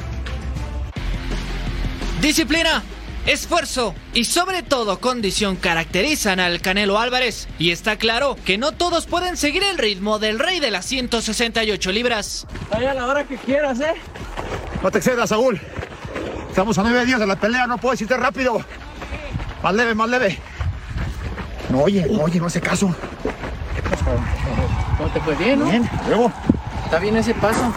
Disciplina, 2.21 2.81
esfuerzo 3.25 3.93
y 4.13 4.25
sobre 4.25 4.63
todo 4.63 4.99
condición 4.99 5.55
caracterizan 5.55 6.39
al 6.39 6.61
Canelo 6.61 6.99
Álvarez. 6.99 7.47
Y 7.59 7.71
está 7.71 7.97
claro 7.97 8.35
que 8.45 8.57
no 8.57 8.71
todos 8.71 9.05
pueden 9.05 9.37
seguir 9.37 9.63
el 9.63 9.77
ritmo 9.77 10.19
del 10.19 10.39
rey 10.39 10.59
de 10.59 10.71
las 10.71 10.85
168 10.85 11.91
libras. 11.91 12.47
Vaya 12.71 12.91
a 12.91 12.93
la 12.93 13.07
hora 13.07 13.23
que 13.23 13.37
quieras, 13.37 13.79
¿eh? 13.79 13.93
No 14.81 14.91
te 14.91 14.97
excedas, 14.97 15.29
Saúl. 15.29 15.59
Estamos 16.49 16.77
a 16.77 16.83
nueve 16.83 17.05
días 17.05 17.19
de 17.19 17.27
la 17.27 17.35
pelea, 17.35 17.67
no 17.67 17.77
puedes 17.77 18.01
irte 18.01 18.17
rápido. 18.17 18.61
Más 19.63 19.73
leve, 19.73 19.95
más 19.95 20.09
leve. 20.09 20.37
No 21.69 21.83
oye, 21.83 22.05
no 22.09 22.23
oye, 22.23 22.39
no 22.39 22.47
hace 22.47 22.59
caso. 22.59 22.93
¿Cómo 24.97 25.09
te 25.13 25.21
fue 25.21 25.35
bien, 25.35 25.59
no? 25.59 25.65
Bien, 25.65 25.89
luego. 26.07 26.31
Está 26.83 26.99
bien 26.99 27.15
ese 27.15 27.33
paso. 27.35 27.73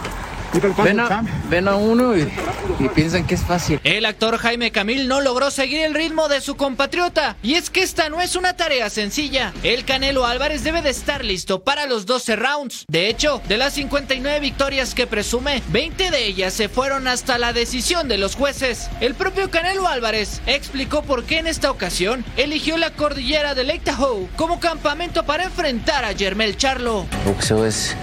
Ven 0.83 0.99
a, 0.99 1.07
Sam. 1.07 1.27
ven 1.49 1.67
a 1.67 1.75
uno 1.75 2.15
y, 2.15 2.31
y 2.79 2.89
piensan 2.89 3.25
que 3.27 3.35
es 3.35 3.41
fácil. 3.41 3.79
El 3.83 4.05
actor 4.05 4.37
Jaime 4.37 4.71
Camil 4.71 5.07
no 5.07 5.21
logró 5.21 5.51
seguir 5.51 5.81
el 5.81 5.93
ritmo 5.93 6.27
de 6.27 6.41
su 6.41 6.55
compatriota. 6.55 7.35
Y 7.43 7.55
es 7.55 7.69
que 7.69 7.83
esta 7.83 8.09
no 8.09 8.21
es 8.21 8.35
una 8.35 8.55
tarea 8.55 8.89
sencilla. 8.89 9.53
El 9.63 9.85
Canelo 9.85 10.25
Álvarez 10.25 10.63
debe 10.63 10.81
de 10.81 10.89
estar 10.89 11.23
listo 11.23 11.63
para 11.63 11.85
los 11.85 12.05
12 12.05 12.35
rounds. 12.35 12.85
De 12.87 13.09
hecho, 13.09 13.41
de 13.47 13.57
las 13.57 13.73
59 13.73 14.39
victorias 14.39 14.95
que 14.95 15.07
presume, 15.07 15.61
20 15.69 16.11
de 16.11 16.25
ellas 16.25 16.53
se 16.53 16.69
fueron 16.69 17.07
hasta 17.07 17.37
la 17.37 17.53
decisión 17.53 18.07
de 18.07 18.17
los 18.17 18.35
jueces. 18.35 18.89
El 19.01 19.15
propio 19.15 19.49
Canelo 19.49 19.87
Álvarez 19.87 20.41
explicó 20.47 21.03
por 21.03 21.23
qué 21.23 21.39
en 21.39 21.47
esta 21.47 21.71
ocasión 21.71 22.25
eligió 22.37 22.77
la 22.77 22.91
cordillera 22.91 23.55
de 23.55 23.63
Lake 23.63 23.81
Tahoe 23.83 24.27
como 24.35 24.59
campamento 24.59 25.23
para 25.23 25.43
enfrentar 25.43 26.05
a 26.05 26.11
Yermel 26.11 26.57
Charlo. 26.57 27.05
Boxeo 27.25 27.65
es 27.65 27.95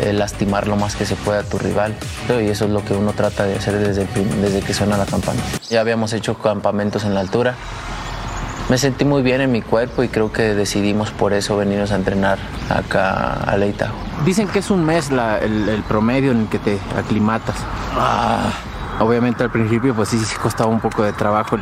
eh, 0.00 0.12
lastimar 0.12 0.68
lo 0.68 0.76
más 0.76 0.94
que 0.96 1.04
se 1.06 1.16
pueda 1.16 1.40
a 1.40 1.44
tu 1.44 1.58
rival. 1.58 1.94
Y 2.28 2.48
eso 2.48 2.66
es 2.66 2.70
lo 2.70 2.84
que 2.84 2.94
uno 2.94 3.12
trata 3.12 3.44
de 3.44 3.56
hacer 3.56 3.78
desde, 3.78 4.02
el 4.02 4.40
desde 4.42 4.60
que 4.60 4.74
suena 4.74 4.96
la 4.96 5.06
campana. 5.06 5.40
Ya 5.70 5.80
habíamos 5.80 6.12
hecho 6.12 6.34
campamentos 6.38 7.04
en 7.04 7.14
la 7.14 7.20
altura. 7.20 7.54
Me 8.68 8.76
sentí 8.76 9.06
muy 9.06 9.22
bien 9.22 9.40
en 9.40 9.50
mi 9.50 9.62
cuerpo 9.62 10.02
y 10.02 10.08
creo 10.08 10.30
que 10.30 10.54
decidimos 10.54 11.10
por 11.10 11.32
eso 11.32 11.56
venirnos 11.56 11.90
a 11.90 11.96
entrenar 11.96 12.38
acá 12.68 13.32
a 13.32 13.56
Leitajo. 13.56 13.94
Dicen 14.26 14.46
que 14.48 14.58
es 14.58 14.70
un 14.70 14.84
mes 14.84 15.10
la- 15.10 15.38
el, 15.38 15.70
el 15.70 15.82
promedio 15.84 16.32
en 16.32 16.40
el 16.42 16.48
que 16.48 16.58
te 16.58 16.78
aclimatas. 16.98 17.56
Ah, 17.96 18.50
obviamente 19.00 19.42
al 19.42 19.50
principio 19.50 19.94
pues 19.94 20.08
sí, 20.08 20.18
sí 20.18 20.36
costaba 20.36 20.70
un 20.70 20.80
poco 20.80 21.02
de 21.02 21.12
trabajo 21.12 21.58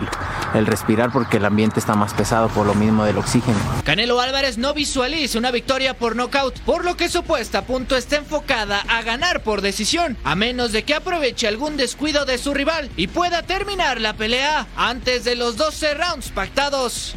el, 0.54 0.66
respirar 0.66 1.12
porque 1.12 1.36
el 1.36 1.44
ambiente 1.44 1.80
está 1.80 1.94
más 1.94 2.14
pesado 2.14 2.48
por 2.48 2.66
lo 2.66 2.74
mismo 2.74 3.04
del 3.04 3.18
oxígeno. 3.18 3.58
Canelo 3.84 4.20
Álvarez 4.20 4.58
no 4.58 4.74
visualiza 4.74 5.38
una 5.38 5.50
victoria 5.50 5.94
por 5.94 6.16
nocaut, 6.16 6.58
por 6.60 6.84
lo 6.84 6.96
que 6.96 7.08
su 7.08 7.22
puesta 7.22 7.58
a 7.58 7.62
punto 7.62 7.96
está 7.96 8.16
enfocada 8.16 8.80
a 8.88 9.02
ganar 9.02 9.42
por 9.42 9.60
decisión, 9.60 10.16
a 10.24 10.34
menos 10.34 10.72
de 10.72 10.84
que 10.84 10.94
aproveche 10.94 11.46
algún 11.46 11.76
descuido 11.76 12.24
de 12.24 12.38
su 12.38 12.54
rival 12.54 12.90
y 12.96 13.08
pueda 13.08 13.42
terminar 13.42 14.00
la 14.00 14.14
pelea 14.14 14.66
antes 14.76 15.24
de 15.24 15.36
los 15.36 15.56
12 15.56 15.94
rounds 15.94 16.30
pactados. 16.30 17.14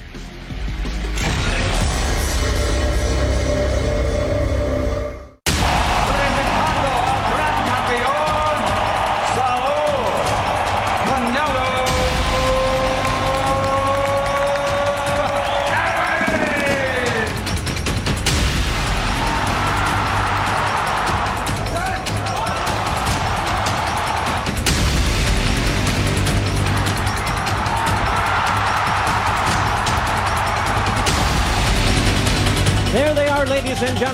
No 34.00 34.06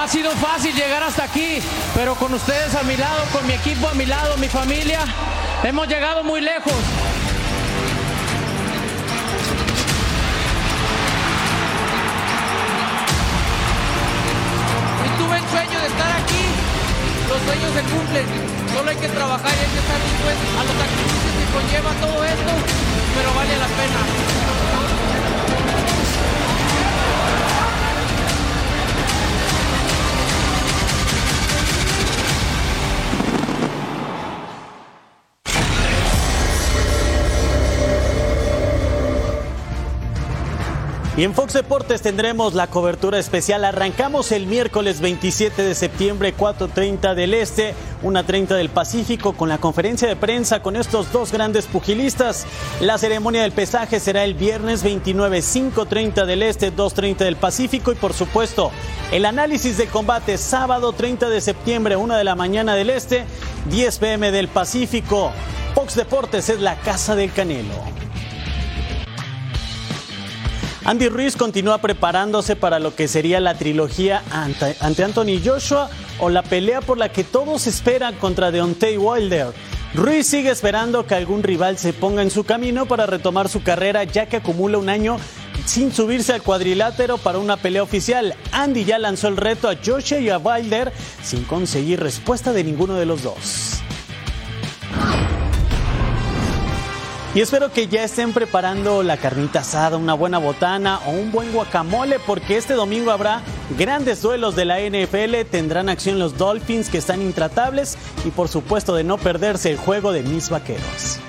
ha 0.00 0.08
sido 0.08 0.30
fácil 0.30 0.74
llegar 0.74 1.02
hasta 1.02 1.24
aquí, 1.24 1.58
pero 1.94 2.14
con 2.14 2.32
ustedes 2.32 2.74
a 2.74 2.82
mi 2.84 2.96
lado, 2.96 3.22
con 3.34 3.46
mi 3.46 3.52
equipo 3.52 3.86
a 3.86 3.92
mi 3.92 4.06
lado, 4.06 4.38
mi 4.38 4.48
familia, 4.48 5.00
hemos 5.62 5.86
llegado 5.86 6.24
muy 6.24 6.40
lejos. 6.40 6.72
Y 15.04 15.22
tuve 15.22 15.36
el 15.36 15.48
sueño 15.50 15.80
de 15.80 15.86
estar 15.86 16.12
aquí. 16.12 16.44
Los 17.28 17.42
sueños 17.42 17.74
se 17.74 17.82
cumplen. 17.94 18.49
Solo 18.74 18.90
hay 18.90 18.96
que 18.96 19.08
trabajar 19.08 19.52
y 19.52 19.60
hay 19.60 19.70
que 19.70 19.78
estar 19.78 20.00
dispuestos 20.02 20.50
a 20.58 20.62
los 20.64 20.74
sacrificios 20.78 21.32
que 21.38 21.46
conlleva 21.52 21.90
todo 22.00 22.24
esto, 22.24 22.52
pero 23.16 23.34
vale 23.34 23.56
la 23.56 23.66
pena. 23.66 24.99
Y 41.20 41.24
en 41.24 41.34
Fox 41.34 41.52
Deportes 41.52 42.00
tendremos 42.00 42.54
la 42.54 42.68
cobertura 42.68 43.18
especial. 43.18 43.66
Arrancamos 43.66 44.32
el 44.32 44.46
miércoles 44.46 45.02
27 45.02 45.62
de 45.62 45.74
septiembre, 45.74 46.34
4.30 46.34 47.14
del 47.14 47.34
Este, 47.34 47.74
1.30 48.02 48.56
del 48.56 48.70
Pacífico, 48.70 49.34
con 49.34 49.50
la 49.50 49.58
conferencia 49.58 50.08
de 50.08 50.16
prensa 50.16 50.62
con 50.62 50.76
estos 50.76 51.12
dos 51.12 51.30
grandes 51.30 51.66
pugilistas. 51.66 52.46
La 52.80 52.96
ceremonia 52.96 53.42
del 53.42 53.52
pesaje 53.52 54.00
será 54.00 54.24
el 54.24 54.32
viernes 54.32 54.82
29, 54.82 55.40
5.30 55.40 56.24
del 56.24 56.42
Este, 56.42 56.72
2.30 56.74 57.18
del 57.18 57.36
Pacífico. 57.36 57.92
Y 57.92 57.96
por 57.96 58.14
supuesto, 58.14 58.70
el 59.12 59.26
análisis 59.26 59.76
de 59.76 59.88
combate 59.88 60.38
sábado 60.38 60.94
30 60.94 61.28
de 61.28 61.42
septiembre, 61.42 61.96
1 61.96 62.16
de 62.16 62.24
la 62.24 62.34
mañana 62.34 62.74
del 62.74 62.88
Este, 62.88 63.26
10 63.68 63.98
pm 63.98 64.30
del 64.30 64.48
Pacífico. 64.48 65.32
Fox 65.74 65.96
Deportes 65.96 66.48
es 66.48 66.60
la 66.60 66.76
casa 66.76 67.14
del 67.14 67.30
Canelo. 67.30 67.99
Andy 70.90 71.08
Ruiz 71.08 71.36
continúa 71.36 71.78
preparándose 71.78 72.56
para 72.56 72.80
lo 72.80 72.96
que 72.96 73.06
sería 73.06 73.38
la 73.38 73.54
trilogía 73.54 74.24
ante, 74.32 74.74
ante 74.80 75.04
Anthony 75.04 75.40
Joshua 75.40 75.88
o 76.18 76.30
la 76.30 76.42
pelea 76.42 76.80
por 76.80 76.98
la 76.98 77.12
que 77.12 77.22
todos 77.22 77.68
esperan 77.68 78.16
contra 78.16 78.50
Deontay 78.50 78.96
Wilder. 78.96 79.52
Ruiz 79.94 80.26
sigue 80.26 80.50
esperando 80.50 81.06
que 81.06 81.14
algún 81.14 81.44
rival 81.44 81.78
se 81.78 81.92
ponga 81.92 82.22
en 82.22 82.30
su 82.32 82.42
camino 82.42 82.86
para 82.86 83.06
retomar 83.06 83.48
su 83.48 83.62
carrera 83.62 84.02
ya 84.02 84.26
que 84.26 84.38
acumula 84.38 84.78
un 84.78 84.88
año 84.88 85.18
sin 85.64 85.92
subirse 85.92 86.32
al 86.32 86.42
cuadrilátero 86.42 87.18
para 87.18 87.38
una 87.38 87.56
pelea 87.56 87.84
oficial. 87.84 88.34
Andy 88.50 88.84
ya 88.84 88.98
lanzó 88.98 89.28
el 89.28 89.36
reto 89.36 89.68
a 89.68 89.76
Joshua 89.76 90.18
y 90.18 90.28
a 90.30 90.38
Wilder 90.38 90.92
sin 91.22 91.44
conseguir 91.44 92.00
respuesta 92.00 92.52
de 92.52 92.64
ninguno 92.64 92.94
de 92.94 93.06
los 93.06 93.22
dos. 93.22 93.80
Y 97.32 97.40
espero 97.40 97.72
que 97.72 97.86
ya 97.86 98.02
estén 98.02 98.32
preparando 98.32 99.04
la 99.04 99.16
carnita 99.16 99.60
asada, 99.60 99.96
una 99.96 100.14
buena 100.14 100.38
botana 100.38 100.98
o 101.06 101.10
un 101.10 101.30
buen 101.30 101.52
guacamole, 101.52 102.18
porque 102.18 102.56
este 102.56 102.74
domingo 102.74 103.12
habrá 103.12 103.42
grandes 103.78 104.20
duelos 104.20 104.56
de 104.56 104.64
la 104.64 104.80
NFL. 104.80 105.48
Tendrán 105.48 105.88
acción 105.88 106.18
los 106.18 106.36
Dolphins, 106.36 106.88
que 106.88 106.98
están 106.98 107.22
intratables, 107.22 107.96
y 108.24 108.30
por 108.30 108.48
supuesto 108.48 108.96
de 108.96 109.04
no 109.04 109.16
perderse 109.16 109.70
el 109.70 109.76
juego 109.76 110.10
de 110.10 110.24
mis 110.24 110.50
vaqueros. 110.50 111.20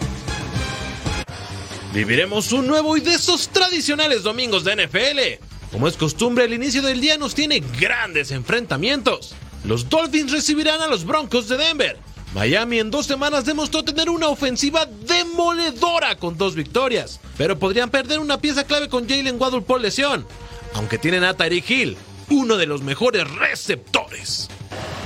Viviremos 1.94 2.52
un 2.52 2.66
nuevo 2.66 2.98
y 2.98 3.02
de 3.02 3.14
esos 3.14 3.50
tradicionales 3.50 4.24
domingos 4.24 4.64
de 4.64 4.88
NFL. 4.88 5.46
Como 5.72 5.88
es 5.88 5.98
costumbre, 5.98 6.46
el 6.46 6.54
inicio 6.54 6.82
del 6.82 7.00
día 7.00 7.20
nos 7.20 7.36
tiene 7.36 7.62
grandes 7.80 8.32
enfrentamientos. 8.32 9.36
Los 9.66 9.88
Dolphins 9.88 10.32
recibirán 10.32 10.82
a 10.82 10.88
los 10.88 11.06
Broncos 11.06 11.48
de 11.48 11.58
Denver. 11.58 12.11
Miami 12.34 12.80
en 12.80 12.92
dos 12.92 13.08
semanas 13.08 13.44
demostró 13.44 13.84
tener 13.84 14.10
una 14.10 14.30
ofensiva 14.30 14.86
demoledora 14.86 16.16
con 16.16 16.38
dos 16.38 16.56
victorias, 16.56 17.20
pero 17.38 17.60
podrían 17.60 17.90
perder 17.90 18.20
una 18.20 18.40
pieza 18.40 18.64
clave 18.64 18.88
con 18.88 19.08
Jalen 19.08 19.40
Waddle 19.40 19.62
por 19.62 19.82
lesión, 19.82 20.26
aunque 20.74 20.98
tienen 20.98 21.26
a 21.26 21.34
Tyreek 21.34 21.70
Hill, 21.70 21.98
uno 22.30 22.56
de 22.56 22.68
los 22.68 22.84
mejores 22.84 23.30
receptores. 23.36 24.50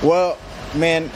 Well, 0.02 0.34
man, 0.74 1.10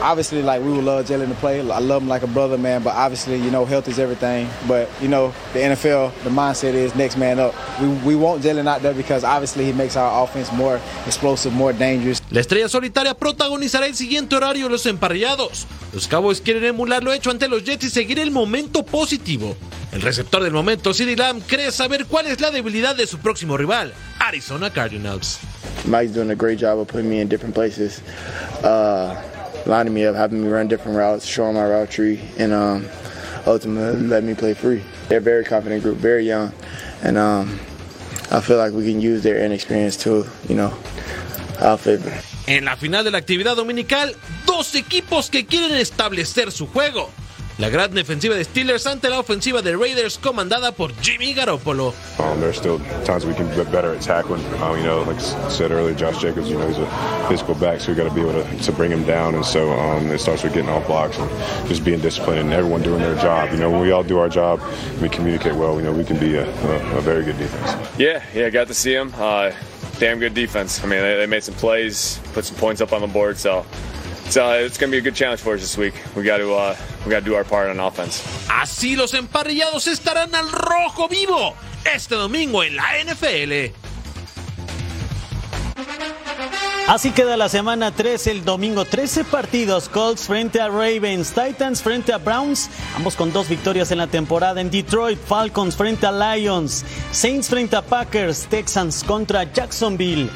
obviously, 0.00 0.42
like 0.42 0.62
we 0.62 0.72
would 0.72 0.84
love 0.84 1.06
Jalen 1.06 1.28
to 1.28 1.34
play. 1.34 1.60
I 1.60 1.78
love 1.78 2.02
him 2.02 2.08
like 2.08 2.22
a 2.22 2.26
brother, 2.26 2.58
man. 2.58 2.82
But 2.82 2.94
obviously, 2.94 3.36
you 3.36 3.50
know, 3.50 3.64
health 3.64 3.88
is 3.88 3.98
everything. 3.98 4.48
But 4.66 4.88
you 5.00 5.08
know, 5.08 5.32
the 5.52 5.60
NFL, 5.60 6.12
the 6.24 6.30
mindset 6.30 6.74
is 6.74 6.94
next 6.94 7.16
man 7.16 7.38
up. 7.38 7.54
We, 7.80 7.88
we 8.04 8.16
want 8.16 8.42
Jalen 8.42 8.66
out 8.66 8.82
there 8.82 8.94
because 8.94 9.24
obviously 9.24 9.64
he 9.64 9.72
makes 9.72 9.96
our 9.96 10.24
offense 10.24 10.52
more 10.52 10.80
explosive, 11.06 11.52
more 11.52 11.72
dangerous. 11.72 12.22
La 12.30 12.40
estrella 12.40 12.68
solitaria 12.68 13.14
protagonizará 13.14 13.86
el 13.86 13.94
siguiente 13.94 14.36
horario 14.36 14.64
de 14.66 14.70
los 14.70 14.86
emparrillados. 14.86 15.66
Los 15.92 16.08
Cowboys 16.08 16.40
quieren 16.40 16.64
emular 16.64 17.02
lo 17.02 17.12
hecho 17.12 17.30
ante 17.30 17.48
los 17.48 17.64
Jets 17.64 17.84
y 17.84 17.90
seguir 17.90 18.18
el 18.18 18.30
momento 18.30 18.84
positivo. 18.84 19.56
El 19.92 20.02
receptor 20.02 20.42
del 20.42 20.52
momento, 20.52 20.92
CeeDee 20.92 21.16
Lamb, 21.16 21.42
cree 21.46 21.70
saber 21.72 22.06
cuál 22.06 22.26
es 22.26 22.40
la 22.40 22.50
debilidad 22.50 22.94
de 22.96 23.06
su 23.06 23.18
próximo 23.18 23.56
rival, 23.56 23.94
Arizona 24.18 24.70
Cardinals. 24.70 25.38
Mike's 25.86 26.12
doing 26.12 26.30
a 26.30 26.34
great 26.34 26.58
job 26.60 26.78
of 26.78 26.88
putting 26.88 27.08
me 27.08 27.20
in 27.20 27.28
different 27.28 27.54
places, 27.54 28.02
uh, 28.62 29.14
lining 29.66 29.94
me 29.94 30.04
up, 30.06 30.14
having 30.14 30.42
me 30.42 30.48
run 30.48 30.68
different 30.68 30.96
routes, 30.96 31.26
showing 31.26 31.54
my 31.54 31.66
route 31.66 31.90
tree, 31.90 32.20
and 32.38 32.52
um, 32.52 32.86
ultimately 33.46 34.00
letting 34.06 34.28
me 34.28 34.34
play 34.34 34.54
free. 34.54 34.82
They're 35.08 35.18
a 35.18 35.20
very 35.20 35.44
confident 35.44 35.82
group, 35.82 35.98
very 35.98 36.26
young, 36.26 36.52
and 37.02 37.16
um, 37.18 37.58
I 38.30 38.40
feel 38.40 38.58
like 38.58 38.72
we 38.72 38.90
can 38.90 39.00
use 39.00 39.22
their 39.22 39.44
inexperience 39.44 39.96
to, 39.98 40.26
you 40.48 40.56
know, 40.56 40.72
our 41.60 41.78
favor. 41.78 42.12
En 42.46 42.64
la 42.64 42.76
final 42.76 43.02
de 43.04 43.10
la 43.10 43.18
actividad 43.18 43.56
dominical, 43.56 44.14
dos 44.46 44.74
equipos 44.74 45.30
que 45.30 45.46
quieren 45.46 45.76
establecer 45.76 46.52
su 46.52 46.66
juego. 46.66 47.10
La 47.58 47.70
gran 47.70 47.90
defensiva 47.94 48.34
de 48.34 48.44
Steelers 48.44 48.86
ante 48.86 49.08
la 49.08 49.18
ofensiva 49.18 49.62
de 49.62 49.74
Raiders 49.74 50.18
comandada 50.18 50.72
por 50.72 50.92
Jimmy 51.00 51.32
Garoppolo. 51.32 51.94
Um, 52.18 52.38
there's 52.38 52.58
still 52.58 52.78
times 53.06 53.24
we 53.24 53.32
can 53.32 53.48
get 53.56 53.72
better 53.72 53.94
at 53.94 54.02
tackling. 54.02 54.44
Um, 54.60 54.76
you 54.76 54.84
know, 54.84 55.02
like 55.04 55.16
I 55.16 55.48
said 55.48 55.70
earlier, 55.70 55.94
Josh 55.94 56.20
Jacobs, 56.20 56.50
you 56.50 56.58
know, 56.58 56.68
he's 56.68 56.76
a 56.76 57.28
physical 57.30 57.54
back, 57.54 57.80
so 57.80 57.92
we 57.92 57.96
got 57.96 58.08
to 58.08 58.14
be 58.14 58.20
able 58.20 58.34
to, 58.34 58.58
to 58.58 58.72
bring 58.72 58.90
him 58.90 59.04
down. 59.04 59.34
And 59.34 59.44
so 59.44 59.72
um, 59.72 60.10
it 60.10 60.18
starts 60.18 60.42
with 60.42 60.52
getting 60.52 60.68
off 60.68 60.86
blocks 60.86 61.16
and 61.16 61.30
just 61.66 61.82
being 61.82 62.00
disciplined 62.00 62.40
and 62.40 62.52
everyone 62.52 62.82
doing 62.82 63.00
their 63.00 63.16
job. 63.16 63.50
You 63.52 63.56
know, 63.56 63.70
when 63.70 63.80
we 63.80 63.90
all 63.90 64.02
do 64.02 64.18
our 64.18 64.28
job, 64.28 64.60
we 65.00 65.08
communicate 65.08 65.54
well. 65.54 65.76
You 65.76 65.84
know, 65.86 65.92
we 65.94 66.04
can 66.04 66.18
be 66.18 66.34
a, 66.34 66.44
a, 66.44 66.98
a 66.98 67.00
very 67.00 67.24
good 67.24 67.38
defense. 67.38 67.98
Yeah, 67.98 68.22
yeah, 68.34 68.50
got 68.50 68.66
to 68.66 68.74
see 68.74 68.94
him. 68.94 69.14
Uh, 69.16 69.52
damn 69.98 70.18
good 70.18 70.34
defense. 70.34 70.84
I 70.84 70.88
mean, 70.88 71.00
they, 71.00 71.16
they 71.16 71.26
made 71.26 71.42
some 71.42 71.54
plays, 71.54 72.20
put 72.34 72.44
some 72.44 72.58
points 72.58 72.82
up 72.82 72.92
on 72.92 73.00
the 73.00 73.06
board, 73.06 73.38
so 73.38 73.64
it's, 74.26 74.36
it's 74.36 74.78
going 74.78 74.90
to 74.90 74.94
be 74.94 74.98
a 74.98 75.02
good 75.02 75.14
challenge 75.14 75.40
for 75.40 75.54
us 75.54 75.60
this 75.60 75.78
week. 75.78 75.94
We 76.14 76.22
got 76.22 76.38
to 76.38 76.76
we 77.04 77.10
got 77.10 77.20
to 77.20 77.24
do 77.24 77.34
our 77.34 77.44
part 77.44 77.68
on 77.68 77.80
offense. 77.80 78.22
Así 78.48 78.96
los 78.96 79.14
emparrillados 79.14 79.86
estarán 79.86 80.34
al 80.34 80.50
rojo 80.50 81.08
vivo 81.08 81.54
este 81.84 82.14
domingo 82.14 82.62
en 82.62 82.76
la 82.76 82.84
NFL. 83.04 83.72
Así 86.88 87.10
queda 87.10 87.36
la 87.36 87.48
semana 87.48 87.90
3 87.90 88.28
el 88.28 88.44
domingo. 88.44 88.84
13 88.84 89.24
partidos. 89.24 89.88
Colts 89.88 90.28
frente 90.28 90.60
a 90.60 90.68
Ravens. 90.68 91.32
Titans 91.32 91.82
frente 91.82 92.12
a 92.12 92.18
Browns. 92.18 92.70
Ambos 92.94 93.16
con 93.16 93.32
dos 93.32 93.48
victorias 93.48 93.90
en 93.90 93.98
la 93.98 94.06
temporada. 94.06 94.60
En 94.60 94.70
Detroit, 94.70 95.18
Falcons 95.18 95.74
frente 95.76 96.06
a 96.06 96.12
Lions. 96.12 96.84
Saints 97.10 97.48
frente 97.48 97.74
a 97.74 97.82
Packers. 97.82 98.46
Texans 98.46 99.02
contra 99.02 99.52
Jacksonville. 99.52 100.30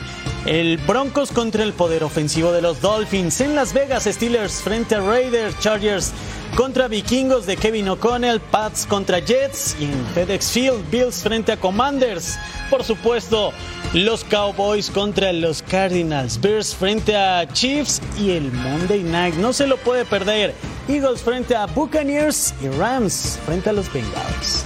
El 0.47 0.79
Broncos 0.79 1.33
contra 1.33 1.65
el 1.65 1.73
poder 1.73 2.03
ofensivo 2.03 2.51
de 2.53 2.63
los 2.63 2.81
Dolphins. 2.81 3.41
En 3.41 3.55
Las 3.55 3.73
Vegas, 3.73 4.05
Steelers 4.05 4.63
frente 4.63 4.95
a 4.95 5.01
Raiders. 5.01 5.59
Chargers 5.61 6.13
contra 6.57 6.89
Vikingos 6.89 7.47
de 7.47 7.57
Kevin 7.57 7.89
O'Connell, 7.89 8.41
Pats 8.41 8.87
contra 8.87 9.21
Jets 9.21 9.77
y 9.79 9.85
en 9.85 10.07
FedEx 10.15 10.51
Field, 10.51 10.91
Bills 10.91 11.23
frente 11.23 11.53
a 11.53 11.57
Commanders. 11.57 12.39
Por 12.71 12.85
supuesto, 12.85 13.53
los 13.93 14.25
Cowboys 14.25 14.91
contra 14.91 15.33
los 15.33 15.63
Cardinals, 15.63 16.41
Bears 16.41 16.75
frente 16.75 17.17
a 17.17 17.47
Chiefs 17.53 18.01
y 18.19 18.31
el 18.31 18.51
Monday 18.53 19.03
Night. 19.03 19.35
No 19.35 19.53
se 19.53 19.67
lo 19.67 19.77
puede 19.77 20.05
perder. 20.05 20.55
Eagles 20.89 21.23
frente 21.23 21.55
a 21.55 21.67
Buccaneers 21.67 22.55
y 22.63 22.69
Rams 22.69 23.39
frente 23.47 23.71
a 23.71 23.73
los 23.73 23.93
Bengals. 23.93 24.65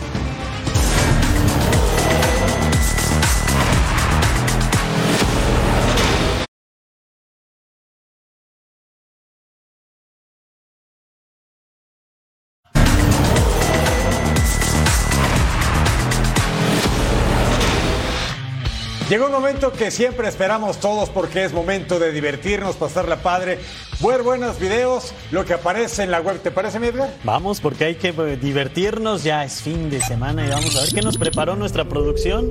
Llegó 19.15 19.27
un 19.27 19.33
momento 19.33 19.71
que 19.71 19.93
siempre 19.93 20.27
esperamos 20.27 20.81
todos 20.81 21.09
porque 21.09 21.45
es 21.45 21.53
momento 21.53 22.01
de 22.01 22.11
divertirnos, 22.11 22.75
pasarla 22.75 23.19
padre, 23.19 23.61
ver 24.01 24.25
buenos 24.25 24.59
videos, 24.59 25.15
lo 25.31 25.45
que 25.45 25.55
aparece 25.55 26.03
en 26.03 26.11
la 26.11 26.21
web. 26.21 26.41
¿Te 26.41 26.51
parece, 26.51 26.81
mi 26.81 26.89
Edgar? 26.89 27.11
Vamos, 27.23 27.61
porque 27.61 27.85
hay 27.85 27.95
que 27.95 28.09
eh, 28.09 28.37
divertirnos. 28.37 29.23
Ya 29.23 29.45
es 29.45 29.63
fin 29.63 29.89
de 29.89 30.01
semana 30.01 30.45
y 30.45 30.51
vamos 30.51 30.77
a 30.77 30.81
ver 30.81 30.89
qué 30.93 31.01
nos 31.01 31.17
preparó 31.17 31.55
nuestra 31.55 31.85
producción. 31.85 32.51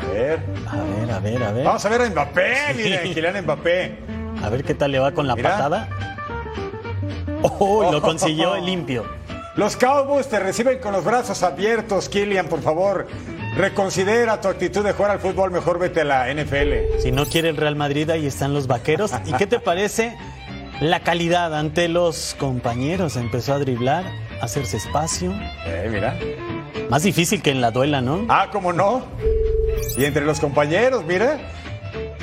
A 0.00 0.06
ver. 0.06 0.40
A 0.66 0.76
ver, 0.76 1.10
a 1.10 1.18
ver, 1.20 1.42
a 1.42 1.52
ver. 1.52 1.64
Vamos 1.66 1.84
a 1.84 1.88
ver 1.90 2.00
a 2.00 2.08
Mbappé, 2.08 2.54
miren, 2.74 3.12
Kylian 3.12 3.44
Mbappé. 3.44 3.98
A 4.42 4.48
ver 4.48 4.64
qué 4.64 4.72
tal 4.72 4.92
le 4.92 4.98
va 4.98 5.12
con 5.12 5.26
la 5.26 5.36
patada. 5.36 5.90
Oh, 7.42 7.92
lo 7.92 8.00
consiguió 8.00 8.56
limpio. 8.56 9.04
Los 9.56 9.76
Cowboys 9.76 10.26
te 10.26 10.40
reciben 10.40 10.78
con 10.78 10.94
los 10.94 11.04
brazos 11.04 11.42
abiertos, 11.42 12.08
Kylian, 12.08 12.46
por 12.46 12.62
favor. 12.62 13.06
Reconsidera 13.56 14.38
tu 14.38 14.48
actitud 14.48 14.84
de 14.84 14.92
jugar 14.92 15.12
al 15.12 15.18
fútbol, 15.18 15.50
mejor 15.50 15.78
vete 15.78 16.02
a 16.02 16.04
la 16.04 16.34
NFL. 16.34 17.00
Si 17.00 17.10
no 17.10 17.24
quiere 17.24 17.48
el 17.48 17.56
Real 17.56 17.74
Madrid, 17.74 18.10
ahí 18.10 18.26
están 18.26 18.52
los 18.52 18.66
vaqueros. 18.66 19.12
¿Y 19.24 19.32
qué 19.32 19.46
te 19.46 19.60
parece 19.60 20.14
la 20.82 21.00
calidad 21.00 21.54
ante 21.54 21.88
los 21.88 22.36
compañeros? 22.38 23.16
Empezó 23.16 23.54
a 23.54 23.58
driblar, 23.58 24.04
a 24.42 24.44
hacerse 24.44 24.76
espacio. 24.76 25.32
Eh, 25.64 25.88
mira. 25.90 26.18
Más 26.90 27.02
difícil 27.02 27.40
que 27.40 27.50
en 27.50 27.62
la 27.62 27.70
duela, 27.70 28.02
¿no? 28.02 28.26
Ah, 28.28 28.48
¿cómo 28.52 28.74
no? 28.74 29.06
Y 29.96 30.04
entre 30.04 30.26
los 30.26 30.38
compañeros, 30.38 31.02
mira. 31.06 31.38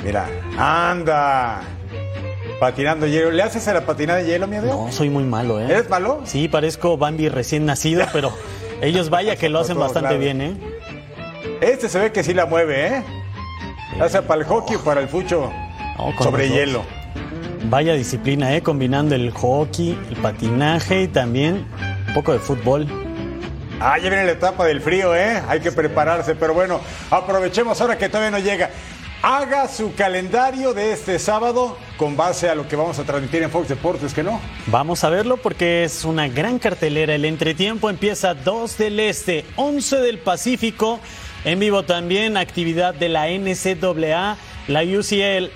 Mira, 0.04 0.28
anda. 0.56 1.62
Patinando 2.60 3.08
hielo. 3.08 3.32
¿Le 3.32 3.42
haces 3.42 3.66
a 3.66 3.74
la 3.74 3.84
patinada 3.84 4.20
de 4.20 4.26
hielo, 4.26 4.46
mi 4.46 4.58
No, 4.58 4.92
soy 4.92 5.10
muy 5.10 5.24
malo, 5.24 5.60
¿eh? 5.60 5.64
¿Eres 5.64 5.90
malo? 5.90 6.20
Sí, 6.26 6.46
parezco 6.46 6.96
Bambi 6.96 7.28
recién 7.28 7.66
nacido, 7.66 8.06
pero 8.12 8.32
ellos 8.80 9.10
vaya 9.10 9.34
que 9.34 9.48
lo 9.48 9.58
hacen 9.58 9.76
bastante 9.76 10.16
bien, 10.16 10.40
¿eh? 10.40 10.73
Este 11.64 11.88
se 11.88 11.98
ve 11.98 12.12
que 12.12 12.22
sí 12.22 12.34
la 12.34 12.44
mueve, 12.44 12.86
¿eh? 12.88 13.02
Ya 13.98 14.08
sea 14.10 14.22
para 14.22 14.42
el 14.42 14.46
hockey 14.46 14.76
o 14.76 14.80
para 14.84 15.00
el 15.00 15.08
fucho 15.08 15.50
sobre 16.20 16.50
hielo. 16.50 16.84
Vaya 17.70 17.94
disciplina, 17.94 18.54
¿eh? 18.54 18.62
Combinando 18.62 19.14
el 19.14 19.30
hockey, 19.30 19.98
el 20.10 20.16
patinaje 20.16 21.02
y 21.02 21.08
también 21.08 21.66
un 22.08 22.14
poco 22.14 22.32
de 22.34 22.38
fútbol. 22.38 22.86
Ah, 23.80 23.96
ya 23.98 24.10
viene 24.10 24.26
la 24.26 24.32
etapa 24.32 24.66
del 24.66 24.82
frío, 24.82 25.16
¿eh? 25.16 25.42
Hay 25.48 25.60
que 25.60 25.72
prepararse, 25.72 26.34
pero 26.34 26.52
bueno, 26.52 26.80
aprovechemos 27.10 27.80
ahora 27.80 27.96
que 27.96 28.10
todavía 28.10 28.30
no 28.30 28.38
llega. 28.38 28.68
Haga 29.22 29.66
su 29.68 29.94
calendario 29.94 30.74
de 30.74 30.92
este 30.92 31.18
sábado 31.18 31.78
con 31.96 32.14
base 32.14 32.50
a 32.50 32.54
lo 32.54 32.68
que 32.68 32.76
vamos 32.76 32.98
a 32.98 33.04
transmitir 33.04 33.42
en 33.42 33.50
Fox 33.50 33.68
Deportes, 33.68 34.12
¿que 34.12 34.22
no? 34.22 34.38
Vamos 34.66 35.02
a 35.02 35.08
verlo 35.08 35.38
porque 35.38 35.84
es 35.84 36.04
una 36.04 36.28
gran 36.28 36.58
cartelera. 36.58 37.14
El 37.14 37.24
entretiempo 37.24 37.88
empieza 37.88 38.34
2 38.34 38.76
del 38.76 39.00
Este, 39.00 39.46
11 39.56 39.96
del 39.96 40.18
Pacífico. 40.18 41.00
En 41.44 41.58
vivo 41.58 41.82
también 41.82 42.38
actividad 42.38 42.94
de 42.94 43.10
la 43.10 43.28
NCAA, 43.28 44.38
la 44.66 44.82
UCLA 44.82 45.50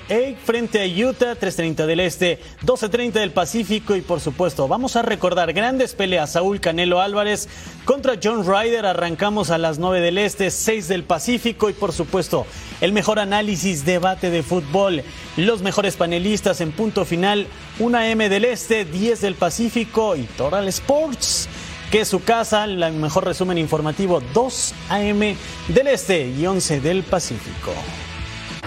frente 0.45 0.83
a 0.83 1.09
Utah, 1.09 1.35
3.30 1.35 1.87
del 1.87 2.01
Este, 2.01 2.39
12.30 2.63 3.13
del 3.13 3.31
Pacífico 3.31 3.97
y 3.97 4.03
por 4.03 4.21
supuesto 4.21 4.69
vamos 4.69 4.97
a 4.97 5.03
recordar 5.03 5.55
grandes 5.55 5.95
peleas. 5.95 6.33
Saúl 6.33 6.61
Canelo 6.61 7.01
Álvarez 7.01 7.49
contra 7.87 8.19
John 8.23 8.45
Ryder, 8.47 8.85
arrancamos 8.85 9.49
a 9.49 9.57
las 9.57 9.79
9 9.79 10.03
del 10.03 10.19
Este, 10.19 10.51
6 10.51 10.89
del 10.89 11.05
Pacífico 11.05 11.71
y 11.71 11.73
por 11.73 11.95
supuesto 11.95 12.45
el 12.83 12.93
mejor 12.93 13.19
análisis, 13.19 13.87
debate 13.87 14.31
de 14.31 14.43
fútbol, 14.43 15.03
los 15.39 15.63
mejores 15.63 15.97
panelistas 15.97 16.61
en 16.61 16.73
punto 16.73 17.07
final, 17.07 17.47
1 17.79 18.03
M 18.03 18.29
del 18.29 18.45
Este, 18.45 18.85
10 18.85 19.23
del 19.23 19.37
Pacífico 19.37 20.17
y 20.17 20.25
Total 20.25 20.69
Sports 20.69 21.49
que 21.91 22.01
es 22.03 22.09
su 22.09 22.23
casa, 22.23 22.65
el 22.65 22.93
mejor 22.95 23.25
resumen 23.25 23.59
informativo 23.59 24.21
2 24.35 24.75
AM 24.91 25.21
del 25.69 25.87
Este 25.89 26.27
y 26.27 26.47
11 26.47 26.81
del 26.81 27.03
Pacífico. 27.03 27.73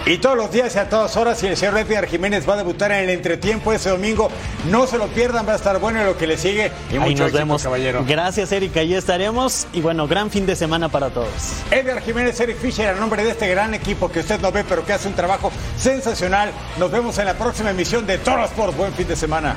Y 0.04 0.18
todos 0.18 0.36
los 0.36 0.50
días 0.50 0.74
y 0.74 0.80
a 0.80 0.88
todas 0.88 1.16
horas, 1.16 1.40
y 1.44 1.46
el 1.46 1.56
señor 1.56 1.78
Edgar 1.78 2.08
Jiménez 2.08 2.48
va 2.48 2.54
a 2.54 2.56
debutar 2.56 2.90
en 2.90 3.04
el 3.04 3.10
entretiempo 3.10 3.72
ese 3.72 3.88
domingo. 3.90 4.28
No 4.68 4.84
se 4.88 4.98
lo 4.98 5.06
pierdan, 5.06 5.46
va 5.46 5.52
a 5.52 5.56
estar 5.56 5.78
bueno 5.78 6.02
lo 6.02 6.16
que 6.18 6.26
le 6.26 6.36
sigue. 6.36 6.72
Y 6.90 6.94
Ahí 6.94 6.98
mucho 6.98 7.10
nos 7.10 7.20
éxito, 7.20 7.38
vemos. 7.38 7.62
caballero. 7.62 8.04
Gracias, 8.04 8.50
Erika. 8.50 8.80
Ahí 8.80 8.94
estaremos. 8.94 9.68
Y 9.72 9.80
bueno, 9.80 10.08
gran 10.08 10.28
fin 10.28 10.44
de 10.44 10.56
semana 10.56 10.88
para 10.88 11.10
todos. 11.10 11.28
Edgar 11.70 12.02
Jiménez, 12.02 12.40
Eric 12.40 12.56
Fisher, 12.58 12.88
a 12.88 12.94
nombre 12.94 13.22
de 13.22 13.30
este 13.30 13.46
gran 13.48 13.74
equipo 13.74 14.10
que 14.10 14.20
usted 14.20 14.40
no 14.40 14.50
ve, 14.50 14.64
pero 14.68 14.84
que 14.84 14.92
hace 14.92 15.06
un 15.06 15.14
trabajo 15.14 15.52
sensacional. 15.78 16.50
Nos 16.80 16.90
vemos 16.90 17.16
en 17.18 17.26
la 17.26 17.34
próxima 17.34 17.70
emisión 17.70 18.04
de 18.04 18.18
Toro 18.18 18.44
Sports. 18.46 18.76
Buen 18.76 18.92
fin 18.94 19.06
de 19.06 19.14
semana. 19.14 19.54